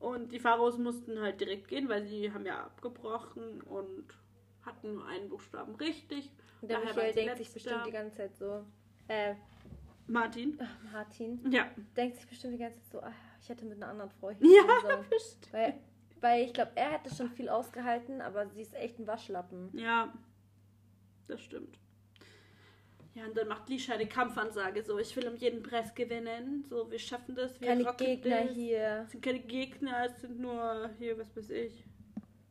Und 0.00 0.32
die 0.32 0.40
Pharaos 0.40 0.78
mussten 0.78 1.20
halt 1.20 1.40
direkt 1.40 1.68
gehen, 1.68 1.88
weil 1.88 2.04
sie 2.04 2.32
haben 2.32 2.44
ja 2.44 2.64
abgebrochen 2.64 3.60
und 3.62 4.04
hatten 4.62 4.94
nur 4.94 5.06
einen 5.06 5.28
Buchstaben 5.28 5.76
richtig. 5.76 6.28
Und 6.60 6.68
der 6.72 6.78
Daher 6.80 6.92
Michael 6.92 7.14
denkt 7.14 7.36
sich 7.36 7.52
bestimmt 7.52 7.86
die 7.86 7.92
ganze 7.92 8.16
Zeit 8.16 8.36
so. 8.36 8.64
Äh, 9.06 9.36
Martin. 10.08 10.58
ach, 10.60 10.92
Martin 10.92 11.40
Ja. 11.52 11.70
denkt 11.96 12.16
sich 12.16 12.26
bestimmt 12.26 12.54
die 12.54 12.58
ganze 12.58 12.80
Zeit 12.80 12.90
so, 12.90 13.00
ach, 13.00 13.14
ich 13.40 13.48
hätte 13.48 13.64
mit 13.64 13.76
einer 13.76 13.88
anderen 13.92 14.10
Frau 14.10 14.30
Ja, 14.30 14.36
hingehen 14.38 14.64
sollen. 14.82 15.04
bestimmt. 15.08 15.52
Weil, 15.52 15.74
weil 16.20 16.44
ich 16.46 16.52
glaube, 16.52 16.72
er 16.74 16.90
hätte 16.94 17.14
schon 17.14 17.30
viel 17.30 17.48
ausgehalten, 17.48 18.20
aber 18.22 18.48
sie 18.48 18.62
ist 18.62 18.74
echt 18.74 18.98
ein 18.98 19.06
Waschlappen. 19.06 19.70
Ja, 19.72 20.12
das 21.28 21.40
stimmt. 21.42 21.78
Ja, 23.14 23.24
und 23.26 23.36
dann 23.36 23.48
macht 23.48 23.68
Lisha 23.68 23.92
eine 23.92 24.06
Kampfansage, 24.06 24.82
so, 24.82 24.98
ich 24.98 25.14
will 25.16 25.28
um 25.28 25.36
jeden 25.36 25.62
Preis 25.62 25.94
gewinnen, 25.94 26.64
so, 26.68 26.90
wir 26.90 26.98
schaffen 26.98 27.34
das, 27.34 27.60
wir 27.60 27.68
Keine 27.68 27.84
Gegner 27.94 28.44
das. 28.44 28.54
hier. 28.54 29.02
Es 29.04 29.10
sind 29.10 29.22
keine 29.22 29.40
Gegner, 29.40 30.06
es 30.06 30.20
sind 30.22 30.40
nur, 30.40 30.88
hier, 30.98 31.18
was 31.18 31.36
weiß 31.36 31.50
ich. 31.50 31.84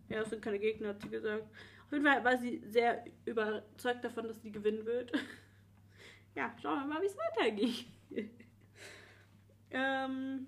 Ja, 0.10 0.22
es 0.22 0.30
sind 0.30 0.42
keine 0.42 0.60
Gegner, 0.60 0.90
hat 0.90 1.02
sie 1.02 1.10
gesagt. 1.10 1.44
Auf 1.86 1.92
jeden 1.94 2.06
Fall 2.06 2.24
war 2.24 2.38
sie 2.38 2.62
sehr 2.68 3.04
überzeugt 3.26 4.04
davon, 4.04 4.28
dass 4.28 4.42
sie 4.42 4.52
gewinnen 4.52 4.86
wird. 4.86 5.12
ja, 6.36 6.54
schauen 6.62 6.80
wir 6.82 6.94
mal, 6.94 7.02
wie 7.02 7.08
es 7.08 7.18
weitergeht. 7.18 7.86
ähm, 9.72 10.48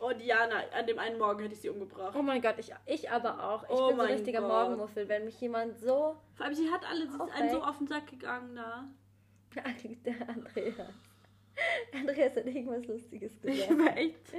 oh, 0.00 0.12
Diana, 0.18 0.62
an 0.72 0.86
dem 0.86 0.98
einen 0.98 1.18
Morgen 1.18 1.42
hätte 1.42 1.54
ich 1.54 1.60
sie 1.60 1.68
umgebracht. 1.68 2.16
Oh 2.16 2.22
mein 2.22 2.40
Gott, 2.40 2.54
ich, 2.58 2.72
ich 2.86 3.10
aber 3.10 3.44
auch. 3.44 3.64
Ich 3.64 3.70
Oh 3.70 3.88
bin 3.88 3.96
so 3.96 4.02
ein 4.02 4.12
richtiger 4.12 4.40
Gott. 4.40 4.48
Morgenmuffel, 4.48 5.08
wenn 5.08 5.26
mich 5.26 5.38
jemand 5.40 5.78
so. 5.78 6.16
Vor 6.34 6.46
allem, 6.46 6.54
sie 6.54 6.70
hat 6.70 6.84
alle, 6.88 7.06
sie 7.06 7.14
ist 7.14 7.32
einen 7.34 7.50
so 7.50 7.62
auf 7.62 7.78
den 7.78 7.86
Sack 7.88 8.06
gegangen 8.06 8.56
da. 8.56 8.88
Der 9.54 10.28
Andreas. 10.28 10.92
Andreas 11.92 12.36
hat 12.36 12.46
irgendwas 12.46 12.86
Lustiges 12.86 13.32
Ich 13.42 13.42
gesagt. 13.68 13.78
war 13.78 13.96
echt. 13.96 14.32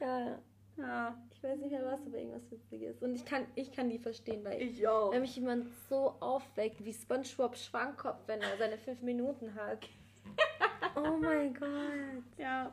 Ja, 0.00 0.38
Ja, 0.76 1.22
ich 1.32 1.42
weiß 1.42 1.58
nicht 1.60 1.70
mehr 1.72 1.84
was, 1.84 2.00
aber 2.06 2.18
irgendwas 2.18 2.50
Witziges. 2.50 3.00
Und 3.02 3.14
ich 3.14 3.24
kann, 3.24 3.46
ich 3.54 3.72
kann 3.72 3.88
die 3.90 3.98
verstehen, 3.98 4.44
weil 4.44 4.60
ich 4.62 4.86
auch. 4.86 5.12
wenn 5.12 5.22
mich 5.22 5.36
jemand 5.36 5.68
so 5.88 6.10
aufweckt 6.20 6.84
wie 6.84 6.92
SpongeBob 6.92 7.56
Schwankopf, 7.56 8.18
wenn 8.26 8.40
er 8.40 8.56
seine 8.58 8.78
fünf 8.78 9.02
Minuten 9.02 9.54
hat. 9.54 9.88
Oh 10.96 11.16
mein 11.20 11.52
Gott. 11.54 12.22
Ja, 12.38 12.72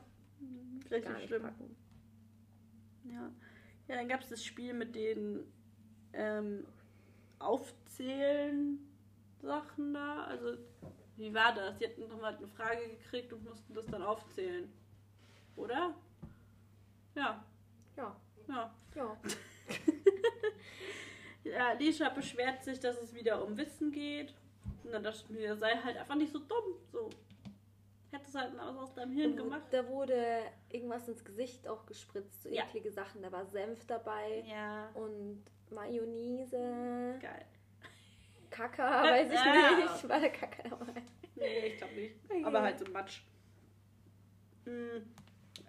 richtig 0.91 1.12
nicht 1.15 1.25
schlimm. 1.27 1.41
packen. 1.41 1.75
Ja. 3.05 3.31
ja, 3.88 3.95
dann 3.95 4.07
gab 4.07 4.21
es 4.21 4.29
das 4.29 4.45
Spiel 4.45 4.73
mit 4.75 4.93
den 4.95 5.39
ähm, 6.13 6.65
Aufzählen 7.39 8.77
Sachen 9.41 9.95
da. 9.95 10.25
Also, 10.25 10.55
wie 11.21 11.34
war 11.34 11.53
das? 11.53 11.77
Sie 11.79 11.86
hatten 11.86 12.07
nochmal 12.07 12.36
eine 12.36 12.47
Frage 12.47 12.88
gekriegt 12.89 13.31
und 13.34 13.43
mussten 13.45 13.73
das 13.73 13.86
dann 13.88 14.01
aufzählen. 14.03 14.71
Oder? 15.55 15.93
Ja, 17.15 17.43
Ja, 17.95 18.15
ja. 18.47 18.73
ja. 18.95 19.17
Ja, 21.43 21.71
Lisha 21.73 22.10
beschwert 22.10 22.63
sich, 22.63 22.79
dass 22.79 23.01
es 23.01 23.13
wieder 23.15 23.43
um 23.43 23.57
Wissen 23.57 23.91
geht. 23.91 24.34
Und 24.84 24.91
dann 24.93 25.03
dachte 25.03 25.19
ich 25.23 25.29
mir, 25.29 25.55
sei 25.57 25.71
halt 25.75 25.97
einfach 25.97 26.15
nicht 26.15 26.31
so 26.31 26.39
dumm. 26.39 26.75
So. 26.91 27.10
Hättest 28.12 28.36
halt 28.36 28.55
mal 28.55 28.67
was 28.67 28.77
aus 28.84 28.93
deinem 28.93 29.12
Hirn 29.13 29.36
gemacht. 29.36 29.65
Da 29.71 29.88
wurde 29.88 30.43
irgendwas 30.69 31.07
ins 31.07 31.25
Gesicht 31.25 31.67
auch 31.67 31.86
gespritzt, 31.88 32.43
so 32.43 32.49
Ja. 32.49 32.63
eklige 32.65 32.91
Sachen. 32.91 33.21
Da 33.23 33.31
war 33.31 33.45
Senf 33.47 33.86
dabei 33.86 34.43
Ja. 34.47 34.89
und 34.93 35.43
Mayonnaise, 35.71 37.17
Geil. 37.21 37.45
Kaka, 38.51 39.03
weiß 39.03 39.29
ich 39.31 39.33
Ja. 39.35 39.75
nicht. 39.77 40.07
War 40.09 40.19
der 40.19 40.31
Kaka 40.31 40.69
dabei? 40.69 41.01
Nee, 41.35 41.67
ich 41.67 41.77
glaube 41.77 41.93
nicht. 41.95 42.15
Okay. 42.25 42.43
Aber 42.45 42.61
halt 42.61 42.77
so 42.77 42.85
Matsch. 42.91 43.21
Mm, 44.65 44.99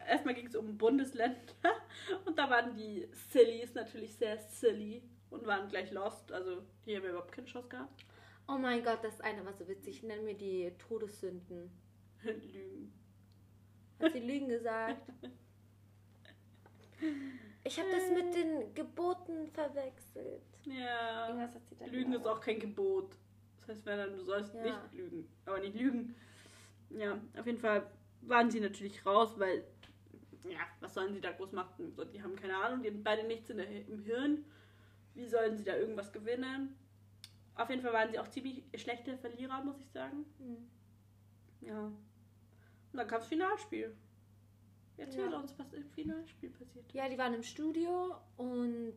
Erstmal 0.07 0.35
ging 0.35 0.47
es 0.49 0.57
um 0.57 0.77
Bundesländer 0.77 1.39
und 2.27 2.37
da 2.39 2.51
waren 2.51 2.75
die 2.75 3.09
Sillies 3.31 3.73
natürlich 3.75 4.15
sehr 4.17 4.37
silly 4.37 5.03
und 5.31 5.47
waren 5.47 5.69
gleich 5.69 5.91
lost. 5.93 6.31
Also 6.33 6.63
die 6.85 6.97
haben 6.97 7.05
überhaupt 7.05 7.33
keine 7.33 7.47
Chance 7.47 7.69
gehabt. 7.69 8.05
Oh 8.49 8.59
mein 8.59 8.83
Gott, 8.85 8.99
das 9.03 9.21
eine 9.21 9.45
war 9.47 9.53
so 9.55 9.67
witzig. 9.69 10.03
Nenn 10.03 10.25
mir 10.25 10.35
die 10.35 10.73
Todessünden. 10.77 11.71
Lügen. 12.25 12.93
Hat 14.01 14.13
sie 14.13 14.21
Lügen 14.21 14.49
gesagt? 14.49 15.01
Ich 17.65 17.79
habe 17.79 17.91
das 17.91 18.11
mit 18.11 18.35
den 18.35 18.75
Geboten 18.75 19.49
verwechselt. 19.49 20.43
Ja. 20.67 21.29
Irgendwas 21.29 21.55
hat 21.55 21.67
sie 21.69 21.77
da 21.77 21.87
Lügen 21.87 22.13
ist 22.13 22.27
auch 22.27 22.41
kein 22.41 22.59
Gebot. 22.59 23.17
Das 23.59 23.69
heißt, 23.69 23.87
wenn 23.87 23.99
dann, 23.99 24.17
du 24.17 24.25
sollst 24.25 24.55
Ja. 24.55 24.63
nicht 24.63 24.93
lügen. 24.95 25.29
Aber 25.47 25.61
nicht 25.61 25.75
lügen. 25.77 26.15
Ja, 26.91 27.19
auf 27.39 27.47
jeden 27.47 27.59
Fall 27.59 27.87
waren 28.23 28.51
sie 28.51 28.61
natürlich 28.61 29.05
raus, 29.07 29.35
weil, 29.39 29.65
ja, 30.49 30.61
was 30.81 30.95
sollen 30.95 31.15
sie 31.15 31.21
da 31.21 31.33
groß 31.33 31.53
machen? 31.53 31.93
So, 31.95 32.05
die 32.05 32.23
haben 32.23 32.37
keine 32.37 32.57
Ahnung, 32.57 32.83
die 32.83 32.89
haben 32.91 33.03
beide 33.03 33.25
nichts 33.27 33.51
in 33.51 33.57
der, 33.59 33.69
im 33.89 34.03
Hirn. 34.03 34.45
Wie 35.15 35.27
sollen 35.27 35.57
sie 35.57 35.65
da 35.65 35.77
irgendwas 35.77 36.13
gewinnen? 36.13 36.77
Auf 37.55 37.69
jeden 37.69 37.83
Fall 37.83 37.93
waren 37.93 38.11
sie 38.11 38.19
auch 38.19 38.29
ziemlich 38.29 38.65
schlechte 38.77 39.17
Verlierer, 39.19 39.63
muss 39.63 39.79
ich 39.81 39.91
sagen. 39.91 40.25
Hm. 40.39 40.69
Ja. 41.61 41.85
Und 41.85 41.95
dann 42.99 43.07
kam 43.07 43.21
das 43.21 43.29
Finalspiel. 43.29 43.95
Erzähl 44.97 45.31
Ja. 45.31 45.39
uns, 45.39 45.59
was 45.59 45.73
im 45.73 45.85
Finalspiel 45.91 46.51
passiert. 46.51 46.93
Ja, 46.93 47.09
die 47.09 47.19
waren 47.19 47.35
im 47.35 47.43
Studio 47.43 48.17
und 48.37 48.95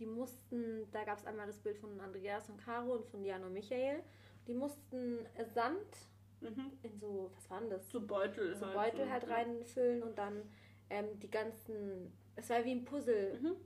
die 0.00 0.06
mussten, 0.06 0.90
da 0.90 1.04
gab 1.04 1.18
es 1.18 1.26
einmal 1.26 1.46
das 1.46 1.58
Bild 1.60 1.78
von 1.78 2.00
Andreas 2.00 2.48
und 2.48 2.56
Caro 2.58 2.94
und 2.94 3.06
von 3.06 3.22
Jan 3.22 3.44
und 3.44 3.52
Michael. 3.52 4.02
Die 4.46 4.54
mussten 4.54 5.18
Sand 5.54 6.08
Mhm. 6.40 6.72
in 6.82 6.98
so, 6.98 7.30
was 7.34 7.50
war 7.50 7.60
denn 7.60 7.68
das? 7.68 7.86
So 7.90 8.00
Beutel. 8.00 8.56
So 8.56 8.64
halt, 8.64 8.74
Beutel 8.74 9.04
so. 9.04 9.10
halt 9.12 9.28
reinfüllen 9.28 10.02
und 10.02 10.16
dann 10.16 10.42
ähm, 10.88 11.20
die 11.20 11.30
ganzen, 11.30 12.10
es 12.34 12.48
war 12.48 12.64
wie 12.64 12.72
ein 12.72 12.84
Puzzle, 12.86 13.38
Mhm. 13.40 13.56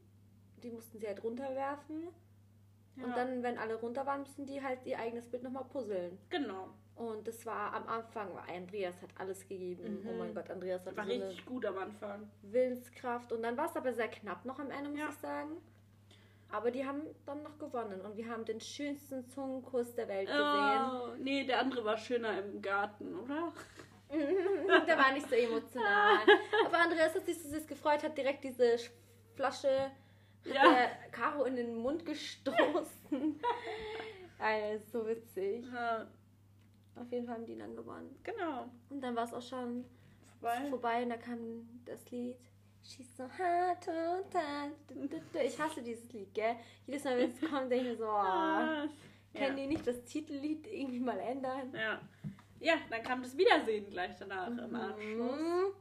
die 0.62 0.70
mussten 0.72 0.99
sie 0.99 1.07
halt 1.07 1.22
runterwerfen. 1.22 2.09
Ja. 2.97 3.05
Und 3.05 3.16
dann, 3.16 3.43
wenn 3.45 3.59
alle 3.59 3.76
runter 3.76 4.05
waren, 4.07 4.22
müssen 4.22 4.45
die 4.47 4.61
halt 4.62 4.85
ihr 4.87 4.99
eigenes 4.99 5.28
Bild 5.30 5.45
nochmal 5.45 5.64
puzzeln. 5.64 6.18
Genau. 6.30 6.68
Und 6.97 7.26
das 7.26 7.45
war 7.47 7.72
am 7.74 7.87
Anfang, 7.89 8.28
Andreas 8.39 9.01
hat 9.03 9.11
alles 9.18 9.47
gegeben. 9.49 10.03
Mhm. 10.03 10.09
Oh 10.09 10.12
mein 10.14 10.35
Gott, 10.35 10.51
Andreas 10.51 10.85
hat 10.87 10.97
War 10.97 11.05
so 11.05 11.11
richtig 11.12 11.45
gut 11.47 11.64
am 11.66 11.78
Anfang. 11.78 12.28
Willenskraft. 12.43 13.32
Und 13.32 13.43
dann 13.43 13.57
war 13.57 13.66
es 13.66 13.76
aber 13.76 13.93
sehr 13.93 14.09
knapp 14.09 14.45
noch 14.45 14.59
am 14.59 14.70
Ende, 14.70 14.91
muss 14.91 14.99
Ja. 14.99 15.09
ich 15.11 15.16
sagen. 15.18 15.57
Aber 16.55 16.70
die 16.70 16.86
haben 16.86 17.02
dann 17.26 17.42
noch 17.42 17.59
gewonnen 17.59 18.00
und 18.02 18.16
wir 18.16 18.28
haben 18.28 18.44
den 18.44 18.61
schönsten 18.61 19.26
Zungenkuss 19.26 19.92
der 19.96 20.07
Welt 20.07 20.28
gesehen. 20.28 20.42
Oh, 20.42 21.09
nee, 21.18 21.44
der 21.44 21.59
andere 21.59 21.84
war 21.84 21.96
schöner 21.96 22.38
im 22.38 22.62
Garten, 22.62 23.12
oder? 23.18 23.52
der 24.86 24.96
war 24.96 25.12
nicht 25.12 25.28
so 25.28 25.34
emotional. 25.34 26.18
Aber 26.64 26.78
Andreas 26.78 27.12
hat 27.14 27.26
sich 27.26 27.42
so 27.42 27.48
süß 27.48 27.66
gefreut, 27.66 28.05
hat 28.05 28.16
direkt 28.16 28.44
diese 28.44 28.74
Sch- 28.76 28.90
Flasche 29.34 29.90
Ja. 30.44 30.62
der 30.72 31.11
Caro 31.11 31.42
in 31.44 31.57
den 31.57 31.74
Mund 31.74 32.07
gestoßen. 32.07 33.40
Ist 34.76 34.92
so 34.92 35.05
witzig. 35.07 35.64
Ja, 35.72 36.07
Auf 36.94 37.11
jeden 37.11 37.26
Fall 37.26 37.36
haben 37.36 37.46
die 37.46 37.57
dann 37.59 37.74
gewonnen. 37.74 38.14
genau. 38.22 38.70
Und 38.90 39.00
dann 39.00 39.16
war 39.16 39.24
es 39.24 39.32
auch 39.34 39.42
schon 39.42 39.84
Vorbei. 40.40 40.68
vorbei 40.70 41.02
und 41.02 41.09
da 41.11 41.16
kam 41.16 41.68
das 41.84 42.09
Lied. 42.12 42.36
She's 42.85 43.16
so 43.16 43.24
hard 43.24 43.82
to 43.82 44.22
touch. 44.30 45.43
Ich 45.43 45.59
hasse 45.59 45.82
dieses 45.82 46.12
Lied, 46.12 46.35
gell? 46.35 46.57
Jedes 46.87 47.05
Mal, 47.05 47.18
wenn 47.18 47.30
es 47.30 47.41
kommt, 47.51 47.70
denke 47.72 47.76
ich 47.76 47.91
mir 47.93 47.97
so, 47.97 48.05
oh, 48.05 48.09
Ah, 48.11 48.87
können 49.35 49.57
die 49.57 49.66
nicht 49.66 49.87
das 49.87 50.05
Titellied 50.05 50.66
irgendwie 50.66 51.01
mal 51.01 51.18
ändern? 51.18 51.72
Ja. 51.74 52.01
ja, 52.61 52.74
dann 52.91 53.03
kam 53.03 53.22
das 53.22 53.37
Wiedersehen 53.37 53.89
gleich 53.91 54.14
danach 54.18 54.49
im 54.49 54.74
Anschluss. 54.74 55.39
Mhm. 55.41 55.72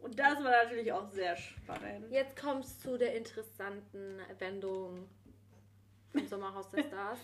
Und 0.00 0.18
das 0.18 0.42
war 0.42 0.64
natürlich 0.64 0.90
auch 0.90 1.08
sehr 1.10 1.36
spannend. 1.36 2.10
Jetzt 2.10 2.34
kommt 2.40 2.64
es 2.64 2.80
zu 2.80 2.96
der 2.96 3.14
interessanten 3.14 4.18
Wendung 4.38 5.06
vom 6.12 6.26
Sommerhaus 6.26 6.70
der 6.70 6.82
Stars. 6.88 7.18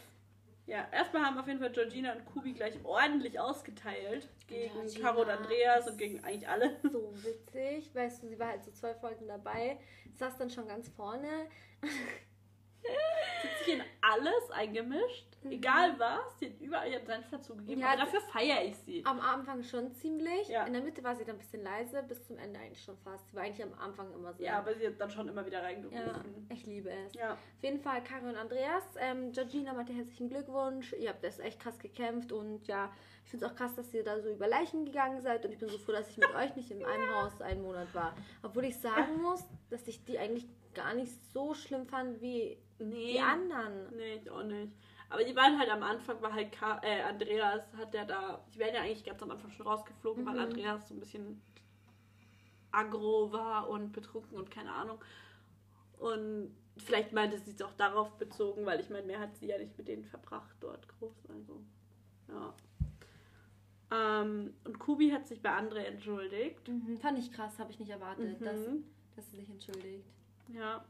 Ja, 0.67 0.89
erstmal 0.91 1.25
haben 1.25 1.39
auf 1.39 1.47
jeden 1.47 1.61
Fall 1.61 1.71
Georgina 1.73 2.15
und 2.15 2.25
Kubi 2.25 2.55
gleich 2.55 2.75
ordentlich 2.85 3.39
ausgeteilt. 3.39 4.29
Gegen 4.47 4.73
Georgina 4.73 5.01
Caro 5.01 5.23
und 5.23 5.29
Andreas 5.29 5.87
und 5.89 5.99
gegen 5.99 6.25
eigentlich 6.25 6.49
alle. 6.49 6.77
So 6.91 7.13
witzig. 7.23 7.95
Weißt 7.95 8.23
du, 8.23 8.29
sie 8.29 8.39
war 8.39 8.49
halt 8.49 8.65
so 8.65 8.73
zwei 8.73 8.95
Folgen 8.95 9.27
dabei, 9.27 9.79
saß 10.15 10.39
dann 10.39 10.51
schon 10.51 10.67
ganz 10.67 10.89
vorne. 10.89 11.49
Hat 11.83 13.59
sich 13.59 13.75
in 13.75 13.83
alles 14.01 14.51
eingemischt. 14.51 15.34
Egal 15.53 15.99
was. 15.99 16.39
Sie 16.39 16.47
hat 16.47 16.61
überall 16.61 16.91
ihren 16.91 17.05
Senf 17.07 17.29
dazugegeben. 17.31 17.77
Mhm. 17.77 17.81
Ja, 17.81 17.89
aber 17.93 18.01
dafür 18.03 18.21
feiere 18.21 18.65
ich 18.65 18.77
sie. 18.79 19.05
Am 19.05 19.21
Anfang 19.21 19.63
schon 19.63 19.93
ziemlich. 19.93 20.49
Ja. 20.49 20.65
In 20.65 20.73
der 20.73 20.83
Mitte 20.83 21.03
war 21.05 21.15
sie 21.17 21.25
dann 21.25 21.37
ein 21.37 21.39
bisschen 21.39 21.63
leise, 21.63 22.03
bis 22.03 22.25
zum 22.27 22.39
Ende 22.39 22.59
eigentlich 22.61 22.83
schon 22.83 22.97
fast. 22.99 23.29
Sie 23.31 23.37
war 23.37 23.43
eigentlich 23.43 23.63
am 23.65 23.75
Anfang 23.79 24.13
immer 24.15 24.33
so. 24.33 24.43
Ja, 24.43 24.59
aber 24.59 24.75
sie 24.75 24.87
hat 24.87 25.01
dann 25.01 25.11
schon 25.11 25.29
immer 25.29 25.45
wieder 25.47 25.59
Ja, 25.59 25.65
reingerufen. 25.65 26.47
ich 26.51 26.67
liebe 26.67 26.91
es. 26.91 27.15
Ja. 27.15 27.33
Auf 27.35 27.63
jeden 27.63 27.81
Fall 27.81 28.03
Caro 28.05 28.27
und 28.29 28.37
Andreas. 28.37 28.83
Ähm, 28.99 29.33
Georgina 29.33 29.73
meinte 29.73 29.93
herzlichen 29.93 30.29
Glückwunsch. 30.29 30.93
Ihr 30.95 31.11
habt 31.11 31.25
das 31.25 31.39
echt 31.39 31.61
krass 31.61 31.79
gekämpft 31.79 32.33
und 32.33 32.67
ja, 32.67 32.91
ich 33.25 33.31
finde 33.31 33.47
es 33.47 33.51
auch 33.53 33.57
krass, 33.57 33.75
dass 33.75 33.93
ihr 33.95 34.05
da 34.05 34.21
so 34.21 34.29
über 34.31 34.47
Leichen 34.49 34.85
gegangen 34.85 35.21
seid 35.23 35.45
und 35.47 35.53
ich 35.53 35.59
bin 35.59 35.69
so 35.69 35.79
froh, 35.79 35.93
dass 35.93 36.09
ich 36.11 36.19
mit 36.19 36.35
euch 36.35 36.55
nicht 36.57 36.71
in 36.71 36.85
einem 36.85 37.15
Haus 37.15 37.41
einen 37.41 37.63
Monat 37.63 37.95
war. 37.95 38.15
Obwohl 38.43 38.65
ich 38.65 38.79
sagen 38.79 39.17
muss, 39.23 39.45
dass 39.71 39.87
ich 39.89 40.05
die 40.05 40.19
eigentlich 40.19 40.47
gar 40.75 40.93
nicht 40.95 41.13
so 41.33 41.55
schlimm 41.55 41.87
fand 41.87 42.21
wie 42.21 42.59
Nee. 42.81 43.13
die 43.13 43.21
anderen. 43.21 43.95
Nee, 43.97 44.17
ich 44.17 44.29
auch 44.31 44.43
nicht. 44.43 44.73
Aber 45.11 45.23
die 45.25 45.37
waren 45.37 45.59
halt 45.59 45.71
am 45.71 45.83
Anfang, 45.83 46.21
war 46.23 46.33
halt 46.33 46.51
Ka 46.53 46.81
äh, 46.83 47.03
Andreas 47.03 47.63
hat 47.77 47.95
ja 47.95 48.05
da, 48.05 48.45
die 48.55 48.59
werden 48.59 48.75
ja 48.75 48.81
eigentlich 48.83 49.05
ganz 49.05 49.23
am 49.23 49.31
Anfang 49.31 49.51
schon 49.53 49.67
rausgeflogen, 49.67 50.25
weil 50.27 50.35
Mhm. 50.35 50.41
Andreas 50.41 50.89
so 50.89 50.95
ein 50.95 51.01
bisschen 51.01 51.41
aggro 52.73 53.31
war 53.33 53.69
und 53.69 53.93
betrunken 53.93 54.37
und 54.37 54.51
keine 54.51 54.73
Ahnung. 54.73 54.99
Und 55.99 56.55
vielleicht 56.79 57.13
meinte 57.13 57.39
sie 57.39 57.53
es 57.53 57.63
auch 57.63 57.75
darauf 57.75 58.17
bezogen, 58.19 58.67
weil 58.67 58.81
ich 58.81 58.91
meine, 58.91 59.07
mehr 59.07 59.21
hat 59.21 59.37
sie 59.37 59.47
ja 59.47 59.59
nicht 59.59 59.79
mit 59.79 59.87
denen 59.89 60.05
verbracht 60.05 60.57
dort 60.61 60.89
groß. 60.89 61.15
Also, 61.29 61.63
ja. 62.29 62.55
Ähm, 63.93 64.55
und 64.65 64.79
Kubi 64.81 65.11
hat 65.11 65.29
sich 65.29 65.41
bei 65.41 65.51
Andre 65.51 65.87
entschuldigt. 65.87 66.67
Mhm, 66.67 66.97
fand 66.99 67.19
ich 67.19 67.31
krass, 67.31 67.59
habe 67.61 67.71
ich 67.71 67.79
nicht 67.79 67.91
erwartet, 67.91 68.41
dass, 68.45 68.59
Mhm. 68.67 68.85
dass 69.15 69.31
sie 69.31 69.37
sich 69.37 69.49
entschuldigt. 69.51 70.09
Ja. 70.49 70.85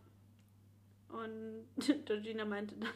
Und 1.11 1.67
Georgina 2.07 2.45
meinte 2.47 2.77
dann, 2.77 2.89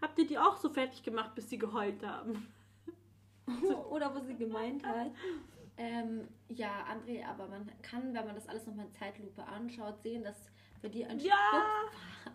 habt 0.00 0.18
ihr 0.18 0.26
die 0.26 0.38
auch 0.38 0.56
so 0.56 0.68
fertig 0.68 1.02
gemacht, 1.02 1.34
bis 1.34 1.48
sie 1.50 1.58
geheult 1.58 2.04
haben? 2.04 2.52
Oder 3.90 4.14
wo 4.14 4.20
sie 4.20 4.36
gemeint 4.36 4.84
hat. 4.86 5.10
Ähm, 5.76 6.28
ja, 6.48 6.84
André, 6.90 7.24
aber 7.24 7.46
man 7.46 7.70
kann, 7.82 8.12
wenn 8.12 8.26
man 8.26 8.34
das 8.34 8.48
alles 8.48 8.66
nochmal 8.66 8.86
in 8.86 8.92
Zeitlupe 8.92 9.46
anschaut, 9.46 10.02
sehen, 10.02 10.24
dass 10.24 10.50
bei 10.82 10.88
dir 10.88 11.08
ein 11.08 11.18
Ja! 11.20 11.84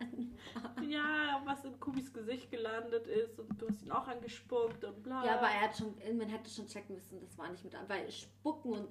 Ja, 0.88 1.40
was 1.44 1.64
in 1.64 1.78
Kubis 1.78 2.12
Gesicht 2.12 2.50
gelandet 2.50 3.06
ist 3.06 3.38
und 3.38 3.60
du 3.60 3.68
hast 3.68 3.82
ihn 3.82 3.92
auch 3.92 4.06
angespuckt 4.08 4.84
und 4.84 5.02
bla. 5.02 5.24
Ja, 5.24 5.38
aber 5.38 5.48
er 5.48 5.62
hat 5.62 5.76
schon, 5.76 5.94
man 6.16 6.28
hätte 6.28 6.50
schon 6.50 6.66
checken 6.66 6.94
müssen, 6.94 7.20
das 7.20 7.36
war 7.38 7.48
nicht 7.50 7.64
mit 7.64 7.74
an, 7.74 7.88
weil 7.88 8.10
Spucken 8.10 8.72
und 8.72 8.88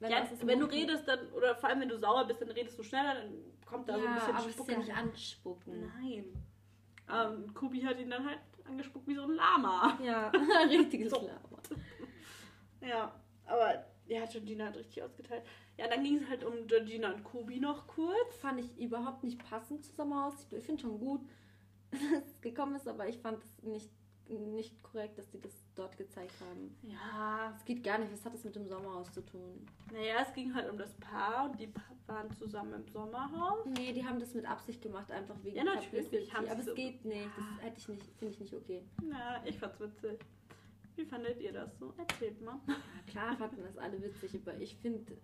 wenn, 0.00 0.10
ja, 0.10 0.28
wenn 0.42 0.60
du 0.60 0.66
redest 0.66 1.06
dann, 1.08 1.30
oder 1.32 1.54
vor 1.56 1.68
allem 1.68 1.80
wenn 1.80 1.88
du 1.88 1.98
sauer 1.98 2.26
bist, 2.26 2.40
dann 2.42 2.50
redest 2.50 2.78
du 2.78 2.82
schneller, 2.82 3.14
dann 3.14 3.32
kommt 3.64 3.88
da 3.88 3.96
ja, 3.96 4.02
so 4.02 4.06
ein 4.08 4.14
bisschen 4.14 4.34
aber 4.34 4.40
es 4.40 4.46
ist 4.46 4.54
Spucke. 4.54 4.72
ja 4.72 4.78
nicht 4.78 4.96
anspucken. 4.96 5.92
Nein. 6.00 6.24
Ähm, 7.10 7.52
Kubi 7.54 7.82
hat 7.82 7.98
ihn 7.98 8.10
dann 8.10 8.26
halt 8.26 8.40
angespuckt 8.64 9.06
wie 9.06 9.14
so 9.14 9.22
ein 9.24 9.34
Lama. 9.34 9.98
Ja, 10.02 10.28
richtiges 10.68 11.10
So. 11.10 11.18
Lama. 11.18 11.62
Ja, 12.80 13.14
aber 13.46 13.84
ja, 14.06 14.24
Georgina 14.26 14.66
hat 14.66 14.76
richtig 14.76 15.02
ausgeteilt. 15.02 15.44
Ja, 15.76 15.88
dann 15.88 16.04
ging 16.04 16.18
es 16.18 16.28
halt 16.28 16.44
um 16.44 16.66
Georgina 16.66 17.12
und 17.12 17.24
Kubi 17.24 17.58
noch 17.60 17.86
kurz. 17.86 18.36
Fand 18.36 18.60
ich 18.60 18.78
überhaupt 18.78 19.24
nicht 19.24 19.38
passend 19.48 19.84
zu 19.84 19.92
Sommerhaus. 19.92 20.46
Ich 20.50 20.64
finde 20.64 20.82
schon 20.82 20.98
gut, 20.98 21.20
dass 21.90 22.28
es 22.28 22.40
gekommen 22.40 22.76
ist, 22.76 22.86
aber 22.88 23.08
ich 23.08 23.18
fand 23.18 23.42
es 23.42 23.62
nicht, 23.62 23.90
nicht 24.28 24.82
korrekt, 24.82 25.18
dass 25.18 25.28
die 25.30 25.40
das 25.40 25.63
dort 25.74 25.96
gezeigt 25.96 26.34
haben. 26.40 26.76
Ja, 26.82 27.52
Es 27.56 27.64
geht 27.64 27.82
gar 27.82 27.98
nicht, 27.98 28.12
was 28.12 28.24
hat 28.24 28.34
das 28.34 28.44
mit 28.44 28.54
dem 28.56 28.66
Sommerhaus 28.66 29.12
zu 29.12 29.20
tun? 29.22 29.66
naja, 29.92 30.16
es 30.22 30.32
ging 30.32 30.54
halt 30.54 30.70
um 30.70 30.78
das 30.78 30.94
Paar 30.94 31.50
und 31.50 31.58
die 31.60 31.72
waren 32.06 32.30
zusammen 32.32 32.74
im 32.74 32.88
Sommerhaus. 32.88 33.64
Nee, 33.66 33.92
die 33.92 34.04
haben 34.04 34.18
das 34.20 34.34
mit 34.34 34.46
Absicht 34.46 34.82
gemacht, 34.82 35.10
einfach 35.10 35.36
wegen 35.42 35.56
Ja, 35.56 35.64
natürlich 35.64 36.32
haben 36.34 36.46
Aber 36.48 36.60
es 36.60 36.66
so- 36.66 36.74
geht 36.74 37.04
nicht. 37.04 37.28
Das 37.36 37.64
hätte 37.64 37.78
ich 37.78 37.88
nicht, 37.88 38.02
finde 38.18 38.34
ich 38.34 38.40
nicht 38.40 38.54
okay. 38.54 38.82
Ja, 39.10 39.42
ich 39.44 39.58
fand's 39.58 39.80
witzig. 39.80 40.18
Wie 40.96 41.04
fandet 41.04 41.40
ihr 41.40 41.52
das 41.52 41.76
so? 41.78 41.92
Erzählt 41.96 42.40
mal. 42.42 42.60
Ja, 42.68 42.74
klar 43.10 43.36
fanden 43.36 43.62
das 43.64 43.76
alle 43.78 44.00
witzig, 44.02 44.40
aber 44.42 44.56
ich 44.60 44.76
finde, 44.76 45.16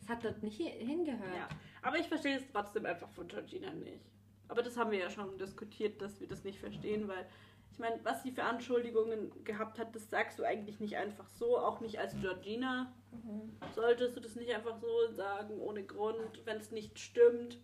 es 0.00 0.08
hat 0.08 0.24
dort 0.24 0.42
nicht 0.42 0.58
hi- 0.58 0.84
hingehört. 0.84 1.34
Ja, 1.34 1.48
aber 1.82 1.98
ich 1.98 2.08
verstehe 2.08 2.36
es 2.36 2.44
trotzdem 2.52 2.86
einfach 2.86 3.08
von 3.10 3.28
Georgina 3.28 3.72
nicht. 3.72 4.04
Aber 4.48 4.62
das 4.62 4.76
haben 4.76 4.90
wir 4.90 4.98
ja 4.98 5.10
schon 5.10 5.38
diskutiert, 5.38 6.00
dass 6.02 6.20
wir 6.20 6.26
das 6.26 6.42
nicht 6.42 6.58
verstehen, 6.58 7.06
weil 7.06 7.26
ich 7.72 7.78
meine, 7.78 7.98
was 8.04 8.22
sie 8.22 8.32
für 8.32 8.44
Anschuldigungen 8.44 9.44
gehabt 9.44 9.78
hat, 9.78 9.94
das 9.94 10.10
sagst 10.10 10.38
du 10.38 10.44
eigentlich 10.44 10.80
nicht 10.80 10.96
einfach 10.96 11.28
so, 11.28 11.58
auch 11.58 11.80
nicht 11.80 11.98
als 11.98 12.18
Georgina. 12.20 12.92
Mhm. 13.12 13.56
Solltest 13.74 14.16
du 14.16 14.20
das 14.20 14.36
nicht 14.36 14.54
einfach 14.54 14.76
so 14.76 15.12
sagen, 15.12 15.58
ohne 15.60 15.84
Grund, 15.84 16.44
wenn 16.44 16.58
es 16.58 16.70
nicht 16.70 16.98
stimmt. 16.98 17.58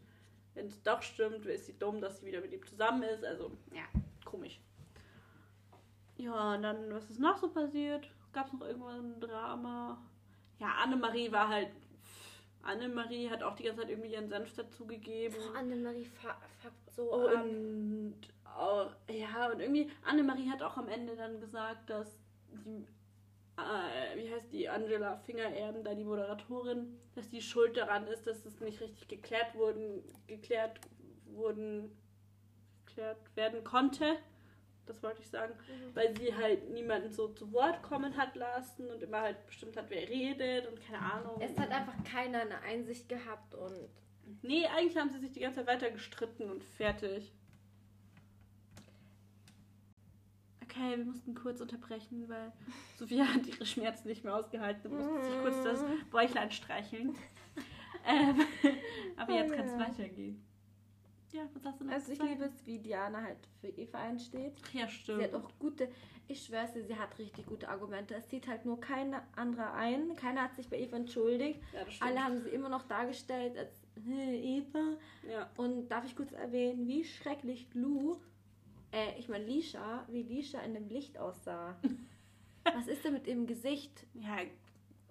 Wenn 0.54 0.66
es 0.68 0.82
doch 0.82 1.02
stimmt, 1.02 1.44
ist 1.44 1.66
sie 1.66 1.78
dumm, 1.78 2.00
dass 2.00 2.20
sie 2.20 2.26
wieder 2.26 2.40
mit 2.40 2.52
ihm 2.52 2.64
zusammen 2.66 3.02
ist. 3.02 3.24
Also, 3.24 3.50
ja, 3.72 3.84
komisch. 4.24 4.60
Ja, 6.16 6.54
und 6.54 6.62
dann, 6.62 6.94
was 6.94 7.10
ist 7.10 7.20
noch 7.20 7.36
so 7.36 7.48
passiert? 7.48 8.08
Gab 8.32 8.46
es 8.46 8.52
noch 8.54 8.62
irgendwann 8.62 9.12
ein 9.12 9.20
Drama? 9.20 9.98
Ja, 10.58 10.68
Annemarie 10.82 11.30
war 11.30 11.48
halt. 11.48 11.68
Annemarie 12.62 13.28
hat 13.30 13.42
auch 13.42 13.54
die 13.54 13.64
ganze 13.64 13.82
Zeit 13.82 13.90
irgendwie 13.90 14.12
ihren 14.12 14.28
Senf 14.28 14.54
dazugegeben. 14.54 15.36
Boah, 15.36 15.58
Annemarie 15.58 16.04
fuckt 16.04 16.90
so 16.90 17.12
ab. 17.12 17.44
Und 17.44 18.16
auch, 18.56 18.90
ja, 19.10 19.50
und 19.50 19.60
irgendwie, 19.60 19.90
Annemarie 20.04 20.48
hat 20.50 20.62
auch 20.62 20.76
am 20.76 20.88
Ende 20.88 21.16
dann 21.16 21.40
gesagt, 21.40 21.90
dass 21.90 22.18
die, 22.52 22.86
äh, 23.56 24.16
wie 24.16 24.32
heißt 24.32 24.52
die, 24.52 24.68
Angela 24.68 25.16
Fingererden, 25.18 25.84
da 25.84 25.94
die 25.94 26.04
Moderatorin, 26.04 26.98
dass 27.14 27.28
die 27.28 27.42
schuld 27.42 27.76
daran 27.76 28.06
ist, 28.06 28.26
dass 28.26 28.44
es 28.44 28.60
nicht 28.60 28.80
richtig 28.80 29.08
geklärt 29.08 29.54
wurden, 29.54 30.02
geklärt 30.26 30.80
wurden, 31.26 31.90
geklärt 32.84 33.18
werden 33.36 33.64
konnte. 33.64 34.16
Das 34.86 35.02
wollte 35.02 35.20
ich 35.20 35.28
sagen, 35.28 35.52
weil 35.94 36.16
sie 36.16 36.32
halt 36.32 36.70
niemanden 36.70 37.12
so 37.12 37.26
zu 37.28 37.52
Wort 37.52 37.82
kommen 37.82 38.16
hat 38.16 38.36
lassen 38.36 38.88
und 38.88 39.02
immer 39.02 39.20
halt 39.20 39.44
bestimmt 39.46 39.76
hat, 39.76 39.90
wer 39.90 40.08
redet 40.08 40.68
und 40.68 40.80
keine 40.80 41.00
Ahnung. 41.00 41.40
Es 41.40 41.58
hat 41.58 41.70
einfach 41.72 42.04
keiner 42.04 42.42
eine 42.42 42.60
Einsicht 42.60 43.08
gehabt 43.08 43.56
und 43.56 43.90
Nee, 44.42 44.66
eigentlich 44.66 44.96
haben 44.96 45.10
sie 45.10 45.20
sich 45.20 45.32
die 45.32 45.40
ganze 45.40 45.60
Zeit 45.60 45.68
weiter 45.68 45.90
gestritten 45.90 46.50
und 46.50 46.64
fertig. 46.64 47.32
Okay, 50.76 50.98
wir 50.98 51.04
mussten 51.04 51.34
kurz 51.34 51.60
unterbrechen, 51.60 52.28
weil 52.28 52.52
Sophia 52.96 53.24
hat 53.24 53.46
ihre 53.46 53.64
Schmerzen 53.64 54.08
nicht 54.08 54.24
mehr 54.24 54.34
ausgehalten 54.36 54.90
und 54.90 54.98
musste 54.98 55.22
sich 55.30 55.40
kurz 55.40 55.62
das 55.64 55.84
Bäuchlein 56.10 56.50
streicheln. 56.50 57.14
ähm, 58.06 58.40
aber 59.16 59.32
jetzt 59.34 59.52
kann 59.54 59.66
es 59.66 59.78
weitergehen. 59.78 60.42
Ja, 61.32 61.42
was 61.54 61.64
hast 61.64 61.80
du 61.80 61.84
noch 61.84 61.92
Also 61.92 62.12
ich 62.12 62.22
liebe 62.22 62.44
es, 62.44 62.66
wie 62.66 62.78
Diana 62.78 63.20
halt 63.22 63.38
für 63.60 63.68
Eva 63.68 63.98
einsteht. 63.98 64.54
Ja, 64.72 64.86
Sie 64.86 64.94
stimmt. 64.94 65.22
hat 65.22 65.34
auch 65.34 65.50
gute, 65.58 65.88
ich 66.28 66.42
schwör's 66.44 66.72
dir, 66.72 66.82
sie 66.84 66.96
hat 66.96 67.18
richtig 67.18 67.46
gute 67.46 67.68
Argumente. 67.68 68.14
Es 68.14 68.28
zieht 68.28 68.46
halt 68.46 68.64
nur 68.64 68.80
keine 68.80 69.22
andere 69.34 69.72
ein. 69.72 70.14
Keiner 70.16 70.42
hat 70.44 70.54
sich 70.56 70.68
bei 70.68 70.78
Eva 70.78 70.96
entschuldigt. 70.96 71.60
ja, 71.74 71.84
das 71.84 71.94
stimmt. 71.94 72.10
Alle 72.10 72.24
haben 72.24 72.40
sie 72.40 72.50
immer 72.50 72.68
noch 72.68 72.84
dargestellt 72.84 73.58
als 73.58 73.82
"Hä, 74.06 74.58
Eva. 74.58 74.96
ja. 75.30 75.50
Und 75.56 75.88
darf 75.88 76.04
ich 76.04 76.14
kurz 76.16 76.32
erwähnen, 76.32 76.86
wie 76.86 77.04
schrecklich 77.04 77.68
Lou, 77.74 78.16
äh, 78.92 79.18
ich 79.18 79.28
meine 79.28 79.44
Lisha, 79.44 80.06
wie 80.08 80.22
Lisha 80.22 80.60
in 80.60 80.74
dem 80.74 80.88
Licht 80.88 81.18
aussah. 81.18 81.76
Was 82.64 82.88
ist 82.88 83.04
denn 83.04 83.12
mit 83.12 83.26
ihrem 83.26 83.46
Gesicht? 83.46 84.06
ja, 84.14 84.38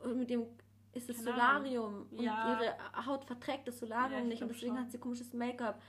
Und 0.04 0.18
mit 0.20 0.30
dem 0.30 0.46
ist 0.94 1.08
das 1.10 1.24
Solarium. 1.24 2.08
Und 2.12 2.22
Ja. 2.22 2.60
ihre 2.62 3.06
Haut 3.06 3.26
verträgt 3.26 3.68
das 3.68 3.80
Solarium 3.80 4.12
Ja, 4.12 4.20
ich 4.24 4.26
nicht. 4.30 4.42
Und 4.44 4.50
deswegen 4.50 4.76
schon. 4.76 4.84
hat 4.84 4.92
sie 4.92 4.98
komisches 4.98 5.34
Make-up. 5.34 5.82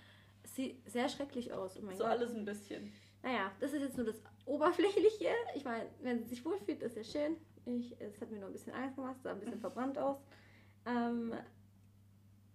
Sieht 0.45 0.89
sehr 0.89 1.09
schrecklich 1.09 1.53
aus. 1.53 1.77
Oh 1.77 1.81
so 1.91 1.99
Gott. 1.99 2.03
alles 2.07 2.35
ein 2.35 2.45
bisschen. 2.45 2.93
Naja, 3.23 3.51
das 3.59 3.73
ist 3.73 3.83
jetzt 3.83 3.97
nur 3.97 4.07
das 4.07 4.23
Oberflächliche. 4.45 5.31
Ich 5.57 5.65
meine, 5.65 5.89
wenn 6.03 6.19
sie 6.23 6.29
sich 6.29 6.45
wohlfühlt, 6.45 6.83
ist 6.83 6.97
ja 6.97 7.03
schön. 7.03 7.37
Ich, 7.65 8.01
es 8.01 8.21
hat 8.21 8.31
mir 8.31 8.39
nur 8.39 8.47
ein 8.49 8.53
bisschen 8.53 8.73
Angst 8.73 8.95
gemacht, 8.95 9.17
sah 9.23 9.33
ein 9.33 9.41
bisschen 9.41 9.59
verbrannt 9.61 9.99
aus. 9.99 10.19
Ähm, 10.87 11.35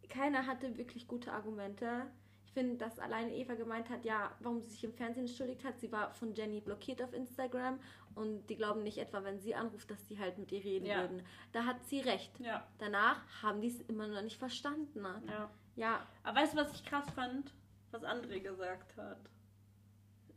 keiner 0.08 0.46
hatte 0.48 0.78
wirklich 0.78 1.08
gute 1.08 1.34
Argumente. 1.34 2.06
Ich 2.52 2.54
finde, 2.54 2.76
dass 2.76 3.00
alleine 3.00 3.34
Eva 3.34 3.54
gemeint 3.56 3.90
hat, 3.90 4.04
ja, 4.04 4.30
warum 4.42 4.60
sie 4.60 4.68
sich 4.68 4.84
im 4.84 4.92
Fernsehen 4.92 5.26
entschuldigt 5.26 5.64
hat. 5.64 5.80
Sie 5.80 5.90
war 5.90 6.12
von 6.12 6.34
Jenny 6.34 6.60
blockiert 6.60 7.02
auf 7.02 7.14
Instagram 7.14 7.80
und 8.14 8.46
die 8.48 8.58
glauben 8.58 8.84
nicht 8.84 8.98
etwa, 8.98 9.24
wenn 9.24 9.40
sie 9.40 9.56
anruft, 9.56 9.90
dass 9.90 10.04
die 10.08 10.20
halt 10.20 10.38
mit 10.38 10.52
ihr 10.52 10.62
reden 10.62 10.86
Ja. 10.86 11.00
würden. 11.00 11.26
Da 11.54 11.64
hat 11.64 11.82
sie 11.86 12.02
recht. 12.02 12.38
Ja, 12.42 12.68
Danach 12.78 13.22
haben 13.42 13.62
die 13.62 13.70
es 13.70 13.80
immer 13.84 14.06
noch 14.08 14.22
nicht 14.22 14.38
verstanden. 14.38 15.02
Ne? 15.02 15.24
ja. 15.30 15.50
Ja, 15.78 16.06
Aber 16.24 16.42
weißt 16.42 16.52
du, 16.54 16.58
was 16.58 16.74
ich 16.74 16.84
krass 16.84 17.10
fand? 17.12 17.54
Was 17.92 18.04
André 18.04 18.42
gesagt 18.42 18.98
hat. 18.98 19.30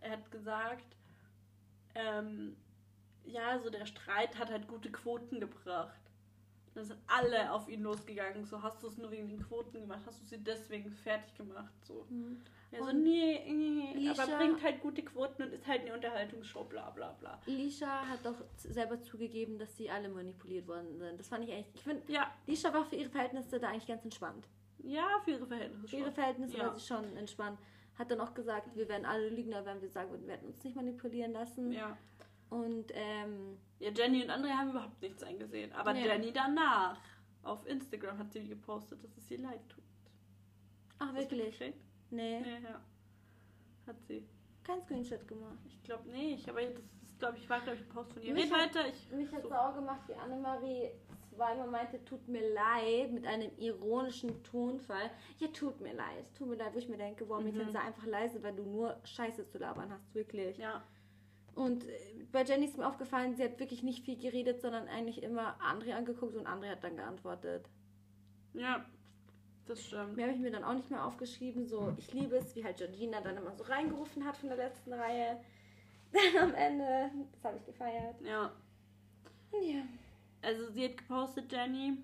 Er 0.00 0.12
hat 0.12 0.30
gesagt, 0.30 0.96
ähm, 1.96 2.56
ja, 3.24 3.58
so 3.58 3.70
der 3.70 3.86
Streit 3.86 4.38
hat 4.38 4.50
halt 4.50 4.68
gute 4.68 4.92
Quoten 4.92 5.40
gebracht. 5.40 6.00
Dann 6.74 6.84
sind 6.84 6.98
alle 7.06 7.52
auf 7.52 7.68
ihn 7.68 7.82
losgegangen. 7.82 8.44
So, 8.44 8.62
hast 8.62 8.82
du 8.82 8.88
es 8.88 8.98
nur 8.98 9.10
wegen 9.10 9.28
den 9.28 9.40
Quoten 9.40 9.80
gemacht? 9.80 10.00
Hast 10.06 10.20
du 10.22 10.26
sie 10.26 10.38
deswegen 10.38 10.90
fertig 10.90 11.32
gemacht? 11.36 11.72
So. 11.86 12.04
Ja, 12.72 12.78
so, 12.82 12.90
Und 12.90 13.02
nee, 13.04 13.40
nee, 13.52 14.08
aber 14.10 14.24
Lisha- 14.24 14.36
bringt 14.38 14.62
halt 14.62 14.80
gute 14.80 15.02
Quoten 15.04 15.44
und 15.44 15.52
ist 15.52 15.66
halt 15.68 15.82
eine 15.82 15.94
Unterhaltungsshow, 15.94 16.64
bla 16.64 16.90
bla 16.90 17.12
bla. 17.12 17.40
Lisha 17.46 18.06
hat 18.08 18.24
doch 18.24 18.34
selber 18.56 19.00
zugegeben, 19.00 19.56
dass 19.58 19.76
sie 19.76 19.88
alle 19.88 20.08
manipuliert 20.08 20.66
worden 20.66 20.98
sind. 20.98 21.20
Das 21.20 21.28
fand 21.28 21.44
ich 21.44 21.52
eigentlich. 21.52 21.74
Ich 21.74 21.82
finde, 21.82 22.02
Ja, 22.12 22.32
Lisha 22.46 22.74
war 22.74 22.84
für 22.84 22.96
ihre 22.96 23.10
Verhältnisse 23.10 23.60
da 23.60 23.68
eigentlich 23.68 23.86
ganz 23.86 24.02
entspannt. 24.04 24.48
ja, 24.78 25.06
für 25.24 25.30
ihre 25.32 25.46
Verhältnisse 25.46 25.88
Für 25.88 25.96
ihre. 25.96 26.10
Verhältnisse 26.12 26.56
Ja. 26.58 26.64
war 26.66 26.74
sie 26.74 26.84
schon 26.84 27.16
entspannt. 27.16 27.58
Hat 27.96 28.10
dann 28.10 28.20
auch 28.20 28.34
gesagt, 28.34 28.74
wir 28.74 28.88
werden 28.88 29.04
alle 29.06 29.28
Lügner, 29.28 29.64
wenn 29.64 29.80
wir 29.80 29.88
sagen 29.88 30.10
würden, 30.10 30.26
wir 30.26 30.34
hätten 30.34 30.46
uns 30.48 30.64
nicht 30.64 30.74
manipulieren 30.74 31.30
lassen. 31.32 31.70
Ja. 31.70 31.96
Und 32.54 32.92
ähm, 32.94 33.58
ja, 33.80 33.90
Jenny 33.90 34.22
und 34.22 34.30
André 34.30 34.50
haben 34.50 34.70
überhaupt 34.70 35.02
nichts 35.02 35.22
eingesehen. 35.24 35.72
Aber 35.72 35.92
Ja. 35.94 36.06
Jenny 36.06 36.32
danach, 36.32 37.00
auf 37.42 37.66
Instagram 37.66 38.16
hat 38.18 38.32
sie 38.32 38.46
gepostet, 38.46 39.02
dass 39.02 39.16
es 39.16 39.30
ihr 39.30 39.38
leid 39.40 39.60
tut. 39.68 39.82
ach 40.98 41.08
Hast 41.12 41.30
wirklich? 41.30 41.58
Nee, 42.10 42.40
Nee, 42.40 42.58
ja. 42.62 42.80
Hat 43.86 43.96
sie. 44.06 44.26
kein 44.62 44.80
Screenshot 44.82 45.26
gemacht. 45.26 45.58
Ich 45.66 45.82
glaube 45.82 46.08
nicht, 46.10 46.48
aber 46.48 46.62
das 46.62 46.80
ist, 47.02 47.18
glaube 47.18 47.36
ich, 47.38 47.50
war, 47.50 47.60
glaube 47.60 47.76
ich, 47.76 47.82
ein 47.82 47.88
Post 47.88 48.12
von 48.12 48.22
ihr. 48.22 48.32
Mich 48.32 48.44
Red 48.44 48.52
hat- 48.52 48.74
weiter, 48.76 48.88
ich. 48.88 49.10
Mich 49.10 49.32
hat 49.32 49.42
sauer 49.42 49.74
gemacht, 49.74 50.00
wie 50.08 50.14
Annemarie 50.14 50.90
zweimal 51.34 51.66
meinte, 51.68 52.02
tut 52.04 52.26
mir 52.28 52.54
leid, 52.54 53.12
mit 53.12 53.26
einem 53.26 53.50
ironischen 53.58 54.42
Tonfall. 54.44 55.10
Ja, 55.38 55.48
tut 55.48 55.80
mir 55.80 55.92
leid, 55.92 56.24
tut 56.38 56.48
mir 56.48 56.54
leid, 56.56 56.72
wo 56.72 56.78
ich 56.78 56.88
mir 56.88 56.96
denke, 56.96 57.28
wow, 57.28 57.42
Mhm. 57.42 57.70
Sei 57.72 57.80
einfach 57.80 58.06
leise, 58.06 58.40
weil 58.42 58.54
du 58.54 58.62
nur 58.64 58.96
Scheiße 59.04 59.46
zu 59.48 59.58
labern 59.58 59.90
hast, 59.92 60.14
wirklich. 60.14 60.56
Ja, 60.56 60.82
Und 61.54 61.84
äh, 61.84 62.24
bei 62.32 62.42
Jenny 62.42 62.66
ist 62.66 62.76
mir 62.76 62.86
aufgefallen, 62.86 63.34
sie 63.36 63.44
hat 63.44 63.60
wirklich 63.60 63.82
nicht 63.82 64.04
viel 64.04 64.18
geredet, 64.18 64.60
sondern 64.60 64.88
eigentlich 64.88 65.22
immer 65.22 65.56
André 65.60 65.94
angeguckt 65.94 66.34
und 66.36 66.46
André 66.46 66.70
hat 66.70 66.84
dann 66.84 66.96
geantwortet. 66.96 67.68
ja, 68.54 68.84
das 69.66 69.82
stimmt. 69.82 70.16
Mehr 70.16 70.26
habe 70.26 70.36
ich 70.36 70.42
mir 70.42 70.50
dann 70.50 70.64
auch 70.64 70.74
nicht 70.74 70.90
mehr 70.90 71.04
aufgeschrieben. 71.04 71.66
So, 71.66 71.94
ich 71.96 72.12
liebe 72.12 72.36
es, 72.36 72.54
wie 72.54 72.64
halt 72.64 72.76
Georgina 72.76 73.20
dann 73.20 73.36
immer 73.36 73.52
so 73.52 73.64
reingerufen 73.64 74.24
hat 74.24 74.36
von 74.36 74.48
der 74.48 74.58
letzten 74.58 74.92
Reihe. 74.92 75.40
Dann 76.12 76.50
am 76.50 76.54
Ende, 76.54 77.10
das 77.32 77.44
habe 77.44 77.56
ich 77.56 77.64
gefeiert. 77.64 78.20
Ja. 78.20 78.52
Ja. 79.52 79.82
Also 80.42 80.70
sie 80.70 80.84
hat 80.84 80.98
gepostet, 80.98 81.50
Jenny. 81.50 81.96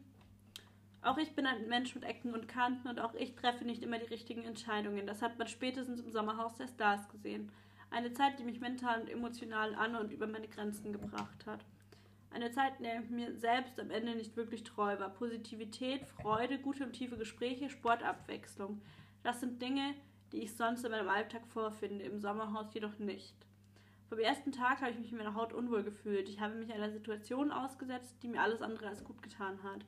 Auch 1.02 1.16
ich 1.18 1.34
bin 1.34 1.46
ein 1.46 1.68
Mensch 1.68 1.94
mit 1.94 2.04
Ecken 2.04 2.34
und 2.34 2.48
Kanten 2.48 2.88
und 2.88 2.98
auch 2.98 3.14
ich 3.14 3.34
treffe 3.34 3.64
nicht 3.64 3.82
immer 3.82 3.98
die 3.98 4.06
richtigen 4.06 4.44
Entscheidungen. 4.44 5.06
Das 5.06 5.22
hat 5.22 5.38
man 5.38 5.46
spätestens 5.46 6.00
im 6.00 6.10
Sommerhaus 6.10 6.56
der 6.56 6.68
Stars 6.68 7.08
gesehen. 7.08 7.52
Eine 7.90 8.12
Zeit, 8.12 8.38
die 8.38 8.44
mich 8.44 8.60
mental 8.60 9.00
und 9.00 9.10
emotional 9.10 9.74
an 9.74 9.96
und 9.96 10.12
über 10.12 10.26
meine 10.26 10.48
Grenzen 10.48 10.92
gebracht 10.92 11.44
hat. 11.46 11.64
Eine 12.32 12.52
Zeit, 12.52 12.74
in 12.78 12.84
der 12.84 13.02
ich 13.02 13.10
mir 13.10 13.34
selbst 13.34 13.80
am 13.80 13.90
Ende 13.90 14.14
nicht 14.14 14.36
wirklich 14.36 14.62
treu 14.62 14.98
war. 15.00 15.10
Positivität, 15.10 16.06
Freude, 16.06 16.58
gute 16.58 16.84
und 16.84 16.92
tiefe 16.92 17.16
Gespräche, 17.16 17.68
Sportabwechslung. 17.68 18.80
Das 19.24 19.40
sind 19.40 19.60
Dinge, 19.60 19.94
die 20.30 20.42
ich 20.42 20.56
sonst 20.56 20.84
in 20.84 20.92
meinem 20.92 21.08
Alltag 21.08 21.42
vorfinde, 21.48 22.04
im 22.04 22.20
Sommerhaus 22.20 22.72
jedoch 22.72 22.98
nicht. 22.98 23.34
Vom 24.08 24.20
ersten 24.20 24.52
Tag 24.52 24.80
habe 24.80 24.92
ich 24.92 24.98
mich 24.98 25.10
in 25.10 25.18
meiner 25.18 25.34
Haut 25.34 25.52
unwohl 25.52 25.82
gefühlt. 25.82 26.28
Ich 26.28 26.40
habe 26.40 26.54
mich 26.54 26.72
einer 26.72 26.90
Situation 26.90 27.50
ausgesetzt, 27.50 28.16
die 28.22 28.28
mir 28.28 28.40
alles 28.40 28.62
andere 28.62 28.88
als 28.88 29.04
gut 29.04 29.22
getan 29.22 29.62
hat. 29.64 29.84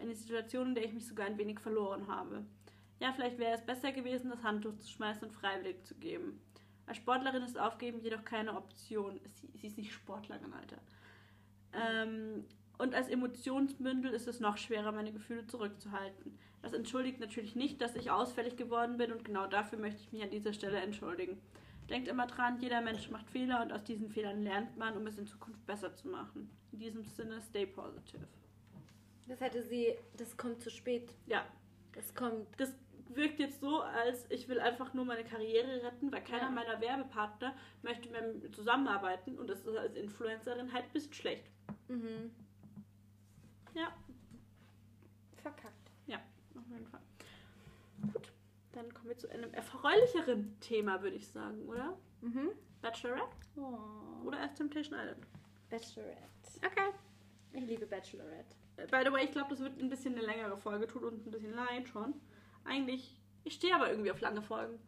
Eine 0.00 0.16
Situation, 0.16 0.68
in 0.68 0.74
der 0.74 0.84
ich 0.84 0.92
mich 0.92 1.06
sogar 1.06 1.26
ein 1.26 1.38
wenig 1.38 1.60
verloren 1.60 2.08
habe. 2.08 2.44
Ja, 3.00 3.12
vielleicht 3.12 3.38
wäre 3.38 3.54
es 3.54 3.64
besser 3.64 3.92
gewesen, 3.92 4.30
das 4.30 4.42
Handtuch 4.42 4.76
zu 4.78 4.88
schmeißen 4.88 5.28
und 5.28 5.34
freiwillig 5.34 5.84
zu 5.84 5.94
geben. 5.94 6.40
Als 6.86 6.98
Sportlerin 6.98 7.42
ist 7.42 7.58
Aufgeben 7.58 8.00
jedoch 8.00 8.24
keine 8.24 8.56
Option. 8.56 9.20
Sie, 9.32 9.50
sie 9.54 9.66
ist 9.68 9.78
nicht 9.78 9.92
Sportlerin, 9.92 10.52
Alter. 10.52 10.78
Ähm, 11.72 12.44
und 12.78 12.94
als 12.94 13.08
Emotionsbündel 13.08 14.12
ist 14.12 14.28
es 14.28 14.40
noch 14.40 14.56
schwerer, 14.58 14.92
meine 14.92 15.12
Gefühle 15.12 15.46
zurückzuhalten. 15.46 16.38
Das 16.62 16.72
entschuldigt 16.72 17.20
natürlich 17.20 17.54
nicht, 17.56 17.80
dass 17.80 17.94
ich 17.94 18.10
ausfällig 18.10 18.56
geworden 18.56 18.96
bin 18.96 19.12
und 19.12 19.24
genau 19.24 19.46
dafür 19.46 19.78
möchte 19.78 20.00
ich 20.00 20.12
mich 20.12 20.22
an 20.22 20.30
dieser 20.30 20.52
Stelle 20.52 20.78
entschuldigen. 20.78 21.40
Denkt 21.90 22.08
immer 22.08 22.26
dran, 22.26 22.58
jeder 22.60 22.80
Mensch 22.80 23.10
macht 23.10 23.30
Fehler 23.30 23.62
und 23.62 23.70
aus 23.72 23.84
diesen 23.84 24.08
Fehlern 24.08 24.42
lernt 24.42 24.76
man, 24.78 24.96
um 24.96 25.06
es 25.06 25.18
in 25.18 25.26
Zukunft 25.26 25.64
besser 25.66 25.94
zu 25.94 26.08
machen. 26.08 26.50
In 26.72 26.78
diesem 26.78 27.04
Sinne, 27.04 27.40
stay 27.42 27.66
positive. 27.66 28.26
Das 29.28 29.40
hätte 29.40 29.62
sie, 29.62 29.94
das 30.16 30.36
kommt 30.36 30.62
zu 30.62 30.70
spät. 30.70 31.14
Ja, 31.26 31.44
Das 31.92 32.14
kommt. 32.14 32.46
das 32.58 32.74
wirkt 33.08 33.38
jetzt 33.38 33.60
so, 33.60 33.80
als 33.82 34.28
ich 34.30 34.48
will 34.48 34.60
einfach 34.60 34.94
nur 34.94 35.04
meine 35.04 35.24
Karriere 35.24 35.82
retten, 35.82 36.10
weil 36.12 36.22
keiner 36.22 36.44
Ja. 36.44 36.50
meiner 36.50 36.80
Werbepartner 36.80 37.54
möchte 37.82 38.08
mit 38.10 38.42
mir 38.42 38.50
zusammenarbeiten 38.50 39.38
und 39.38 39.48
das 39.48 39.60
ist 39.64 39.76
als 39.76 39.94
Influencerin 39.96 40.72
halt 40.72 40.84
ein 40.84 40.92
bisschen 40.92 41.12
schlecht. 41.12 41.44
Mhm. 41.88 42.30
Ja, 43.74 43.92
Verkackt. 45.42 45.90
ja, 46.06 46.18
auf 46.56 46.66
jeden 46.70 46.86
Fall. 46.86 47.00
Gut, 48.12 48.32
dann 48.72 48.92
kommen 48.94 49.08
wir 49.08 49.18
zu 49.18 49.28
einem 49.30 49.52
erfreulicheren 49.52 50.58
Thema, 50.60 51.02
würde 51.02 51.16
ich 51.16 51.28
sagen, 51.28 51.62
oder? 51.68 51.96
Mhm. 52.22 52.50
Bachelorette 52.82 53.36
Oh. 53.56 54.26
oder 54.26 54.38
erst 54.40 54.56
Temptation 54.56 54.98
Island? 54.98 55.26
Bachelorette. 55.70 56.18
Okay. 56.64 56.90
Ich 57.52 57.64
liebe 57.66 57.86
Bachelorette. 57.86 58.56
By 58.90 59.02
the 59.04 59.12
way, 59.12 59.24
ich 59.24 59.30
glaube, 59.32 59.50
das 59.50 59.60
wird 59.60 59.78
ein 59.80 59.88
bisschen 59.88 60.14
eine 60.16 60.24
längere 60.26 60.56
Folge, 60.56 60.86
tut 60.86 61.02
uns 61.04 61.24
ein 61.24 61.30
bisschen 61.30 61.54
leid 61.54 61.88
schon. 61.88 62.14
Eigentlich, 62.64 63.20
ich 63.44 63.54
stehe 63.54 63.74
aber 63.74 63.90
irgendwie 63.90 64.10
auf 64.10 64.20
lange 64.20 64.42
Folgen. 64.42 64.78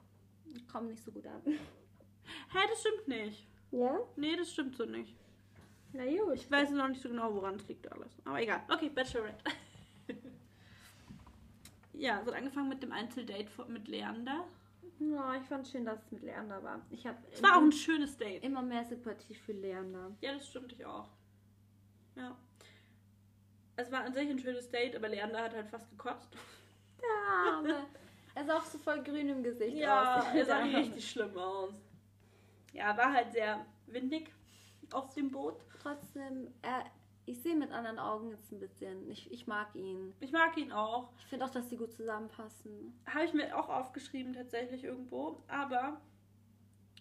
Kommt 0.70 0.90
nicht 0.90 1.02
so 1.02 1.12
gut 1.12 1.26
an. 1.26 1.42
Hä, 1.46 2.58
das 2.68 2.80
stimmt 2.80 3.08
nicht. 3.08 3.46
Ja? 3.70 3.98
Nee, 4.16 4.36
das 4.36 4.52
stimmt 4.52 4.76
so 4.76 4.84
nicht. 4.84 5.14
Na 5.92 6.04
gut. 6.04 6.34
Ich 6.34 6.50
weiß 6.50 6.70
noch 6.70 6.88
nicht 6.88 7.02
so 7.02 7.08
genau, 7.08 7.34
woran 7.34 7.56
es 7.56 7.68
liegt 7.68 7.90
alles. 7.90 8.10
Aber 8.24 8.40
egal. 8.40 8.62
Okay, 8.72 8.88
Bachelorette. 8.88 9.44
ja, 11.92 12.20
es 12.20 12.26
hat 12.26 12.34
angefangen 12.34 12.68
mit 12.68 12.82
dem 12.82 12.92
Einzeldate 12.92 13.48
mit 13.68 13.88
Leander. 13.88 14.46
Ja, 14.98 15.34
ich 15.34 15.46
fand 15.46 15.68
schön, 15.68 15.84
dass 15.84 16.02
es 16.04 16.10
mit 16.10 16.22
Leander 16.22 16.62
war. 16.62 16.80
Ich 16.90 17.06
habe 17.06 17.18
Es 17.30 17.42
war 17.42 17.56
auch 17.58 17.62
ein 17.62 17.72
schönes 17.72 18.16
Date. 18.16 18.42
immer 18.42 18.62
mehr 18.62 18.84
Sympathie 18.84 19.34
für 19.34 19.52
Leander. 19.52 20.16
Ja, 20.20 20.32
das 20.32 20.48
stimmt 20.48 20.72
ich 20.72 20.84
auch. 20.86 21.08
Ja. 22.14 22.36
Es 23.76 23.92
war 23.92 24.04
an 24.04 24.14
sich 24.14 24.28
ein 24.28 24.38
schönes 24.38 24.70
Date, 24.70 24.96
aber 24.96 25.08
Leander 25.08 25.42
hat 25.42 25.54
halt 25.54 25.68
fast 25.68 25.90
gekotzt. 25.90 26.30
Der 27.00 27.52
Arme. 27.52 27.86
er 28.34 28.44
sah 28.44 28.56
auch 28.58 28.64
so 28.64 28.78
voll 28.78 29.02
grün 29.02 29.28
im 29.28 29.42
Gesicht 29.42 29.76
Ja, 29.76 30.18
aus. 30.18 30.24
er 30.34 30.44
sah 30.44 30.58
richtig 30.64 31.10
schlimm 31.10 31.36
aus. 31.36 31.74
Ja, 32.72 32.96
war 32.96 33.12
halt 33.12 33.32
sehr 33.32 33.64
windig 33.86 34.30
auf 34.92 35.12
dem 35.14 35.30
Boot. 35.30 35.56
Trotzdem, 35.82 36.52
er, 36.62 36.84
ich 37.24 37.40
sehe 37.40 37.56
mit 37.56 37.70
anderen 37.72 37.98
Augen 37.98 38.30
jetzt 38.30 38.52
ein 38.52 38.60
bisschen. 38.60 39.08
Ich, 39.10 39.30
ich 39.32 39.46
mag 39.46 39.74
ihn. 39.74 40.12
Ich 40.20 40.32
mag 40.32 40.56
ihn 40.58 40.72
auch. 40.72 41.10
Ich 41.18 41.26
finde 41.26 41.44
auch, 41.44 41.50
dass 41.50 41.68
sie 41.70 41.76
gut 41.76 41.92
zusammenpassen. 41.92 42.92
Habe 43.06 43.24
ich 43.24 43.32
mir 43.32 43.56
auch 43.56 43.68
aufgeschrieben 43.68 44.32
tatsächlich 44.34 44.84
irgendwo. 44.84 45.42
Aber 45.48 46.00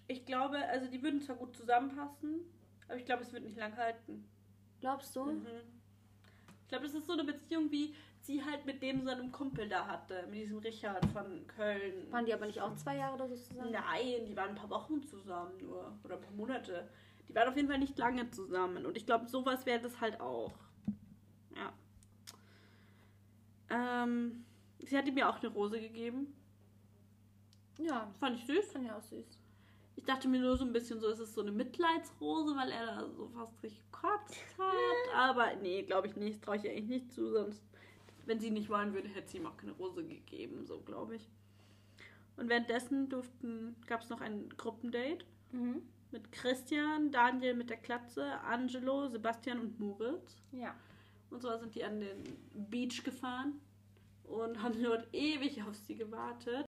ich 0.07 0.25
glaube, 0.25 0.57
also 0.67 0.87
die 0.87 1.01
würden 1.03 1.21
zwar 1.21 1.35
gut 1.35 1.55
zusammenpassen, 1.57 2.41
aber 2.87 2.97
ich 2.97 3.05
glaube, 3.05 3.23
es 3.23 3.33
wird 3.33 3.43
nicht 3.43 3.57
lang 3.57 3.75
halten. 3.75 4.23
Glaubst 4.79 5.15
du? 5.15 5.25
Mhm. 5.25 5.45
Ich 6.61 6.67
glaube, 6.69 6.85
das 6.85 6.93
ist 6.93 7.07
so 7.07 7.13
eine 7.13 7.23
Beziehung 7.23 7.71
wie 7.71 7.95
sie 8.25 8.43
halt 8.43 8.65
mit 8.65 8.81
dem 8.81 9.03
seinem 9.03 9.31
Kumpel 9.31 9.69
da 9.69 9.87
hatte, 9.87 10.25
mit 10.27 10.39
diesem 10.39 10.57
Richard 10.57 11.05
von 11.07 11.45
Köln. 11.47 12.11
Waren 12.11 12.25
die 12.25 12.33
aber 12.33 12.47
nicht 12.47 12.61
auch 12.61 12.75
zwei 12.75 12.97
Jahre 12.97 13.15
oder 13.15 13.27
so 13.27 13.35
zusammen? 13.35 13.71
Nein, 13.71 14.25
die 14.27 14.35
waren 14.35 14.49
ein 14.49 14.55
paar 14.55 14.69
Wochen 14.69 15.03
zusammen 15.03 15.57
nur. 15.59 15.97
Oder 16.03 16.15
ein 16.15 16.21
paar 16.21 16.33
Monate. 16.33 16.89
Die 17.27 17.35
waren 17.35 17.47
auf 17.47 17.55
jeden 17.55 17.67
Fall 17.69 17.79
nicht 17.79 17.97
lange 17.97 18.29
zusammen. 18.31 18.85
Und 18.85 18.97
ich 18.97 19.05
glaube, 19.05 19.27
sowas 19.27 19.65
wäre 19.65 19.79
das 19.79 20.01
halt 20.01 20.19
auch. 20.19 20.53
Ja. 21.55 21.73
Ähm, 23.69 24.45
sie 24.79 24.97
hatte 24.97 25.11
mir 25.11 25.29
auch 25.29 25.39
eine 25.39 25.49
Rose 25.49 25.79
gegeben. 25.79 26.35
Ja, 27.79 28.11
Fand 28.19 28.37
ich 28.37 28.45
süß. 28.45 28.71
fand 28.71 28.85
ich 28.85 28.91
auch 28.91 29.01
süß. 29.01 29.39
Ich 29.97 30.03
dachte 30.03 30.27
mir 30.27 30.39
nur 30.39 30.57
so 30.57 30.65
ein 30.65 30.73
bisschen 30.73 30.99
so, 30.99 31.07
ist 31.07 31.19
es 31.19 31.33
so 31.33 31.41
eine 31.41 31.51
Mitleidsrose, 31.51 32.55
weil 32.55 32.69
er 32.69 32.85
da 32.85 33.09
so 33.09 33.27
fast 33.29 33.61
richtig 33.63 33.81
gekotzt 33.91 34.45
hat. 34.57 35.15
Aber 35.15 35.55
nee, 35.61 35.83
glaube 35.83 36.07
ich 36.07 36.15
nicht. 36.15 36.43
Traue 36.43 36.57
ich 36.57 36.67
eigentlich 36.69 36.87
nicht 36.87 37.13
zu. 37.13 37.31
Sonst, 37.31 37.63
wenn 38.25 38.39
sie 38.39 38.51
nicht 38.51 38.69
wollen 38.69 38.93
würde, 38.93 39.07
hätte 39.09 39.29
sie 39.29 39.37
ihm 39.37 39.45
auch 39.45 39.57
keine 39.57 39.73
Rose 39.73 40.03
gegeben. 40.03 40.65
So, 40.65 40.79
glaube 40.81 41.15
ich. 41.15 41.27
Und 42.37 42.49
währenddessen 42.49 43.09
durften, 43.09 43.75
gab 43.87 44.01
es 44.01 44.09
noch 44.09 44.21
ein 44.21 44.49
Gruppendate 44.57 45.25
Mhm. 45.51 45.81
mit 46.11 46.31
Christian, 46.31 47.11
Daniel 47.11 47.53
mit 47.53 47.69
der 47.69 47.77
Klatze, 47.77 48.39
Angelo, 48.41 49.07
Sebastian 49.07 49.59
und 49.59 49.79
Moritz. 49.79 50.41
Ja. 50.51 50.75
Und 51.29 51.41
so 51.41 51.55
sind 51.57 51.73
die 51.75 51.83
an 51.83 51.99
den 51.99 52.23
Beach 52.69 53.03
gefahren 53.03 53.59
und 54.25 54.61
haben 54.61 54.81
dort 54.81 55.07
ewig 55.13 55.61
auf 55.63 55.75
sie 55.75 55.95
gewartet. 55.95 56.65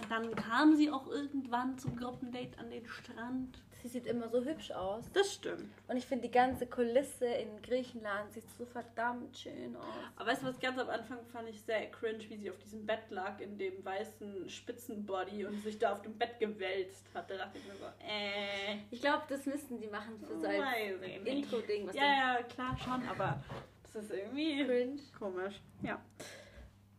Und 0.00 0.10
dann 0.10 0.34
kam 0.34 0.76
sie 0.76 0.90
auch 0.90 1.08
irgendwann 1.08 1.78
zum 1.78 1.96
Gruppendate 1.96 2.58
an 2.58 2.70
den 2.70 2.86
Strand. 2.86 3.62
Sie 3.82 3.88
sieht 3.88 4.06
immer 4.06 4.28
so 4.28 4.44
hübsch 4.44 4.70
aus. 4.72 5.04
Das 5.12 5.32
stimmt. 5.34 5.72
Und 5.88 5.96
ich 5.96 6.04
finde, 6.06 6.28
die 6.28 6.32
ganze 6.32 6.66
Kulisse 6.66 7.26
in 7.26 7.62
Griechenland 7.62 8.32
sieht 8.32 8.44
so 8.58 8.66
verdammt 8.66 9.36
schön 9.36 9.74
aus. 9.76 9.84
Aber 10.16 10.30
weißt 10.30 10.42
du, 10.42 10.46
was 10.48 10.60
ganz 10.60 10.78
am 10.78 10.88
Anfang 10.90 11.18
fand 11.32 11.48
ich 11.48 11.60
sehr 11.62 11.90
cringe, 11.90 12.28
wie 12.28 12.36
sie 12.36 12.50
auf 12.50 12.58
diesem 12.58 12.84
Bett 12.84 13.10
lag, 13.10 13.40
in 13.40 13.56
dem 13.56 13.84
weißen 13.84 14.48
Spitzenbody 14.48 15.46
und 15.46 15.62
sich 15.62 15.78
da 15.78 15.92
auf 15.92 16.02
dem 16.02 16.16
Bett 16.18 16.38
gewälzt 16.38 17.06
hat. 17.14 17.30
Da 17.30 17.36
dachte 17.36 17.58
ich 17.58 17.66
mir 17.66 17.74
so, 17.76 17.86
äh, 18.06 18.78
Ich 18.90 19.00
glaube, 19.00 19.22
das 19.28 19.46
müssten 19.46 19.80
die 19.80 19.88
machen 19.88 20.18
für 20.18 20.38
so 20.38 20.46
ein. 20.46 21.26
Intro-Ding. 21.26 21.90
Ja, 21.92 22.04
ja, 22.36 22.42
klar 22.42 22.76
schon, 22.78 23.08
aber 23.08 23.42
das 23.82 24.04
ist 24.04 24.10
irgendwie 24.12 24.64
cringe. 24.64 25.00
Komisch, 25.18 25.60
ja. 25.82 26.00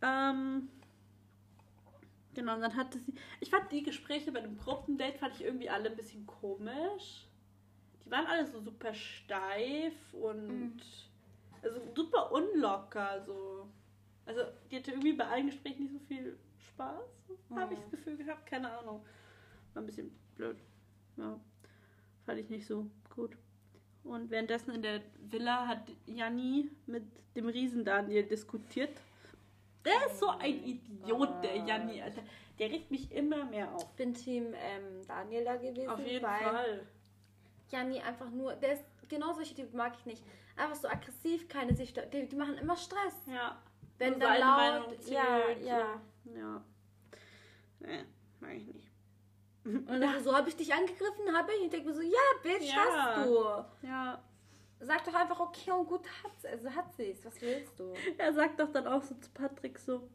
Ähm, 0.02 0.70
genau, 2.34 2.56
und 2.56 2.62
dann 2.62 2.76
hatte 2.76 3.00
sie. 3.00 3.14
Ich 3.40 3.50
fand 3.50 3.72
die 3.72 3.84
Gespräche 3.84 4.32
bei 4.32 4.42
dem 4.42 4.58
Gruppendate 4.58 5.18
fand 5.18 5.36
ich 5.36 5.44
irgendwie 5.44 5.70
alle 5.70 5.90
ein 5.90 5.96
bisschen 5.96 6.26
komisch. 6.26 7.28
Die 8.06 8.12
waren 8.12 8.26
alle 8.26 8.46
so 8.48 8.60
super 8.62 8.94
steif 8.94 9.94
und 10.14 10.48
Mhm. 10.48 10.78
also 11.62 11.80
super 11.96 12.32
unlocker. 12.32 13.24
So. 13.26 13.68
Also 14.26 14.42
die 14.70 14.78
hatte 14.78 14.92
irgendwie 14.92 15.14
bei 15.14 15.26
allen 15.28 15.48
Gesprächen 15.48 15.84
nicht 15.84 15.94
so 15.94 16.00
viel 16.00 16.38
Spaß, 16.70 17.10
habe 17.56 17.74
ich 17.74 17.80
das 17.80 17.88
Mhm. 17.88 17.92
Gefühl 17.92 18.18
gehabt. 18.18 18.46
Keine 18.46 18.72
Ahnung. 18.78 19.06
War 19.74 19.82
ein 19.84 19.86
bisschen 19.86 20.12
blöd. 20.36 20.58
Ja. 21.18 21.40
Fand 22.26 22.40
ich 22.40 22.50
nicht 22.50 22.66
so 22.68 22.90
gut. 23.16 23.36
Und 24.04 24.30
währenddessen 24.32 24.72
in 24.74 24.82
der 24.82 25.02
Villa 25.30 25.68
hat 25.68 25.92
Janni 26.08 26.70
mit 26.88 27.04
dem 27.36 27.48
Riesen 27.48 27.86
Daniel 27.86 28.24
diskutiert. 28.24 28.90
Der 29.86 30.08
ist 30.08 30.20
so 30.20 30.28
ein 30.30 30.64
Idiot, 30.64 31.21
der 31.78 31.86
Janni, 31.86 32.02
Alter. 32.02 32.22
Der 32.60 32.70
regt 32.70 32.92
mich 32.92 33.12
immer 33.12 33.46
mehr 33.46 33.74
auf. 33.74 33.84
Ich 33.84 33.96
bin 33.98 34.14
Team 34.14 34.54
ähm, 34.54 35.06
Daniel 35.08 35.44
da 35.46 35.56
gewesen. 35.56 35.90
Auf 35.90 36.00
jeden 36.06 36.26
Fall. 36.26 36.88
Janni 37.70 38.00
einfach 38.02 38.30
nur, 38.30 38.54
der 38.56 38.74
ist 38.74 38.84
genau 39.08 39.34
solche 39.34 39.56
Typen 39.56 39.78
mag 39.78 39.94
ich 39.98 40.06
nicht. 40.06 40.24
Einfach 40.58 40.76
so 40.76 40.88
aggressiv, 40.88 41.48
keine 41.48 41.76
sich, 41.76 41.94
die, 41.94 42.28
die 42.28 42.36
machen 42.36 42.58
immer 42.58 42.76
Stress. 42.76 43.16
Ja. 43.28 43.62
Wenn 43.98 44.20
dann 44.20 44.40
laut, 44.40 45.06
ja, 45.08 45.50
ja. 45.62 46.02
Ja. 46.26 46.64
Nee, 47.80 48.04
mag 48.40 48.54
ich 48.54 48.68
nicht. 48.68 48.92
Und 49.64 49.88
dann 50.02 50.24
so 50.24 50.36
habe 50.36 50.50
ich 50.50 50.56
dich 50.56 50.74
angegriffen, 50.74 51.36
habe 51.36 51.52
ich. 51.54 51.66
Ich 51.66 51.70
denke 51.70 51.90
mir 51.90 51.94
so, 51.94 52.02
ja, 52.02 52.18
Bitch, 52.42 52.74
Ja. 52.74 53.16
hast 53.16 53.26
du. 53.28 53.88
Ja. 53.88 54.24
Sag 54.80 55.04
doch 55.06 55.14
einfach, 55.14 55.40
okay 55.40 55.72
und 55.72 55.88
gut 55.88 56.08
hat's, 56.24 56.44
also 56.46 56.70
hat 56.72 56.92
sie's. 56.94 57.24
Was 57.24 57.40
willst 57.42 57.80
du? 57.80 57.94
Er 58.18 58.34
sagt 58.34 58.60
doch 58.60 58.72
dann 58.72 58.88
auch 58.88 59.04
so 59.04 59.14
zu 59.16 59.30
Patrick 59.30 59.78
so, 59.78 60.10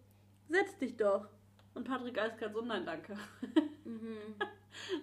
setz 0.49 0.77
dich 0.79 0.97
doch. 0.97 1.29
Und 1.77 1.85
Patrick 1.85 2.19
eiskalt 2.19 2.53
so, 2.55 2.63
nein, 2.63 2.85
danke. 2.87 3.17
Mhm. 3.85 4.35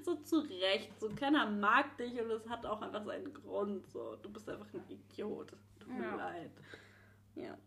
so 0.04 0.16
zurecht. 0.16 1.00
So 1.00 1.10
keiner 1.16 1.50
mag 1.50 1.96
dich 1.98 2.20
und 2.20 2.30
es 2.32 2.50
hat 2.50 2.66
auch 2.66 2.82
einfach 2.82 3.06
seinen 3.06 3.34
Grund. 3.34 3.88
So, 3.88 4.18
du 4.18 4.30
bist 4.30 4.50
einfach 4.50 4.68
ein 4.74 4.84
Idiot. 4.90 5.54
Tut 5.80 5.88
mir 5.98 6.04
Ja. 6.04 6.16
leid. 6.16 6.52
Ja. 7.36 7.58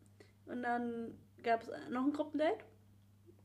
Und 0.45 0.63
dann 0.63 1.17
gab 1.43 1.63
es 1.63 1.71
noch 1.89 2.05
ein 2.05 2.13
Gruppendate 2.13 2.65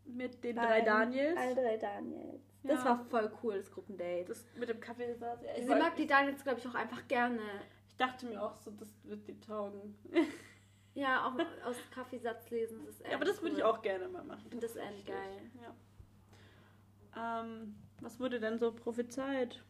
mit 0.03 0.43
den 0.43 0.57
drei 0.57 0.81
Daniels. 0.81 1.37
Alle 1.39 1.55
drei 1.55 1.77
Daniels. 1.77 2.41
Das 2.63 2.83
Ja. 2.83 2.89
war 2.89 3.05
voll 3.05 3.31
cool, 3.41 3.55
das 3.57 3.71
Gruppendate. 3.71 4.25
Das 4.27 4.45
mit 4.57 4.67
dem 4.67 4.81
Kaffee 4.81 5.13
saß. 5.15 5.39
Ja, 5.43 5.63
Sie 5.63 5.69
mag 5.75 5.95
die 5.95 6.05
Daniels, 6.07 6.43
glaube 6.43 6.59
ich, 6.59 6.67
auch 6.67 6.75
einfach 6.75 7.07
gerne. 7.07 7.39
ich 7.87 7.95
dachte 7.95 8.25
mir 8.25 8.41
auch 8.43 8.55
so, 8.57 8.71
das 8.71 8.89
wird 9.05 9.25
die 9.29 9.39
taugen. 9.39 9.95
Ja, 10.93 11.25
auch 11.27 11.33
aus 11.65 11.77
Kaffeesatz 11.93 12.49
lesen. 12.49 12.79
Das 12.85 12.95
ist 12.99 13.07
ja, 13.07 13.15
aber 13.15 13.25
das 13.25 13.41
würde 13.41 13.55
ich 13.55 13.63
auch 13.63 13.81
gerne 13.81 14.07
mal 14.09 14.23
machen. 14.23 14.49
Und 14.51 14.61
das 14.61 14.71
ist 14.71 14.77
echt 14.77 15.05
geil. 15.07 15.51
Ja. 15.61 17.41
Ähm, 17.41 17.75
was 18.01 18.19
wurde 18.19 18.39
denn 18.39 18.57
so 18.59 18.71
prophezeit? 18.71 19.63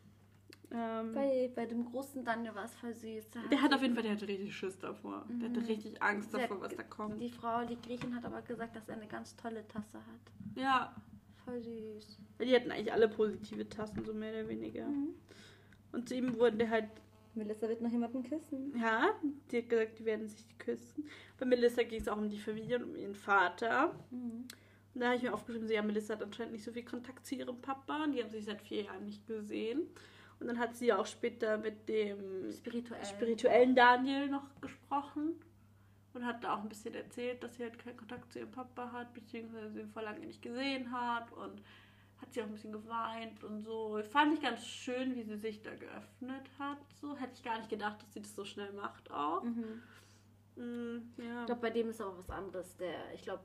Ähm, 0.73 1.13
Bei, 1.13 1.51
bei 1.53 1.65
dem 1.65 1.85
großen 1.85 2.23
Daniel 2.23 2.55
war 2.55 2.63
es 2.65 2.73
voll 2.75 2.93
süß. 2.93 3.29
Da 3.31 3.41
der 3.51 3.61
hat 3.61 3.73
auf 3.73 3.81
jeden 3.81 3.93
Fall, 3.93 4.03
der 4.03 4.13
hatte 4.13 4.27
richtig 4.27 4.55
Schiss 4.55 4.79
davor. 4.79 5.25
Der 5.29 5.49
hatte 5.49 5.59
Mhm. 5.59 5.65
richtig 5.65 6.01
Angst 6.01 6.33
hat 6.33 6.43
davor, 6.43 6.61
was 6.61 6.75
da 6.75 6.83
kommt. 6.83 7.21
Die 7.21 7.29
Frau, 7.29 7.65
die 7.65 7.75
Griechin, 7.81 8.15
hat 8.15 8.23
aber 8.23 8.41
gesagt, 8.41 8.75
dass 8.75 8.87
er 8.87 8.95
eine 8.95 9.07
ganz 9.07 9.35
tolle 9.35 9.67
Tasse 9.67 9.97
hat. 9.97 10.31
Ja, 10.55 10.95
Voll 11.43 11.59
süß. 11.61 12.19
die 12.41 12.55
hatten 12.55 12.71
eigentlich 12.71 12.93
alle 12.93 13.09
positive 13.09 13.67
Tassen, 13.67 14.05
so 14.05 14.13
mehr 14.13 14.31
oder 14.31 14.47
weniger. 14.47 14.85
Mhm. 14.87 15.09
Und 15.91 16.07
zu 16.07 16.15
ihm 16.15 16.37
wurden 16.37 16.69
halt, 16.69 16.85
Melissa 17.33 17.67
wird 17.67 17.81
noch 17.81 17.91
jemanden 17.91 18.23
küssen. 18.23 18.73
ja, 18.77 19.09
die 19.51 19.59
hat 19.59 19.69
gesagt, 19.69 19.99
die 19.99 20.05
werden 20.05 20.27
sich 20.27 20.45
küssen. 20.57 21.07
Bei 21.39 21.45
Melissa 21.45 21.83
ging 21.83 22.01
es 22.01 22.07
auch 22.07 22.17
um 22.17 22.29
die 22.29 22.39
Familie 22.39 22.77
und 22.77 22.91
um 22.91 22.95
ihren 22.95 23.15
Vater. 23.15 23.93
Mhm. 24.09 24.47
Und 24.93 24.99
da 24.99 25.07
habe 25.07 25.15
ich 25.15 25.23
mir 25.23 25.33
aufgeschrieben, 25.33 25.67
so, 25.67 25.73
ja, 25.73 25.81
Melissa 25.81 26.15
hat 26.15 26.23
anscheinend 26.23 26.53
nicht 26.53 26.65
so 26.65 26.71
viel 26.71 26.83
Kontakt 26.83 27.25
zu 27.25 27.35
ihrem 27.35 27.61
Papa 27.61 28.03
und 28.03 28.11
die 28.11 28.21
haben 28.21 28.29
sich 28.29 28.45
seit 28.45 28.61
vier 28.61 28.83
Jahren 28.83 29.05
nicht 29.05 29.25
gesehen. 29.25 29.87
Und 30.39 30.47
dann 30.47 30.59
hat 30.59 30.75
sie 30.75 30.87
ja 30.87 30.97
auch 30.97 31.05
später 31.05 31.57
mit 31.57 31.87
dem 31.87 32.51
Spirituell. 32.51 33.05
spirituellen 33.05 33.75
Daniel 33.75 34.27
noch 34.27 34.59
gesprochen 34.59 35.35
und 36.13 36.25
hat 36.25 36.43
da 36.43 36.55
auch 36.55 36.63
ein 36.63 36.69
bisschen 36.69 36.93
erzählt, 36.93 37.43
dass 37.43 37.55
sie 37.55 37.63
halt 37.63 37.79
keinen 37.79 37.95
Kontakt 37.95 38.33
zu 38.33 38.39
ihrem 38.39 38.51
Papa 38.51 38.91
hat, 38.91 39.13
beziehungsweise 39.13 39.71
sie 39.71 39.79
ihn 39.81 39.89
vor 39.89 40.01
lange 40.01 40.25
nicht 40.25 40.41
gesehen 40.41 40.91
hat 40.91 41.31
und 41.31 41.61
hat 42.21 42.33
sie 42.33 42.41
auch 42.41 42.45
ein 42.45 42.51
bisschen 42.51 42.71
geweint 42.71 43.43
und 43.43 43.61
so. 43.61 44.01
Fand 44.11 44.33
ich 44.33 44.41
ganz 44.41 44.65
schön, 44.65 45.15
wie 45.15 45.23
sie 45.23 45.37
sich 45.37 45.61
da 45.61 45.73
geöffnet 45.75 46.49
hat. 46.59 46.77
So 46.99 47.15
hätte 47.17 47.33
ich 47.35 47.43
gar 47.43 47.57
nicht 47.57 47.69
gedacht, 47.69 48.01
dass 48.01 48.13
sie 48.13 48.21
das 48.21 48.35
so 48.35 48.45
schnell 48.45 48.71
macht 48.73 49.09
auch. 49.11 49.43
Mhm. 49.43 49.81
Mm, 50.55 51.13
ja. 51.17 51.39
Ich 51.41 51.45
glaube, 51.47 51.61
bei 51.61 51.69
dem 51.71 51.89
ist 51.89 51.99
aber 52.01 52.17
was 52.17 52.29
anderes. 52.29 52.75
Der, 52.77 53.13
ich 53.13 53.21
glaube, 53.23 53.43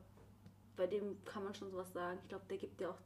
bei 0.77 0.87
dem 0.87 1.23
kann 1.25 1.45
man 1.45 1.55
schon 1.55 1.71
sowas 1.71 1.93
sagen. 1.93 2.19
Ich 2.23 2.29
glaube, 2.29 2.45
der 2.51 2.59
gibt 2.59 2.79
dir 2.81 2.91
auch. 2.91 2.99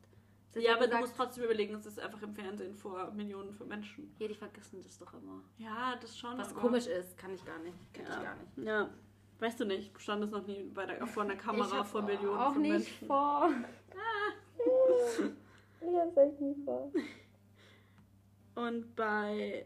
ja, 0.57 0.73
aber 0.73 0.81
du 0.81 0.87
gesagt- 0.87 1.01
musst 1.03 1.17
trotzdem 1.17 1.45
überlegen, 1.45 1.75
es 1.75 1.87
ist 1.87 2.01
einfach 2.01 2.21
im 2.23 2.35
Fernsehen 2.35 2.75
vor 2.75 3.11
Millionen 3.13 3.53
von 3.55 3.69
Menschen. 3.69 4.13
Ja, 4.19 4.27
die 4.27 4.35
vergessen 4.35 4.83
das 4.83 4.99
doch 4.99 5.15
immer. 5.15 5.43
Ja, 5.59 5.95
das 6.01 6.19
schon. 6.19 6.37
Was 6.37 6.51
aber- 6.51 6.61
komisch 6.63 6.87
ist, 6.89 7.17
kann 7.17 7.33
ich 7.35 7.45
gar 7.45 7.59
nicht. 7.61 7.77
Kann 7.95 8.07
Ja. 8.07 8.17
ich 8.17 8.23
gar 8.25 8.37
nicht. 8.37 8.59
Ja. 8.59 8.91
Weißt 9.39 9.61
du 9.61 9.65
nicht, 9.65 9.95
du 9.95 10.01
standest 10.01 10.33
noch 10.33 10.47
nie 10.47 10.65
bei 10.65 10.85
der, 10.85 11.07
vor 11.07 11.23
einer 11.23 11.37
Kamera 11.37 11.83
vor 11.85 12.03
Millionen 12.03 12.39
auch 12.39 12.53
von 12.53 12.61
nicht 12.63 12.73
Menschen. 12.73 13.07
vor. 13.07 13.51
ich 15.81 15.97
hab's 15.97 16.17
echt 16.17 16.41
nicht 16.41 16.61
vor. 16.65 16.91
Und 18.55 18.95
bei 18.97 19.65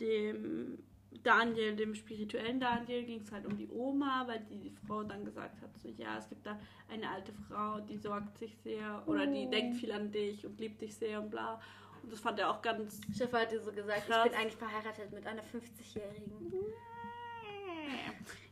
dem 0.00 0.78
Daniel, 1.22 1.76
dem 1.76 1.94
spirituellen 1.94 2.58
Daniel, 2.58 3.04
ging 3.04 3.20
es 3.20 3.30
halt 3.30 3.46
um 3.46 3.56
die 3.56 3.68
Oma, 3.68 4.24
weil 4.26 4.40
die 4.50 4.70
Frau 4.86 5.02
dann 5.04 5.24
gesagt 5.24 5.60
hat, 5.60 5.76
so 5.78 5.88
ja, 5.90 6.18
es 6.18 6.28
gibt 6.28 6.44
da 6.46 6.58
eine 6.88 7.08
alte 7.08 7.32
Frau, 7.48 7.78
die 7.80 7.96
sorgt 7.98 8.38
sich 8.38 8.56
sehr 8.58 9.02
oder 9.06 9.26
die 9.26 9.46
Oh. 9.46 9.50
denkt 9.50 9.76
viel 9.76 9.92
an 9.92 10.10
dich 10.10 10.44
und 10.46 10.58
liebt 10.58 10.80
dich 10.80 10.96
sehr 10.96 11.20
und 11.20 11.30
bla. 11.30 11.60
Und 12.02 12.10
das 12.12 12.18
fand 12.20 12.38
er 12.40 12.50
auch 12.50 12.62
ganz. 12.62 13.00
Stefan 13.14 13.42
hat 13.42 13.52
dir 13.52 13.60
so 13.60 13.70
gesagt, 13.70 14.06
Krass. 14.06 14.24
ich 14.26 14.32
bin 14.32 14.40
eigentlich 14.40 14.56
verheiratet 14.56 15.12
mit 15.12 15.26
einer 15.26 15.42
50-Jährigen. 15.42 16.32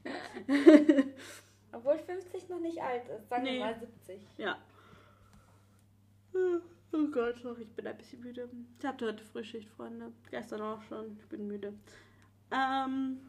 Obwohl 1.73 1.99
50 1.99 2.49
noch 2.49 2.61
nicht 2.61 2.81
alt 2.81 3.09
ist, 3.09 3.29
sagen 3.29 3.43
Nee. 3.45 3.55
wir 3.55 3.61
mal 3.61 3.79
70. 3.79 4.21
ja. 4.39 4.59
Oh 6.93 7.07
Gott, 7.13 7.37
sorry, 7.43 7.63
ich 7.63 7.73
bin 7.75 7.87
ein 7.87 7.97
bisschen 7.97 8.21
müde. 8.21 8.49
Ich 8.79 8.85
hatte 8.87 9.07
heute 9.07 9.25
Frühschicht, 9.25 9.69
Freunde. 9.71 10.13
Gestern 10.31 10.61
auch 10.63 10.83
schon. 10.83 11.17
Ich 11.19 11.27
bin 11.29 11.47
müde. 11.47 11.73
Ähm, 12.51 13.21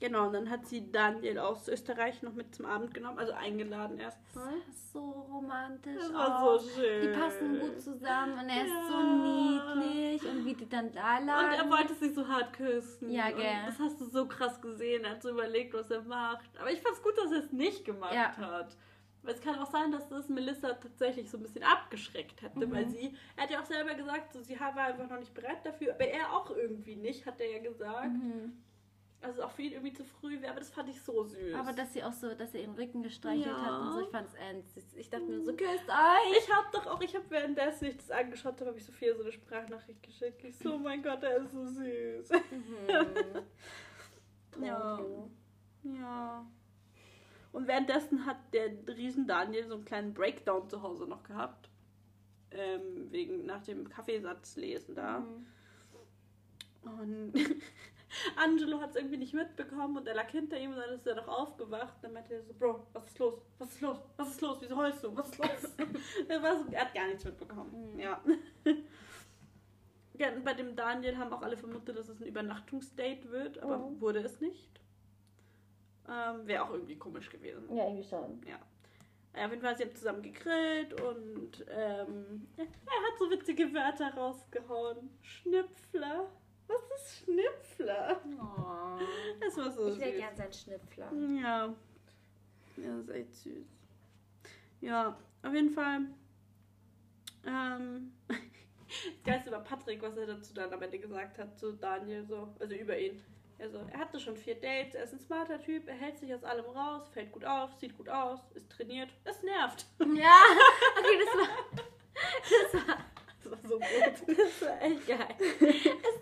Genau, 0.00 0.26
und 0.26 0.32
dann 0.34 0.50
hat 0.50 0.66
sie 0.66 0.90
Daniel 0.90 1.38
aus 1.38 1.66
Österreich 1.68 2.20
noch 2.20 2.34
mit 2.34 2.54
zum 2.54 2.66
Abend 2.66 2.92
genommen, 2.92 3.18
also 3.18 3.32
eingeladen 3.32 3.96
erstmal. 3.98 4.52
So 4.92 5.00
romantisch. 5.00 5.96
Das 5.98 6.12
war 6.12 6.42
auch. 6.42 6.58
so 6.58 6.68
schön. 6.68 7.00
Die 7.12 7.18
passen 7.18 7.60
gut 7.60 7.80
zusammen 7.80 8.32
und 8.32 8.48
er 8.50 8.64
ist 8.66 8.88
so 8.88 8.92
Ja. 8.92 9.74
niedlich 9.76 10.26
und 10.28 10.44
wie 10.44 10.54
die 10.54 10.68
dann 10.68 10.92
da 10.92 11.18
Und 11.18 11.26
lagen. 11.26 11.52
er 11.54 11.70
wollte 11.70 11.94
sie 11.94 12.12
so 12.12 12.26
hart 12.26 12.52
küssen. 12.52 13.08
Ja, 13.10 13.28
Und 13.28 13.36
gell. 13.36 13.54
Das 13.66 13.78
hast 13.78 13.98
du 14.00 14.04
so 14.06 14.26
krass 14.26 14.60
gesehen. 14.60 15.04
Er 15.04 15.12
hat 15.12 15.22
so 15.22 15.30
überlegt, 15.30 15.72
was 15.72 15.90
er 15.90 16.02
macht. 16.02 16.50
Aber 16.60 16.70
ich 16.72 16.82
fand's 16.82 17.00
gut, 17.02 17.16
dass 17.16 17.30
er 17.32 17.38
es 17.38 17.52
nicht 17.52 17.84
gemacht 17.84 18.12
Ja. 18.14 18.36
hat. 18.36 18.76
Es 19.26 19.40
kann 19.40 19.58
auch 19.58 19.70
sein, 19.70 19.90
dass 19.92 20.08
das 20.08 20.28
Melissa 20.28 20.74
tatsächlich 20.74 21.30
so 21.30 21.38
ein 21.38 21.42
bisschen 21.42 21.62
abgeschreckt 21.64 22.42
hätte, 22.42 22.66
Mhm. 22.66 22.72
weil 22.72 22.88
sie, 22.88 23.14
er 23.36 23.44
hat 23.44 23.50
ja 23.50 23.60
auch 23.60 23.66
selber 23.66 23.94
gesagt, 23.94 24.32
so, 24.32 24.42
sie 24.42 24.58
war 24.60 24.76
einfach 24.76 25.08
noch 25.08 25.18
nicht 25.18 25.34
bereit 25.34 25.64
dafür, 25.64 25.94
aber 25.94 26.04
er 26.06 26.32
auch 26.32 26.50
irgendwie 26.50 26.96
nicht, 26.96 27.24
hat 27.26 27.40
er 27.40 27.50
ja 27.50 27.58
gesagt. 27.62 28.12
Mhm. 28.12 28.52
Also 29.22 29.42
auch 29.42 29.50
für 29.52 29.62
ihn 29.62 29.72
irgendwie 29.72 29.94
zu 29.94 30.04
früh 30.04 30.38
wäre, 30.42 30.50
aber 30.50 30.60
das 30.60 30.68
fand 30.70 30.90
ich 30.90 31.00
so 31.00 31.24
süß. 31.24 31.54
Aber 31.54 31.72
dass 31.72 31.94
sie 31.94 32.04
auch 32.04 32.12
so, 32.12 32.34
dass 32.34 32.52
er 32.54 32.60
ihren 32.60 32.74
Rücken 32.74 33.02
gestreichelt 33.02 33.46
Ja. 33.46 33.64
hat 33.64 33.80
und 33.80 33.92
so, 33.92 34.00
ich 34.02 34.08
fand's 34.10 34.34
ernst. 34.34 34.76
Ich 34.96 35.08
dachte 35.08 35.24
mir 35.24 35.40
so, 35.40 35.54
küsst 35.56 35.88
euch. 35.88 36.38
ich 36.38 36.52
hab 36.54 36.70
doch 36.72 36.86
auch, 36.86 37.00
ich 37.00 37.14
habe 37.16 37.24
währenddessen 37.30 37.86
ich 37.86 37.96
das 37.96 38.10
angeschaut 38.10 38.60
habe, 38.60 38.66
habe 38.66 38.78
ich 38.78 38.84
Sophia 38.84 39.14
so 39.14 39.22
eine 39.22 39.32
Sprachnachricht 39.32 40.02
geschickt. 40.02 40.44
Ich 40.44 40.58
so, 40.58 40.74
oh 40.74 40.78
mein 40.78 41.02
Gott, 41.02 41.22
er 41.22 41.38
ist 41.38 41.52
so 41.52 41.64
süß. 41.64 42.30
Mhm. 42.50 43.44
Ja. 44.64 45.00
Ja. 45.82 46.46
Und 47.54 47.68
währenddessen 47.68 48.26
hat 48.26 48.36
der 48.52 48.68
Riesen 48.88 49.28
Daniel 49.28 49.68
so 49.68 49.74
einen 49.74 49.84
kleinen 49.84 50.12
Breakdown 50.12 50.68
zu 50.68 50.82
Hause 50.82 51.06
noch 51.06 51.22
gehabt. 51.22 51.70
Ähm, 52.50 53.12
wegen 53.12 53.46
nach 53.46 53.62
dem 53.62 53.88
Kaffeesatzlesen 53.88 54.96
da. 54.96 55.20
Mhm. 55.20 55.46
Und 56.82 57.32
Angelo 58.36 58.80
hat 58.80 58.90
es 58.90 58.96
irgendwie 58.96 59.18
nicht 59.18 59.34
mitbekommen 59.34 59.96
und 59.96 60.08
er 60.08 60.16
lag 60.16 60.28
hinter 60.30 60.58
ihm 60.58 60.72
und 60.72 60.78
dann 60.78 60.90
ist 60.90 61.06
er 61.06 61.14
noch 61.14 61.28
aufgewacht. 61.28 61.94
Dann 62.02 62.12
meinte 62.12 62.34
er 62.34 62.42
so, 62.42 62.52
Bro, 62.54 62.88
was 62.92 63.06
ist 63.06 63.20
los? 63.20 63.40
Was 63.58 63.70
ist 63.70 63.80
los? 63.80 63.98
Was 64.16 64.28
ist 64.30 64.40
los? 64.40 64.58
Wieso 64.60 64.76
heulst 64.76 65.04
du? 65.04 65.16
Was 65.16 65.30
ist 65.30 65.38
los? 65.38 65.74
er, 66.28 66.42
hat 66.42 66.92
gar 66.92 67.06
nichts 67.06 67.24
mitbekommen. 67.24 67.92
Mhm. 67.92 68.00
Ja. 68.00 68.20
ja. 70.18 70.28
Bei 70.44 70.54
dem 70.54 70.74
Daniel 70.74 71.16
haben 71.18 71.32
auch 71.32 71.42
alle 71.42 71.56
vermutet, 71.56 71.96
dass 71.96 72.08
es 72.08 72.20
ein 72.20 72.26
Übernachtungsdate 72.26 73.30
wird, 73.30 73.60
aber 73.60 73.78
Mhm. 73.78 74.00
wurde 74.00 74.18
es 74.24 74.40
nicht. 74.40 74.80
Ähm, 76.08 76.46
Wäre 76.46 76.64
auch 76.64 76.70
irgendwie 76.70 76.96
komisch 76.96 77.30
gewesen. 77.30 77.64
Ja, 77.74 77.84
irgendwie 77.84 78.04
schon. 78.08 78.40
Ja. 78.46 78.58
Auf 79.44 79.50
jeden 79.50 79.62
Fall, 79.62 79.76
sie 79.76 79.84
haben 79.84 79.94
zusammen 79.96 80.22
gegrillt 80.22 81.00
und 81.00 81.64
ähm, 81.68 82.46
er 82.56 82.64
hat 82.66 83.18
so 83.18 83.28
witzige 83.30 83.72
Wörter 83.74 84.14
rausgehauen. 84.14 85.10
Schnüpfler. 85.22 86.30
Was 86.68 86.82
ist 87.02 87.24
Schnüpfler? 87.24 88.20
Oh. 88.40 89.00
Das 89.40 89.56
war 89.56 89.70
so 89.72 89.88
Ich 89.88 89.98
wäre 89.98 90.10
süß. 90.12 90.18
gern 90.20 90.36
sein 90.36 90.52
Schnüpfler. 90.52 91.12
Ja. 91.42 91.74
Ja, 92.76 92.96
das 92.96 93.08
ist 93.08 93.10
echt 93.10 93.34
süß. 93.34 93.66
Ja, 94.80 95.18
auf 95.42 95.52
jeden 95.54 95.70
Fall. 95.70 96.00
Ähm, 97.46 98.12
das 98.28 98.38
Geilste 99.24 99.50
war 99.50 99.64
Patrick, 99.64 100.00
was 100.02 100.16
er 100.16 100.26
dazu 100.26 100.54
dann 100.54 100.72
am 100.72 100.80
Ende 100.82 100.98
gesagt 100.98 101.38
hat, 101.38 101.58
zu 101.58 101.72
Daniel, 101.72 102.24
so, 102.24 102.54
also 102.60 102.74
über 102.74 102.96
ihn. 102.98 103.20
Also, 103.64 103.80
er 103.90 103.98
hatte 103.98 104.20
schon 104.20 104.36
vier 104.36 104.56
Dates, 104.56 104.94
er 104.94 105.04
ist 105.04 105.14
ein 105.14 105.20
smarter 105.20 105.58
Typ, 105.58 105.88
er 105.88 105.94
hält 105.94 106.18
sich 106.18 106.34
aus 106.34 106.44
allem 106.44 106.66
raus, 106.66 107.08
fällt 107.14 107.32
gut 107.32 107.46
auf, 107.46 107.72
sieht 107.80 107.96
gut 107.96 108.10
aus, 108.10 108.38
ist 108.54 108.70
trainiert, 108.70 109.08
es 109.24 109.42
nervt. 109.42 109.86
Ja, 110.00 110.04
okay, 110.98 111.18
das 111.24 111.34
war, 111.34 111.48
das 112.42 112.86
war, 112.86 112.96
Das 113.42 113.50
war 113.50 113.58
so 113.66 113.78
gut. 113.78 113.88
das 114.38 114.68
war 114.68 114.82
echt 114.82 115.06
geil. 115.06 115.34
Das, 115.38 116.20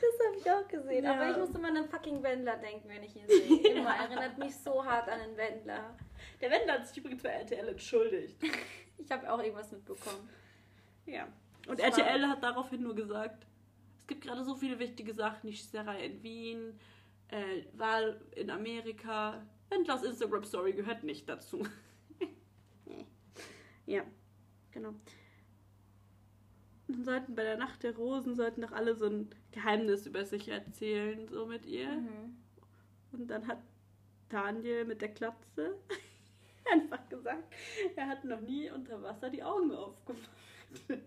das 0.00 0.26
habe 0.26 0.36
ich 0.38 0.50
auch 0.50 0.68
gesehen. 0.68 1.04
Ja. 1.04 1.14
Aber 1.14 1.30
ich 1.32 1.36
musste 1.38 1.58
mal 1.58 1.70
an 1.70 1.78
einen 1.78 1.88
fucking 1.88 2.22
Wendler 2.22 2.56
denken, 2.58 2.88
wenn 2.88 3.02
ich 3.02 3.16
ihn 3.16 3.26
sehe. 3.26 3.74
Immer 3.74 3.96
erinnert 3.96 4.38
mich 4.38 4.54
so 4.56 4.84
hart 4.84 5.08
an 5.08 5.18
den 5.18 5.36
Wendler. 5.36 5.96
Der 6.40 6.52
Wendler 6.52 6.74
hat 6.74 6.86
sich 6.86 6.98
übrigens 6.98 7.22
bei 7.22 7.30
RTL 7.30 7.68
entschuldigt. 7.68 8.36
Ich 8.96 9.10
habe 9.10 9.32
auch 9.32 9.40
irgendwas 9.40 9.72
mitbekommen. 9.72 10.30
Ja. 11.06 11.26
Und 11.66 11.80
Das 11.80 11.98
RTL 11.98 12.28
hat 12.28 12.42
daraufhin 12.44 12.82
nur 12.82 12.94
gesagt, 12.94 13.44
es 13.44 13.49
gibt 14.10 14.24
gerade 14.24 14.44
so 14.44 14.56
viele 14.56 14.80
wichtige 14.80 15.14
Sachen, 15.14 15.48
die 15.48 15.56
Schießerei 15.56 16.04
in 16.04 16.22
Wien, 16.24 16.78
äh, 17.28 17.62
Wahl 17.74 18.20
in 18.34 18.50
Amerika. 18.50 19.46
Wendlers 19.68 20.02
Instagram-Story 20.02 20.72
gehört 20.72 21.04
nicht 21.04 21.28
dazu. 21.28 21.64
ja, 23.86 24.02
genau. 24.72 24.94
Dann 26.88 27.04
sollten 27.04 27.36
bei 27.36 27.44
der 27.44 27.56
Nacht 27.56 27.84
der 27.84 27.94
Rosen 27.94 28.34
sollten 28.34 28.62
doch 28.62 28.72
alle 28.72 28.96
so 28.96 29.06
ein 29.06 29.30
Geheimnis 29.52 30.06
über 30.06 30.24
sich 30.24 30.48
erzählen, 30.48 31.28
so 31.28 31.46
mit 31.46 31.64
ihr. 31.64 31.88
Mhm. 31.88 32.36
Und 33.12 33.28
dann 33.28 33.46
hat 33.46 33.58
Daniel 34.28 34.86
mit 34.86 35.02
der 35.02 35.14
Klatze 35.14 35.78
einfach 36.72 37.08
gesagt, 37.08 37.54
er 37.94 38.08
hat 38.08 38.24
noch 38.24 38.40
nie 38.40 38.72
unter 38.72 39.00
Wasser 39.04 39.30
die 39.30 39.44
Augen 39.44 39.70
aufgemacht. 39.70 40.30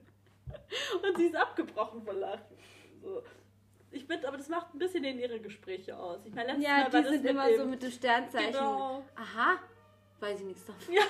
Und 1.03 1.17
sie 1.17 1.25
ist 1.25 1.35
abgebrochen 1.35 2.01
vor 2.03 2.13
Lachen. 2.13 2.55
So. 3.03 3.21
Ich 3.91 4.05
finde, 4.05 4.27
aber 4.27 4.37
das 4.37 4.49
macht 4.49 4.73
ein 4.73 4.79
bisschen 4.79 5.03
in 5.03 5.19
ihre 5.19 5.39
Gespräche 5.39 5.95
aus. 5.97 6.25
Ich 6.25 6.33
meine, 6.33 6.53
letztes 6.53 6.65
Ja, 6.67 6.77
Mal 6.77 6.83
war 6.83 6.89
die 6.89 7.03
das 7.03 7.09
sind 7.13 7.25
immer 7.25 7.47
dem, 7.47 7.57
so 7.59 7.65
mit 7.65 7.83
dem 7.83 7.91
Sternzeichen. 7.91 8.51
Genau. 8.53 9.05
Aha, 9.15 9.59
weiß 10.19 10.39
ich 10.39 10.45
nichts 10.47 10.65
davon. 10.65 10.93
Ja. 10.95 11.01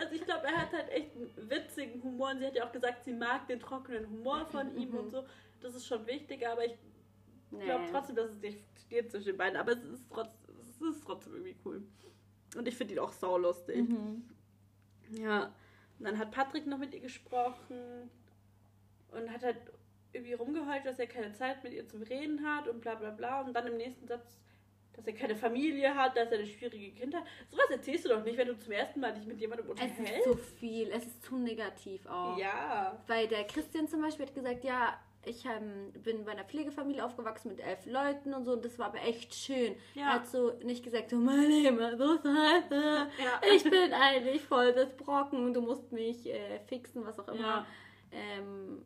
Also 0.00 0.14
ich 0.14 0.24
glaube, 0.24 0.46
er 0.46 0.56
hat 0.62 0.72
halt 0.72 0.88
echt 0.90 1.16
einen 1.16 1.50
witzigen 1.50 2.00
Humor 2.02 2.30
und 2.30 2.38
sie 2.38 2.46
hat 2.46 2.54
ja 2.54 2.64
auch 2.66 2.70
gesagt, 2.72 3.02
sie 3.04 3.12
mag 3.12 3.46
den 3.48 3.58
trockenen 3.58 4.08
Humor 4.08 4.46
von 4.46 4.74
ihm 4.76 4.90
Mhm. 4.92 4.98
und 4.98 5.10
so. 5.10 5.24
Das 5.60 5.74
ist 5.74 5.84
schon 5.86 6.06
wichtig, 6.06 6.46
aber 6.46 6.64
ich 6.64 6.76
Nee. 7.50 7.64
glaube 7.64 7.84
trotzdem, 7.90 8.14
dass 8.16 8.30
es 8.30 8.40
nicht 8.40 8.60
steht 8.86 9.10
zwischen 9.10 9.26
den 9.26 9.36
beiden. 9.36 9.58
Aber 9.58 9.72
es 9.72 9.82
ist, 9.84 10.08
trotz, 10.10 10.32
es 10.60 10.80
ist 10.80 11.04
trotzdem 11.04 11.34
irgendwie 11.34 11.56
cool. 11.64 11.82
Und 12.56 12.68
ich 12.68 12.76
finde 12.76 12.94
ihn 12.94 13.00
auch 13.00 13.12
saulustig. 13.12 13.88
Mhm. 13.88 14.24
Ja. 15.10 15.52
Und 15.98 16.04
dann 16.06 16.18
hat 16.18 16.30
Patrick 16.30 16.66
noch 16.66 16.78
mit 16.78 16.94
ihr 16.94 17.00
gesprochen 17.00 18.10
und 19.10 19.30
hat 19.30 19.42
halt 19.42 19.56
irgendwie 20.14 20.34
rumgeheult, 20.34 20.84
dass 20.84 20.98
er 20.98 21.06
keine 21.06 21.32
Zeit 21.32 21.62
mit 21.64 21.72
ihr 21.72 21.86
zum 21.86 22.02
Reden 22.02 22.44
hat 22.46 22.68
und 22.68 22.80
bla 22.80 22.94
bla 22.94 23.10
bla. 23.10 23.40
Und 23.42 23.52
dann 23.54 23.66
im 23.66 23.76
nächsten 23.76 24.06
Satz, 24.06 24.38
dass 24.94 25.06
er 25.06 25.12
keine 25.12 25.34
Familie 25.34 25.94
hat, 25.94 26.16
dass 26.16 26.30
er 26.30 26.38
eine 26.38 26.46
schwierige 26.46 26.92
Kindheit. 26.92 27.24
Sowas 27.50 27.68
erzählst 27.70 28.04
du 28.04 28.10
doch 28.10 28.24
nicht, 28.24 28.38
wenn 28.38 28.48
du 28.48 28.58
zum 28.58 28.72
ersten 28.72 29.00
Mal 29.00 29.12
dich 29.12 29.26
mit 29.26 29.40
jemandem 29.40 29.66
Es 29.72 29.82
ist 29.82 29.98
unterhältst. 29.98 30.24
zu 30.24 30.36
viel, 30.36 30.88
es 30.92 31.04
ist 31.06 31.24
zu 31.24 31.36
negativ 31.36 32.06
auch. 32.06 32.38
Ja. 32.38 33.02
Weil 33.06 33.26
der 33.28 33.44
Christian 33.44 33.88
zum 33.88 34.02
Beispiel 34.02 34.26
hat 34.26 34.34
gesagt, 34.34 34.64
ja, 34.64 34.98
ich 35.26 35.44
ähm, 35.46 35.90
bin 36.02 36.24
bei 36.24 36.32
einer 36.32 36.44
Pflegefamilie 36.44 37.02
aufgewachsen 37.04 37.48
mit 37.48 37.60
elf 37.60 37.86
Leuten 37.86 38.34
und 38.34 38.44
so 38.44 38.52
und 38.52 38.64
das 38.64 38.78
war 38.78 38.86
aber 38.88 39.00
echt 39.02 39.34
schön. 39.34 39.74
Ja. 39.94 40.02
Er 40.02 40.12
hat 40.14 40.26
so 40.26 40.52
nicht 40.62 40.84
gesagt, 40.84 41.10
so 41.10 41.16
mein 41.16 41.48
Leben 41.48 41.78
so 41.96 42.18
scheiße. 42.18 43.08
Ja. 43.22 43.40
Ich 43.54 43.64
bin 43.64 43.92
eigentlich 43.94 44.42
voll 44.42 44.72
das 44.74 44.94
Brocken 44.96 45.44
und 45.46 45.54
du 45.54 45.62
musst 45.62 45.90
mich 45.92 46.26
äh, 46.28 46.60
fixen, 46.66 47.04
was 47.06 47.18
auch 47.18 47.28
immer. 47.28 47.40
Ja. 47.40 47.66
Ähm, 48.12 48.84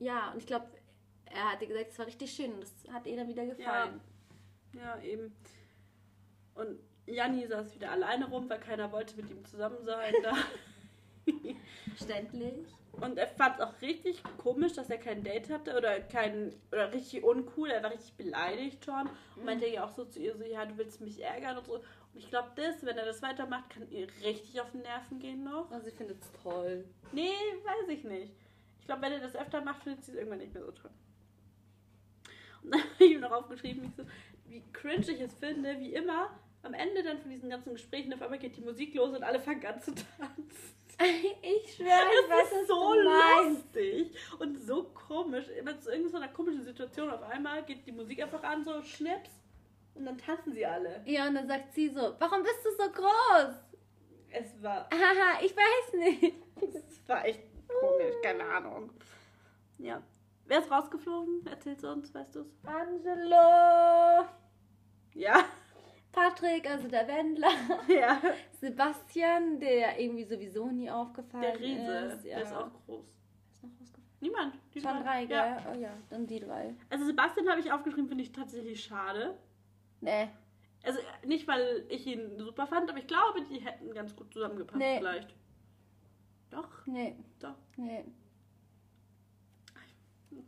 ja, 0.00 0.32
und 0.32 0.38
ich 0.38 0.46
glaube, 0.46 0.66
er 1.26 1.52
hatte 1.52 1.66
gesagt, 1.66 1.90
es 1.90 1.98
war 1.98 2.06
richtig 2.06 2.32
schön 2.32 2.52
und 2.52 2.62
das 2.62 2.74
hat 2.92 3.06
ihr 3.06 3.16
dann 3.16 3.28
wieder 3.28 3.46
gefallen. 3.46 4.00
Ja, 4.72 5.00
eben. 5.00 5.32
Und 6.54 6.80
Janni 7.06 7.46
saß 7.46 7.74
wieder 7.74 7.92
alleine 7.92 8.28
rum, 8.28 8.48
weil 8.50 8.58
keiner 8.58 8.90
wollte 8.90 9.16
mit 9.16 9.30
ihm 9.30 9.44
zusammen 9.44 9.82
sein 9.84 10.14
da. 10.22 10.34
Verständlich. 11.88 12.66
Und 12.92 13.18
er 13.18 13.28
fand 13.28 13.56
es 13.56 13.60
auch 13.60 13.80
richtig 13.80 14.22
komisch, 14.38 14.72
dass 14.72 14.90
er 14.90 14.98
kein 14.98 15.22
Date 15.22 15.48
hatte 15.50 15.76
oder 15.76 16.00
kein 16.00 16.52
oder 16.72 16.92
richtig 16.92 17.22
uncool. 17.22 17.70
Er 17.70 17.82
war 17.82 17.92
richtig 17.92 18.14
beleidigt 18.14 18.84
schon 18.84 19.08
und 19.36 19.44
meinte 19.44 19.66
ja 19.66 19.84
auch 19.84 19.92
so 19.92 20.04
zu 20.04 20.18
ihr 20.18 20.36
so, 20.36 20.44
ja, 20.44 20.66
du 20.66 20.76
willst 20.76 21.00
mich 21.00 21.22
ärgern 21.22 21.58
und 21.58 21.66
so. 21.66 21.74
Und 21.74 21.84
ich 22.14 22.28
glaube, 22.28 22.50
das, 22.56 22.84
wenn 22.84 22.98
er 22.98 23.06
das 23.06 23.22
weitermacht, 23.22 23.70
kann 23.70 23.88
ihr 23.90 24.08
richtig 24.24 24.60
auf 24.60 24.70
den 24.72 24.82
Nerven 24.82 25.20
gehen 25.20 25.44
noch. 25.44 25.70
Also 25.70 25.86
ich 25.86 25.94
finde 25.94 26.14
es 26.14 26.32
toll. 26.42 26.84
Nee, 27.12 27.30
weiß 27.64 27.88
ich 27.88 28.04
nicht. 28.04 28.34
Ich 28.90 28.92
glaube, 28.92 29.06
wenn 29.06 29.20
er 29.20 29.20
das 29.20 29.36
öfter 29.36 29.60
macht, 29.60 29.84
findet 29.84 30.04
sie 30.04 30.10
es 30.10 30.16
irgendwann 30.16 30.40
nicht 30.40 30.52
mehr 30.52 30.64
so 30.64 30.72
toll. 30.72 30.90
Und 32.64 32.74
dann 32.74 32.80
habe 32.94 33.04
ich 33.04 33.12
ihm 33.12 33.20
noch 33.20 33.30
aufgeschrieben, 33.30 33.84
ich 33.84 33.94
so, 33.94 34.02
wie 34.48 34.64
cringe 34.72 35.08
ich 35.08 35.20
es 35.20 35.32
finde, 35.34 35.78
wie 35.78 35.94
immer, 35.94 36.36
am 36.64 36.74
Ende 36.74 37.04
dann 37.04 37.20
von 37.20 37.30
diesen 37.30 37.50
ganzen 37.50 37.74
Gesprächen 37.74 38.12
auf 38.12 38.20
einmal 38.20 38.40
geht 38.40 38.56
die 38.56 38.62
Musik 38.62 38.92
los 38.96 39.14
und 39.14 39.22
alle 39.22 39.38
fangen 39.38 39.64
an 39.64 39.80
zu 39.80 39.94
tanzen. 39.94 40.34
Ich 41.00 41.76
schwöre, 41.76 41.86
ich 41.88 42.30
weiß, 42.30 42.50
Das 42.50 42.62
ist 42.62 42.68
was 42.68 42.68
so 42.68 42.94
lustig 43.48 44.12
und 44.40 44.58
so 44.60 44.82
komisch. 44.92 45.48
Immer 45.50 45.80
zu 45.80 45.92
irgendeiner 45.92 46.28
komischen 46.28 46.64
Situation 46.64 47.10
auf 47.10 47.22
einmal 47.22 47.64
geht 47.64 47.86
die 47.86 47.92
Musik 47.92 48.20
einfach 48.20 48.42
an, 48.42 48.64
so 48.64 48.82
schnips 48.82 49.30
und 49.94 50.04
dann 50.04 50.18
tanzen 50.18 50.52
sie 50.52 50.66
alle. 50.66 51.00
Ja, 51.06 51.28
und 51.28 51.36
dann 51.36 51.46
sagt 51.46 51.72
sie 51.74 51.88
so, 51.90 52.16
warum 52.18 52.42
bist 52.42 52.64
du 52.64 52.70
so 52.72 52.90
groß? 52.90 53.54
Es 54.30 54.62
war, 54.62 54.90
Haha, 54.90 55.42
ich 55.42 55.54
weiß 55.56 55.92
nicht. 55.94 56.34
es 56.60 57.08
war 57.08 57.24
echt 57.24 57.49
komisch, 57.80 58.14
keine 58.22 58.44
Ahnung. 58.44 58.90
Ja. 59.78 60.02
Wer 60.46 60.58
ist 60.60 60.70
rausgeflogen? 60.70 61.46
Erzähl's 61.46 61.84
uns, 61.84 62.12
weißt 62.12 62.34
du's? 62.36 62.48
Angelo, 62.64 64.26
Ja. 65.14 65.44
Patrick, 66.12 66.68
also 66.68 66.88
der 66.88 67.06
Wendler, 67.06 67.50
Ja. 67.88 68.20
Sebastian, 68.60 69.60
der 69.60 70.00
irgendwie 70.00 70.24
sowieso 70.24 70.66
nie 70.66 70.90
aufgefallen 70.90 71.42
Der 71.42 71.60
Riese, 71.60 71.92
ist. 72.16 72.24
Ja. 72.24 72.36
der 72.36 72.44
ist 72.46 72.52
auch 72.54 72.70
groß. 72.86 73.06
ist 73.06 73.62
noch 73.62 73.70
rausgefallen? 73.80 74.06
Niemand. 74.20 74.54
Die 74.74 74.80
Schon 74.80 75.02
drei, 75.04 75.24
gell? 75.26 75.36
Ja. 75.36 75.66
Oh 75.72 75.78
ja, 75.78 75.90
dann 76.10 76.26
die 76.26 76.40
drei. 76.40 76.74
Also 76.90 77.04
Sebastian 77.04 77.48
habe 77.48 77.60
ich 77.60 77.70
aufgeschrieben, 77.72 78.08
finde 78.08 78.24
ich 78.24 78.32
tatsächlich 78.32 78.82
schade. 78.82 79.38
Nee. 80.00 80.28
Also 80.82 80.98
nicht, 81.24 81.46
weil 81.46 81.84
ich 81.88 82.06
ihn 82.06 82.38
super 82.38 82.66
fand, 82.66 82.90
aber 82.90 82.98
ich 82.98 83.06
glaube, 83.06 83.42
die 83.48 83.60
hätten 83.60 83.92
ganz 83.94 84.16
gut 84.16 84.32
zusammengepasst 84.32 84.78
Nee. 84.78 84.98
vielleicht. 84.98 85.34
Doch, 86.50 86.86
Nee. 86.86 87.16
doch. 87.38 87.54
Nee. 87.76 88.04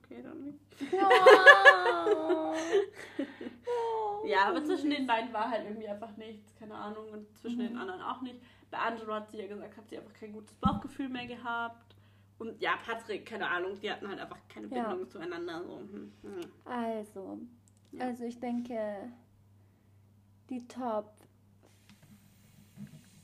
Okay, 0.05 0.23
dann 0.23 0.43
nicht. 0.43 0.59
Oh. 0.93 2.55
Ja, 4.25 4.49
aber 4.51 4.65
zwischen 4.65 4.91
den 4.91 5.05
beiden 5.07 5.33
war 5.33 5.51
halt 5.51 5.65
irgendwie 5.65 5.89
einfach 5.89 6.17
nichts, 6.17 6.55
keine 6.55 6.75
Ahnung. 6.75 7.09
Und 7.11 7.37
zwischen 7.39 7.59
Mhm. 7.59 7.69
den 7.69 7.77
anderen 7.77 8.01
auch 8.03 8.23
nicht. 8.23 8.41
Bei 8.71 8.79
Angelo 8.79 9.15
hat 9.15 9.29
sie 9.31 9.39
ja 9.39 9.49
gesagt, 9.49 9.77
hat 9.77 9.89
sie 9.89 9.99
einfach 9.99 10.13
kein 10.13 10.33
gutes 10.33 10.55
Bauchgefühl 10.59 11.09
mehr 11.09 11.27
gehabt. 11.27 11.97
Und 12.39 12.61
ja, 12.63 12.77
Patrick, 12.87 13.27
keine 13.27 13.49
Ahnung, 13.49 13.81
die 13.81 13.91
hatten 13.91 14.07
halt 14.07 14.21
einfach 14.21 14.39
keine 14.49 14.69
Ja. 14.69 14.89
Bindung 14.89 15.11
zueinander. 15.11 15.65
So. 15.65 15.79
hm, 15.79 16.13
hm. 16.23 16.41
Also, 16.65 17.39
Ja. 17.91 18.05
also 18.07 18.25
ich 18.25 18.39
denke, 18.39 19.13
die 20.51 20.67
Top 20.69 21.13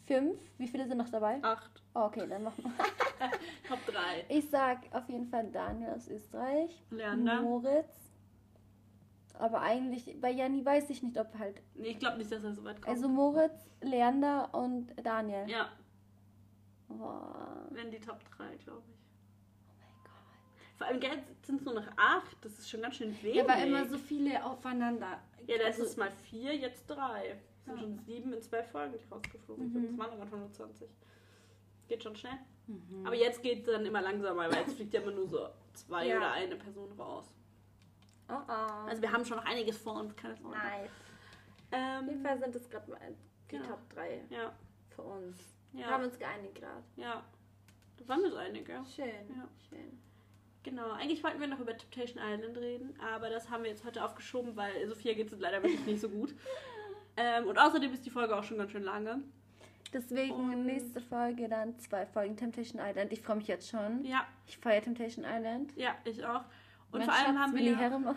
5, 0.07 0.37
wie 0.59 0.67
viele 0.69 0.87
sind 0.89 0.99
noch 0.99 1.11
dabei? 1.11 1.39
Acht, 1.45 1.78
okay, 1.95 2.27
dann 2.29 2.43
machen 2.45 2.65
wir. 2.65 2.73
Top 3.69 3.85
3. 3.87 4.27
Ich 4.29 4.49
sag 4.51 4.79
auf 4.95 5.09
jeden 5.09 5.27
Fall 5.27 5.51
Daniel 5.51 5.91
aus 5.91 6.09
Österreich. 6.09 6.85
Leander. 6.91 7.43
Moritz. 7.43 7.95
Aber 9.35 9.61
eigentlich, 9.61 10.21
bei 10.21 10.31
Janni 10.33 10.65
weiß 10.65 10.91
ich 10.91 11.03
nicht, 11.03 11.19
ob 11.19 11.39
halt. 11.39 11.63
Nee, 11.75 11.91
ich 11.91 11.99
glaube 11.99 12.19
nicht, 12.19 12.31
dass 12.33 12.43
er 12.43 12.53
so 12.53 12.65
weit 12.65 12.83
kommt. 12.83 12.89
Also 12.97 13.09
Moritz, 13.09 13.69
Leander 13.83 14.53
und 14.55 14.93
Daniel. 15.05 15.49
ja, 15.49 15.69
Oh, 16.91 17.21
wenn 17.71 17.91
die 17.91 18.01
Top 18.01 18.19
3, 18.37 18.57
glaube 18.57 18.83
ich. 18.89 18.95
oh 19.69 19.75
mein 19.79 19.99
Gott. 20.05 20.79
Vor 20.79 20.87
allem 20.87 21.01
sind 21.43 21.61
es 21.61 21.65
nur 21.67 21.75
noch 21.75 21.87
acht. 21.99 22.37
Das 22.41 22.59
ist 22.59 22.69
schon 22.71 22.81
ganz 22.81 22.97
schön 22.97 23.15
wenig. 23.23 23.37
Ja, 23.37 23.45
aber 23.45 23.63
immer 23.63 23.85
so 23.87 23.99
viele 23.99 24.43
aufeinander. 24.45 25.19
Ja, 25.47 25.59
das 25.59 25.67
Also- 25.77 25.83
ist 25.85 25.99
mal 25.99 26.11
vier, 26.11 26.57
jetzt 26.57 26.87
drei. 26.87 27.37
Es 27.59 27.65
sind 27.67 27.75
Ja. 27.77 27.81
schon 27.83 27.99
sieben 27.99 28.33
in 28.33 28.41
zwei 28.43 28.63
Folgen 28.63 28.95
die 28.95 29.13
rausgeflogen. 29.13 29.67
Mhm. 29.69 29.73
sind. 29.73 29.91
Das 29.91 29.99
waren 29.99 30.19
aber 30.21 30.31
120. 30.31 30.89
Geht 31.89 32.03
schon 32.03 32.15
schnell. 32.17 32.39
Mhm. 32.67 33.07
Aber 33.07 33.17
jetzt 33.17 33.43
geht 33.43 33.61
es 33.67 33.73
dann 33.73 33.85
immer 33.87 34.03
langsamer, 34.03 34.49
weil 34.51 34.55
jetzt 34.61 34.75
fliegt 34.77 34.93
ja 34.95 35.01
immer 35.01 35.13
nur 35.13 35.27
so 35.27 35.49
zwei 35.73 36.07
Ja. 36.07 36.19
oder 36.19 36.33
eine 36.33 36.57
Person 36.57 36.93
raus. 36.93 37.35
Oh, 38.29 38.35
oh. 38.47 38.87
Also 38.87 39.01
wir 39.01 39.11
haben 39.11 39.25
schon 39.25 39.39
noch 39.39 39.45
einiges 39.47 39.79
vor 39.79 39.95
uns, 39.95 40.15
keine 40.15 40.37
Sorge. 40.37 40.57
nice. 40.59 40.91
Auf 41.71 42.07
jeden 42.09 42.19
Ähm, 42.19 42.23
Fall 42.23 42.39
sind 42.39 42.55
es 42.55 42.69
gerade 42.69 42.91
mal 42.91 43.01
die 43.51 43.57
Genau. 43.57 43.67
Top 43.69 43.89
3 43.95 44.25
ja, 44.29 44.53
für 44.95 45.03
uns. 45.03 45.39
Wir 45.73 45.87
haben 45.87 46.03
ja, 46.03 46.07
uns 46.09 46.19
geeinigt 46.19 46.55
gerade. 46.57 46.83
ja. 46.97 47.25
Da 47.97 48.07
waren 48.09 48.23
wir 48.23 48.31
so 48.31 48.37
einige. 48.37 48.73
Schön. 48.95 49.07
Ja. 49.35 49.49
Schön. 49.69 49.99
Genau, 50.63 50.91
eigentlich 50.93 51.25
wollten 51.25 51.41
wir 51.41 51.47
noch 51.49 51.59
über 51.61 51.77
Temptation 51.77 52.23
Island 52.23 52.57
reden, 52.59 52.99
aber 53.01 53.29
das 53.31 53.49
haben 53.51 53.63
wir 53.65 53.71
jetzt 53.71 53.85
heute 53.85 54.05
aufgeschoben, 54.05 54.55
weil 54.57 54.87
Sophia 54.87 55.15
geht 55.15 55.33
es 55.33 55.39
leider 55.41 55.63
wirklich 55.63 55.85
nicht 55.87 56.01
so 56.01 56.09
gut. 56.11 56.35
Ähm, 57.21 57.49
und 57.49 57.59
außerdem 57.59 57.93
ist 57.93 58.07
die 58.07 58.11
Folge 58.11 58.37
auch 58.37 58.45
schon 58.45 58.59
ganz 58.59 58.71
schön 58.71 58.85
lange. 58.85 59.25
Deswegen 59.93 60.35
Und- 60.35 60.67
nächste 60.67 61.01
Folge 61.01 61.49
dann 61.49 61.79
zwei 61.79 62.05
Folgen 62.07 62.37
Temptation 62.37 62.81
Island. 62.85 63.13
Ich 63.13 63.23
freue 63.23 63.37
mich 63.37 63.49
jetzt 63.49 63.69
schon. 63.71 64.05
Ja, 64.05 64.27
Ich 64.47 64.59
feiere 64.59 64.83
Temptation 64.83 65.25
Island. 65.25 65.73
ja, 65.77 65.95
ich 66.05 66.25
auch. 66.25 66.43
Und 66.91 67.01
Mein 67.01 67.09
vor 67.09 67.15
allem 67.15 67.27
Schatz 67.27 67.37
haben 67.37 67.55
wir 67.55 67.63
die 67.63 67.77
Herren 67.77 68.03
noch 68.03 68.15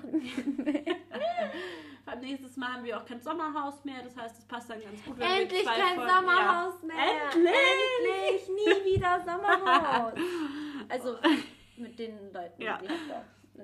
Beim 2.06 2.20
nächsten 2.22 2.60
Mal 2.60 2.74
haben 2.74 2.84
wir 2.84 2.98
auch 2.98 3.06
kein 3.06 3.22
Sommerhaus 3.22 3.84
mehr, 3.84 4.02
das 4.04 4.16
heißt, 4.16 4.40
es 4.40 4.46
passt 4.46 4.70
dann 4.70 4.82
ganz 4.82 5.04
gut. 5.04 5.18
wenn 5.20 5.28
wir 5.28 5.42
Endlich 5.42 5.64
zwei 5.64 5.76
kein 5.76 5.96
Folgen- 5.96 6.10
Sommerhaus 6.14 6.74
ja. 6.82 6.88
mehr. 6.88 6.96
Endlich! 7.34 7.54
Endlich! 8.00 8.86
Nie 8.86 8.94
wieder 8.96 9.20
Sommerhaus. 9.26 10.14
Also 10.90 11.16
mit 11.78 11.98
den 12.00 12.34
Leuten, 12.34 12.62
Ja. 12.62 12.78
die 12.82 12.90
halt 12.90 13.00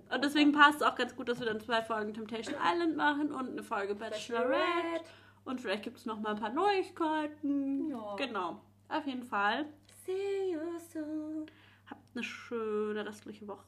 da 0.10 0.16
Und 0.16 0.24
deswegen 0.24 0.52
passt 0.54 0.76
es 0.78 0.82
auch 0.88 0.96
ganz 0.96 1.14
gut, 1.16 1.28
dass 1.28 1.40
wir 1.40 1.48
dann 1.48 1.60
zwei 1.60 1.82
Folgen 1.82 2.14
Temptation 2.14 2.56
Island 2.64 2.96
machen 2.96 3.32
und 3.34 3.50
eine 3.52 3.64
Folge 3.64 3.96
Bachelorette. 3.96 4.50
Bachelorette. 4.52 5.06
Und 5.48 5.62
vielleicht 5.62 5.84
gibt 5.84 5.98
es 5.98 6.06
noch 6.06 6.20
mal 6.20 6.32
ein 6.32 6.40
paar 6.40 6.50
Neuigkeiten. 6.52 7.90
Ja. 7.90 8.16
Genau. 8.18 8.62
Auf 8.90 9.06
jeden 9.08 9.24
Fall. 9.24 9.66
See 10.06 10.52
you 10.52 10.60
soon. 10.80 11.46
Habt 11.90 12.02
eine 12.14 12.24
schöne 12.24 13.06
restliche 13.06 13.48
Woche. 13.48 13.64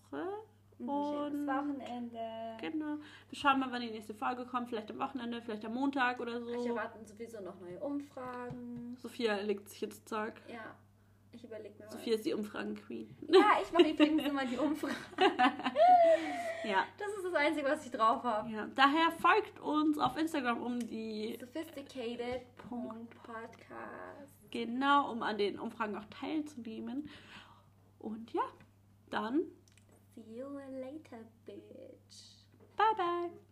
Ein 0.80 0.88
schönes 0.88 1.34
Und- 1.42 1.48
Wochenende. 1.48 2.20
Genau. 2.62 2.96
Wir 3.30 3.38
schauen 3.38 3.60
mal, 3.60 3.72
wann 3.72 3.82
die 3.82 3.92
nächste 3.92 4.14
Folge 4.14 4.46
kommt. 4.46 4.70
Vielleicht 4.70 4.90
am 4.92 5.00
Wochenende, 5.00 5.42
vielleicht 5.42 5.66
am 5.66 5.74
Montag 5.74 6.20
oder 6.20 6.38
Ich 6.40 6.46
so. 6.62 6.68
erwarten 6.68 7.06
sowieso 7.06 7.42
noch 7.42 7.60
neue 7.60 7.80
Umfragen. 7.80 8.96
Sophia 9.02 9.36
legt 9.42 9.68
sich 9.70 9.84
ins 9.84 10.04
Zeug. 10.06 10.34
Ja, 10.48 10.76
ich 11.32 11.44
überlege 11.44 11.76
mir 11.78 11.86
mal. 11.86 11.92
Sophia 11.92 12.16
ist 12.16 12.26
die 12.26 12.34
Umfragen-Queen. 12.34 13.16
Ja, 13.32 13.60
ich 13.62 13.72
mache 13.72 13.90
übrigens 13.90 14.26
immer 14.26 14.46
die 14.46 14.58
Umfragen. 14.58 14.96
Ja. 16.66 16.86
Das 16.98 17.08
ist 17.16 17.24
das 17.24 17.34
Einzige, 17.36 17.68
was 17.70 17.86
ich 17.86 17.92
drauf 17.92 18.22
habe. 18.22 18.50
ja. 18.50 18.68
Daher 18.76 19.12
folgt 19.12 19.62
uns 19.62 19.98
auf 19.98 20.18
Instagram, 20.18 20.62
um 20.62 20.78
die 20.78 21.38
Sophisticated.podcast. 21.40 24.36
Genau, 24.52 25.10
um 25.12 25.24
an 25.24 25.38
den 25.38 25.58
Umfragen 25.58 25.96
auch 25.96 26.04
teilzunehmen. 26.10 27.10
Und 28.00 28.34
ja, 28.34 28.44
dann 29.10 29.44
See 30.16 30.38
you 30.38 30.50
later, 30.50 31.24
bitch. 31.46 32.44
bye 32.76 32.94
bye. 32.98 33.49